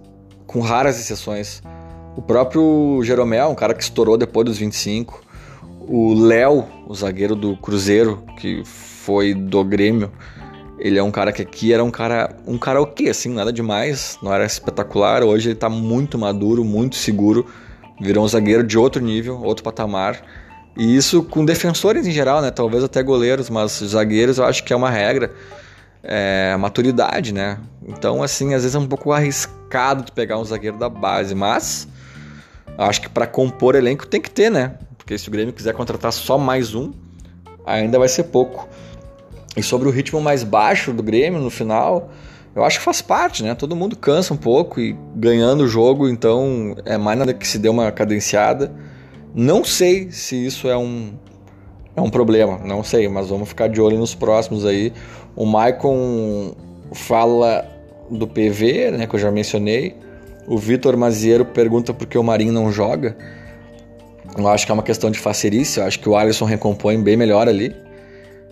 com 0.47 0.59
raras 0.59 0.99
exceções. 0.99 1.61
O 2.15 2.21
próprio 2.21 3.01
Jeromel, 3.03 3.49
um 3.49 3.55
cara 3.55 3.73
que 3.73 3.83
estourou 3.83 4.17
depois 4.17 4.45
dos 4.45 4.57
25. 4.57 5.21
O 5.87 6.13
Léo, 6.13 6.65
o 6.87 6.93
zagueiro 6.93 7.35
do 7.35 7.57
Cruzeiro, 7.57 8.23
que 8.39 8.63
foi 8.65 9.33
do 9.33 9.63
Grêmio, 9.63 10.11
ele 10.79 10.97
é 10.97 11.03
um 11.03 11.11
cara 11.11 11.31
que 11.31 11.41
aqui 11.41 11.71
era 11.71 11.83
um 11.83 11.91
cara, 11.91 12.35
um 12.47 12.57
ok, 12.81 13.09
assim, 13.09 13.29
nada 13.29 13.53
demais, 13.53 14.17
não 14.21 14.33
era 14.33 14.45
espetacular. 14.45 15.23
Hoje 15.23 15.49
ele 15.49 15.55
tá 15.55 15.69
muito 15.69 16.17
maduro, 16.17 16.63
muito 16.63 16.95
seguro, 16.95 17.45
virou 17.99 18.25
um 18.25 18.27
zagueiro 18.27 18.63
de 18.63 18.77
outro 18.77 19.01
nível, 19.01 19.41
outro 19.43 19.63
patamar. 19.63 20.21
E 20.75 20.95
isso 20.95 21.21
com 21.23 21.45
defensores 21.45 22.07
em 22.07 22.11
geral, 22.11 22.41
né? 22.41 22.49
Talvez 22.49 22.83
até 22.83 23.03
goleiros, 23.03 23.49
mas 23.49 23.73
zagueiros 23.73 24.37
eu 24.37 24.45
acho 24.45 24.63
que 24.63 24.73
é 24.73 24.75
uma 24.75 24.89
regra 24.89 25.31
é, 26.03 26.55
maturidade, 26.57 27.33
né? 27.33 27.59
Então, 27.87 28.23
assim, 28.23 28.53
às 28.53 28.63
vezes 28.63 28.75
é 28.75 28.79
um 28.79 28.87
pouco 28.87 29.11
arriscado 29.11 30.11
pegar 30.13 30.39
um 30.39 30.45
zagueiro 30.45 30.77
da 30.77 30.89
base, 30.89 31.35
mas 31.35 31.87
acho 32.77 33.01
que 33.01 33.09
para 33.09 33.27
compor 33.27 33.75
elenco 33.75 34.07
tem 34.07 34.21
que 34.21 34.31
ter, 34.31 34.49
né? 34.49 34.75
Porque 35.01 35.17
se 35.17 35.27
o 35.27 35.31
Grêmio 35.31 35.51
quiser 35.51 35.73
contratar 35.73 36.13
só 36.13 36.37
mais 36.37 36.75
um, 36.75 36.91
ainda 37.65 37.97
vai 37.97 38.07
ser 38.07 38.25
pouco. 38.25 38.67
E 39.57 39.63
sobre 39.63 39.87
o 39.87 39.91
ritmo 39.91 40.21
mais 40.21 40.43
baixo 40.43 40.93
do 40.93 41.01
Grêmio 41.01 41.39
no 41.39 41.49
final, 41.49 42.11
eu 42.55 42.63
acho 42.63 42.77
que 42.77 42.85
faz 42.85 43.01
parte, 43.01 43.43
né? 43.43 43.55
Todo 43.55 43.75
mundo 43.75 43.95
cansa 43.95 44.33
um 44.33 44.37
pouco 44.37 44.79
e 44.79 44.95
ganhando 45.15 45.63
o 45.63 45.67
jogo, 45.67 46.07
então 46.07 46.75
é 46.85 46.97
mais 46.97 47.17
nada 47.17 47.33
que 47.33 47.47
se 47.47 47.57
dê 47.57 47.67
uma 47.67 47.91
cadenciada. 47.91 48.71
Não 49.33 49.63
sei 49.63 50.11
se 50.11 50.45
isso 50.45 50.69
é 50.69 50.77
um, 50.77 51.13
é 51.95 52.01
um 52.01 52.09
problema, 52.09 52.59
não 52.59 52.83
sei, 52.83 53.07
mas 53.07 53.29
vamos 53.29 53.49
ficar 53.49 53.67
de 53.67 53.81
olho 53.81 53.97
nos 53.97 54.13
próximos 54.13 54.65
aí. 54.65 54.93
O 55.35 55.45
Maicon 55.45 56.53
fala 56.93 57.65
do 58.09 58.27
PV, 58.27 58.91
né, 58.91 59.07
que 59.07 59.15
eu 59.15 59.19
já 59.19 59.31
mencionei. 59.31 59.95
O 60.47 60.57
Vitor 60.57 60.95
Maziero 60.95 61.45
pergunta 61.45 61.93
por 61.93 62.05
que 62.05 62.17
o 62.17 62.23
Marinho 62.23 62.53
não 62.53 62.71
joga. 62.71 63.17
Eu 64.37 64.47
acho 64.47 64.65
que 64.65 64.71
é 64.71 64.73
uma 64.73 64.83
questão 64.83 65.11
de 65.11 65.19
facerice, 65.19 65.79
eu 65.79 65.85
acho 65.85 65.99
que 65.99 66.07
o 66.07 66.15
Alisson 66.15 66.45
recompõe 66.45 67.01
bem 67.01 67.17
melhor 67.17 67.47
ali. 67.47 67.75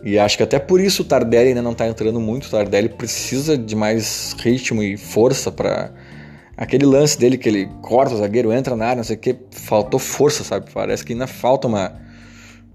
E 0.03 0.17
acho 0.17 0.37
que 0.37 0.43
até 0.43 0.59
por 0.59 0.79
isso 0.79 1.01
o 1.01 1.05
Tardelli 1.05 1.49
ainda 1.49 1.61
não 1.61 1.73
tá 1.73 1.87
entrando 1.87 2.19
muito. 2.19 2.45
O 2.45 2.49
Tardelli 2.49 2.89
precisa 2.89 3.57
de 3.57 3.75
mais 3.75 4.35
ritmo 4.39 4.81
e 4.81 4.95
força 4.97 5.51
para 5.51 5.91
aquele 6.55 6.85
lance 6.85 7.17
dele 7.17 7.37
que 7.37 7.49
ele 7.49 7.69
corta 7.81 8.13
o 8.13 8.17
zagueiro, 8.17 8.51
entra 8.51 8.75
na 8.75 8.85
área, 8.85 8.97
não 8.97 9.03
sei 9.03 9.15
o 9.15 9.19
que, 9.19 9.35
faltou 9.51 9.99
força, 9.99 10.43
sabe? 10.43 10.69
Parece 10.73 11.03
que 11.05 11.13
ainda 11.13 11.27
falta 11.27 11.67
uma 11.67 12.09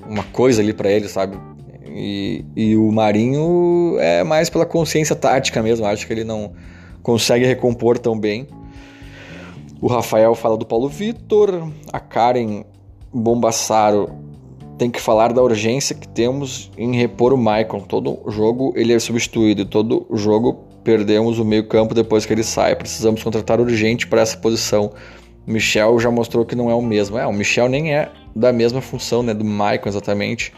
uma 0.07 0.23
coisa 0.25 0.61
ali 0.61 0.73
para 0.73 0.91
ele, 0.91 1.09
sabe? 1.09 1.39
E, 1.87 2.45
e 2.57 2.77
o 2.77 2.91
Marinho 2.91 3.97
é 3.99 4.25
mais 4.25 4.51
pela 4.51 4.67
consciência 4.67 5.15
tática 5.15 5.63
mesmo, 5.63 5.87
acho 5.87 6.07
que 6.07 6.13
ele 6.13 6.25
não 6.25 6.53
consegue 7.03 7.45
recompor 7.45 7.99
tão 7.99 8.19
bem. 8.19 8.49
O 9.81 9.87
Rafael 9.87 10.35
fala 10.35 10.57
do 10.57 10.67
Paulo 10.67 10.89
Vitor, 10.89 11.71
a 11.93 12.01
Karen 12.01 12.65
Bombassaro 13.15 14.11
tem 14.77 14.91
que 14.91 15.01
falar 15.01 15.33
da 15.33 15.43
urgência 15.43 15.95
que 15.95 16.09
temos 16.09 16.71
em 16.77 16.97
repor 16.97 17.33
o 17.33 17.39
Michael. 17.39 17.85
Todo 17.89 18.19
jogo 18.29 18.73
ele 18.77 18.93
é 18.93 18.99
substituído, 18.99 19.65
todo 19.65 20.07
jogo 20.13 20.65
perdemos 20.83 21.39
o 21.39 21.45
meio-campo 21.45 21.95
depois 21.95 22.27
que 22.27 22.33
ele 22.33 22.43
sai. 22.43 22.75
Precisamos 22.75 23.23
contratar 23.23 23.61
urgente 23.61 24.07
para 24.07 24.21
essa 24.21 24.37
posição. 24.37 24.93
Michel 25.47 25.99
já 26.01 26.11
mostrou 26.11 26.45
que 26.45 26.55
não 26.55 26.71
é 26.71 26.75
o 26.75 26.83
mesmo. 26.83 27.19
É, 27.19 27.27
o 27.27 27.33
Michel 27.33 27.69
nem 27.69 27.95
é 27.95 28.11
da 28.35 28.53
mesma 28.53 28.81
função, 28.81 29.23
né, 29.23 29.33
do 29.33 29.45
Michael 29.45 29.83
exatamente. 29.87 30.53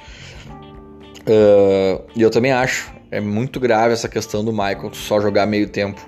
Uh, 1.22 2.02
e 2.14 2.22
eu 2.22 2.30
também 2.30 2.52
acho, 2.52 2.92
é 3.10 3.20
muito 3.20 3.58
grave 3.58 3.92
essa 3.92 4.08
questão 4.08 4.44
do 4.44 4.52
Michael 4.52 4.90
só 4.94 5.20
jogar 5.20 5.46
meio 5.46 5.68
tempo. 5.68 6.00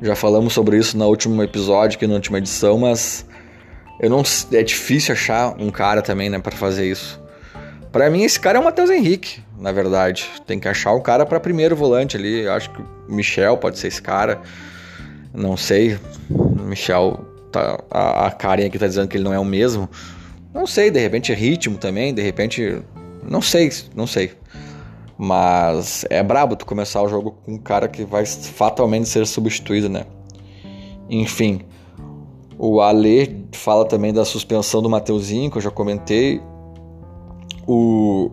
Já 0.00 0.14
falamos 0.14 0.52
sobre 0.52 0.78
isso 0.78 0.96
no 0.96 1.06
último 1.06 1.42
episódio, 1.42 1.96
aqui 1.96 2.06
na 2.06 2.14
última 2.14 2.38
edição, 2.38 2.78
mas 2.78 3.26
Eu 4.00 4.10
não 4.10 4.22
é 4.52 4.62
difícil 4.62 5.12
achar 5.12 5.54
um 5.58 5.70
cara 5.70 6.02
também, 6.02 6.28
né, 6.28 6.38
para 6.38 6.56
fazer 6.56 6.90
isso. 6.90 7.22
Para 7.92 8.10
mim 8.10 8.24
esse 8.24 8.40
cara 8.40 8.58
é 8.58 8.60
o 8.60 8.64
Matheus 8.64 8.90
Henrique, 8.90 9.40
na 9.58 9.70
verdade. 9.70 10.28
Tem 10.46 10.58
que 10.58 10.68
achar 10.68 10.92
um 10.92 11.00
cara 11.00 11.24
para 11.24 11.38
primeiro 11.38 11.76
volante 11.76 12.16
ali. 12.16 12.40
Eu 12.40 12.52
acho 12.52 12.70
que 12.70 12.80
o 12.80 13.14
Michel 13.14 13.56
pode 13.56 13.78
ser 13.78 13.88
esse 13.88 14.02
cara. 14.02 14.40
Não 15.32 15.56
sei. 15.56 15.98
O 16.28 16.62
Michel 16.62 17.24
tá 17.52 17.78
a, 17.90 18.26
a 18.26 18.30
Karen 18.32 18.66
aqui 18.66 18.78
tá 18.78 18.88
dizendo 18.88 19.06
que 19.06 19.16
ele 19.16 19.24
não 19.24 19.32
é 19.32 19.38
o 19.38 19.44
mesmo. 19.44 19.88
Não 20.52 20.66
sei, 20.66 20.90
de 20.90 20.98
repente 20.98 21.30
é 21.30 21.34
ritmo 21.34 21.78
também, 21.78 22.12
de 22.12 22.22
repente 22.22 22.82
não 23.22 23.40
sei, 23.40 23.70
não 23.94 24.06
sei. 24.06 24.32
Mas 25.16 26.04
é 26.10 26.22
brabo 26.22 26.56
tu 26.56 26.66
começar 26.66 27.00
o 27.02 27.08
jogo 27.08 27.32
com 27.44 27.54
um 27.54 27.58
cara 27.58 27.88
que 27.88 28.04
vai 28.04 28.26
fatalmente 28.26 29.08
ser 29.08 29.26
substituído, 29.26 29.88
né? 29.88 30.04
Enfim, 31.08 31.60
o 32.58 32.80
Ale 32.80 33.46
fala 33.52 33.84
também 33.84 34.12
da 34.12 34.24
suspensão 34.24 34.82
do 34.82 34.88
Mateuzinho, 34.88 35.50
que 35.50 35.58
eu 35.58 35.62
já 35.62 35.70
comentei. 35.70 36.40
O 37.66 38.30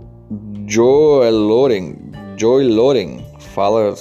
Joe 0.67 1.29
Loren, 1.31 1.95
Joe 2.37 2.63
Loren 2.63 3.25
fala 3.53 3.95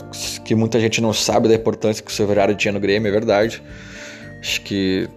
que 0.44 0.54
muita 0.54 0.78
gente 0.78 1.00
não 1.00 1.12
sabe 1.12 1.48
da 1.48 1.54
importância 1.54 2.04
que 2.04 2.10
o 2.10 2.14
Severari 2.14 2.54
tinha 2.54 2.72
no 2.72 2.80
Grêmio, 2.80 3.08
é 3.08 3.12
verdade. 3.12 3.62
Acho 4.40 4.60
que 4.62 5.08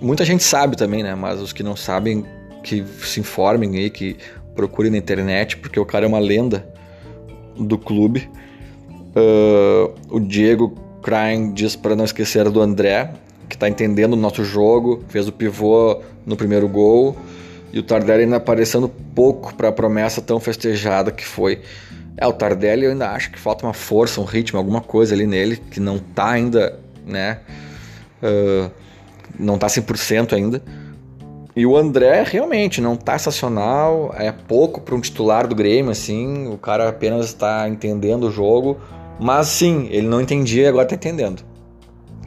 muita 0.00 0.24
gente 0.24 0.42
sabe 0.42 0.76
também, 0.76 1.02
né? 1.02 1.14
Mas 1.14 1.40
os 1.40 1.52
que 1.52 1.62
não 1.62 1.76
sabem, 1.76 2.24
que 2.62 2.84
se 3.02 3.20
informem 3.20 3.76
aí, 3.76 3.90
que 3.90 4.16
procurem 4.54 4.90
na 4.90 4.98
internet, 4.98 5.56
porque 5.56 5.78
o 5.78 5.86
cara 5.86 6.04
é 6.04 6.08
uma 6.08 6.18
lenda 6.18 6.66
do 7.58 7.78
clube. 7.78 8.28
Uh, 9.16 9.92
o 10.08 10.20
Diego 10.20 10.74
Krain 11.02 11.52
diz 11.52 11.74
para 11.74 11.96
não 11.96 12.04
esquecer 12.04 12.48
do 12.50 12.60
André, 12.60 13.12
que 13.50 13.56
está 13.56 13.68
entendendo 13.68 14.12
o 14.12 14.16
nosso 14.16 14.44
jogo, 14.44 15.04
fez 15.08 15.26
o 15.26 15.32
pivô 15.32 16.00
no 16.24 16.36
primeiro 16.36 16.68
gol. 16.68 17.16
E 17.72 17.78
o 17.78 17.82
Tardelli 17.82 18.22
ainda 18.22 18.36
aparecendo 18.36 18.88
pouco 18.88 19.54
para 19.54 19.68
a 19.68 19.72
promessa 19.72 20.22
tão 20.22 20.40
festejada 20.40 21.10
que 21.10 21.24
foi. 21.24 21.60
É, 22.16 22.26
o 22.26 22.32
Tardelli 22.32 22.84
eu 22.84 22.92
ainda 22.92 23.10
acho 23.10 23.30
que 23.30 23.38
falta 23.38 23.66
uma 23.66 23.74
força, 23.74 24.20
um 24.20 24.24
ritmo, 24.24 24.58
alguma 24.58 24.80
coisa 24.80 25.14
ali 25.14 25.26
nele 25.26 25.56
que 25.56 25.80
não 25.80 25.96
está 25.96 26.30
ainda, 26.30 26.78
né? 27.04 27.38
Uh, 28.22 28.70
não 29.38 29.56
está 29.56 29.66
100% 29.66 30.32
ainda. 30.32 30.62
E 31.54 31.66
o 31.66 31.76
André 31.76 32.22
realmente 32.24 32.80
não 32.80 32.94
tá 32.96 33.18
sensacional, 33.18 34.14
é 34.16 34.30
pouco 34.30 34.80
para 34.80 34.94
um 34.94 35.00
titular 35.00 35.48
do 35.48 35.54
Grêmio, 35.54 35.90
assim, 35.90 36.46
o 36.46 36.56
cara 36.56 36.88
apenas 36.88 37.26
está 37.26 37.68
entendendo 37.68 38.28
o 38.28 38.30
jogo, 38.30 38.78
mas 39.18 39.48
sim, 39.48 39.88
ele 39.90 40.06
não 40.06 40.20
entendia 40.20 40.64
e 40.64 40.66
agora 40.68 40.84
está 40.84 40.94
entendendo. 40.94 41.49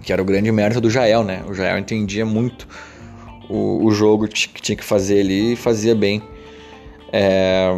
Que 0.04 0.14
era 0.14 0.22
o 0.22 0.26
grande 0.26 0.51
mérito 0.51 0.82
do 0.82 0.89
Jael, 0.89 1.24
né? 1.24 1.43
O 1.47 1.54
Jael 1.54 1.80
entendia 1.80 2.26
muito 2.26 2.68
o, 3.49 3.86
o 3.86 3.91
jogo 3.91 4.28
que 4.28 4.62
tinha 4.62 4.76
que 4.76 4.84
fazer 4.84 5.22
ali 5.22 5.54
e 5.54 5.56
fazia 5.56 5.95
bem. 5.95 6.22
É, 7.12 7.72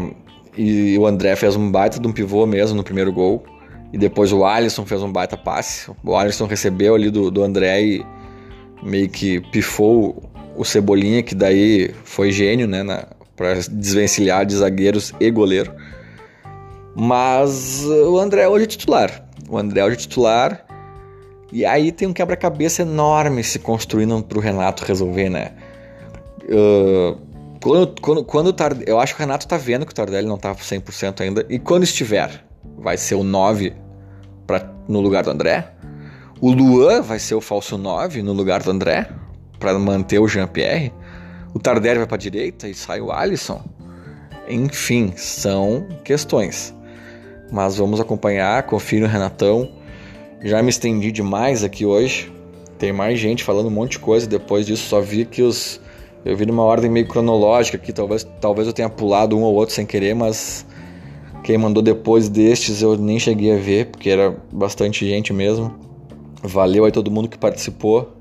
e 0.58 0.98
o 0.98 1.06
André 1.06 1.36
fez 1.36 1.56
um 1.56 1.72
baita 1.72 2.00
de 2.00 2.08
um 2.08 2.12
pivô 2.12 2.46
mesmo 2.46 2.76
no 2.76 2.84
primeiro 2.84 3.12
gol. 3.12 3.44
E 3.94 3.98
depois 3.98 4.34
o 4.34 4.44
Alisson 4.44 4.86
fez 4.86 5.02
um 5.04 5.12
baita 5.12 5.38
passe. 5.38 5.90
O 6.04 6.16
Alisson 6.16 6.48
recebeu 6.48 6.96
ali 6.96 7.10
do, 7.10 7.30
do 7.30 7.44
André 7.44 7.82
e 7.82 8.06
meio 8.84 9.10
que 9.10 9.40
pifou 9.52 10.24
o 10.56 10.64
Cebolinha, 10.64 11.22
que 11.22 11.36
daí 11.36 11.94
foi 12.04 12.32
gênio, 12.32 12.68
né, 12.68 12.84
para 13.36 13.56
desvencilhar 13.70 14.46
de 14.46 14.56
zagueiros 14.56 15.14
e 15.20 15.30
goleiro. 15.30 15.74
Mas 16.96 17.84
o 17.86 18.18
André 18.18 18.48
hoje 18.48 18.64
é 18.64 18.68
titular. 18.68 19.28
O 19.50 19.58
André 19.58 19.84
hoje 19.84 19.96
é 19.96 20.00
titular. 20.00 20.65
E 21.52 21.66
aí 21.66 21.92
tem 21.92 22.08
um 22.08 22.14
quebra-cabeça 22.14 22.82
enorme 22.82 23.44
se 23.44 23.60
construindo 23.60 24.22
para 24.24 24.38
o 24.38 24.42
Renato 24.42 24.84
resolver, 24.86 25.30
né? 25.30 25.54
Uh, 26.44 27.18
quando, 27.62 28.02
quando, 28.02 28.24
quando 28.24 28.48
o 28.48 28.54
Tard... 28.54 28.84
Eu 28.86 29.00
acho 29.00 29.16
que 29.16 29.22
o 29.22 29.26
Renato 29.26 29.48
tá 29.48 29.58
vendo 29.58 29.86
que 29.86 29.92
o 29.92 29.96
Tardelli 29.96 30.28
não 30.28 30.38
tá 30.38 30.54
100% 30.54 31.22
ainda. 31.22 31.46
E 31.50 31.60
quando 31.60 31.84
estiver, 31.84 32.44
vai 32.78 32.98
ser 32.98 33.16
o 33.16 33.24
9 33.24 33.74
pra, 34.46 34.70
no 34.88 35.00
lugar 35.02 35.24
do 35.24 35.32
André? 35.32 35.72
O 36.42 36.52
Luan 36.52 37.02
vai 37.02 37.20
ser 37.20 37.36
o 37.36 37.42
falso 37.42 37.78
9 37.78 38.22
no 38.22 38.34
lugar 38.34 38.62
do 38.62 38.72
André? 38.72 39.08
para 39.60 39.78
manter 39.80 40.20
o 40.20 40.28
Jean-Pierre. 40.28 40.94
O 41.54 41.60
Tardelli 41.60 42.00
vai 42.00 42.08
para 42.08 42.18
direita 42.18 42.68
e 42.68 42.74
sai 42.74 43.02
o 43.02 43.12
Alisson. 43.12 43.64
Enfim, 44.48 45.14
são 45.16 45.88
questões. 46.04 46.74
Mas 47.52 47.78
vamos 47.78 48.00
acompanhar, 48.00 48.64
confie 48.64 49.00
no 49.00 49.08
Renatão. 49.08 49.72
Já 50.44 50.62
me 50.62 50.70
estendi 50.70 51.12
demais 51.12 51.64
aqui 51.64 51.86
hoje. 51.86 52.32
Tem 52.78 52.92
mais 52.92 53.20
gente 53.20 53.44
falando 53.44 53.68
um 53.68 53.72
monte 53.72 53.92
de 53.92 54.00
coisa. 54.00 54.28
Depois 54.28 54.66
disso, 54.66 54.88
só 54.88 55.02
vi 55.02 55.26
que 55.26 55.42
os. 55.42 55.80
Eu 56.24 56.36
vi 56.36 56.46
numa 56.46 56.64
ordem 56.64 56.90
meio 56.90 57.08
cronológica 57.08 57.78
aqui. 57.78 57.94
Talvez, 57.94 58.28
talvez 58.42 58.68
eu 58.68 58.74
tenha 58.74 58.90
pulado 58.90 59.38
um 59.38 59.44
ou 59.44 59.54
outro 59.54 59.74
sem 59.74 59.86
querer, 59.86 60.14
mas 60.14 60.66
quem 61.44 61.58
mandou 61.58 61.82
depois 61.82 62.28
destes 62.30 62.82
eu 62.82 62.98
nem 62.98 63.20
cheguei 63.20 63.54
a 63.54 63.58
ver, 63.58 63.88
porque 63.88 64.10
era 64.10 64.36
bastante 64.52 65.08
gente 65.08 65.32
mesmo. 65.32 65.74
Valeu 66.44 66.86
aí 66.86 66.92
todo 66.92 67.10
mundo 67.12 67.30
que 67.30 67.38
participou. 67.38 68.14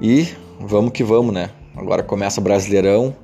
E 0.00 0.28
vamos 0.58 0.92
que 0.92 1.04
vamos, 1.04 1.32
né? 1.32 1.50
Agora 1.76 2.02
começa 2.02 2.40
o 2.40 2.44
Brasileirão 2.44 3.14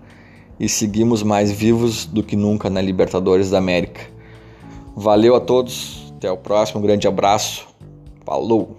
e 0.59 0.69
seguimos 0.69 1.23
mais 1.23 1.51
vivos 1.51 2.05
do 2.05 2.23
que 2.23 2.37
nunca 2.37 2.71
na 2.71 2.81
Libertadores 2.81 3.51
da 3.51 3.59
América. 3.59 4.01
Valeu 4.97 5.35
a 5.37 5.41
todos, 5.41 6.13
até 6.17 6.31
o 6.31 6.37
próximo, 6.37 6.81
um 6.81 6.83
grande 6.83 7.07
abraço, 7.07 7.68
falou! 8.29 8.77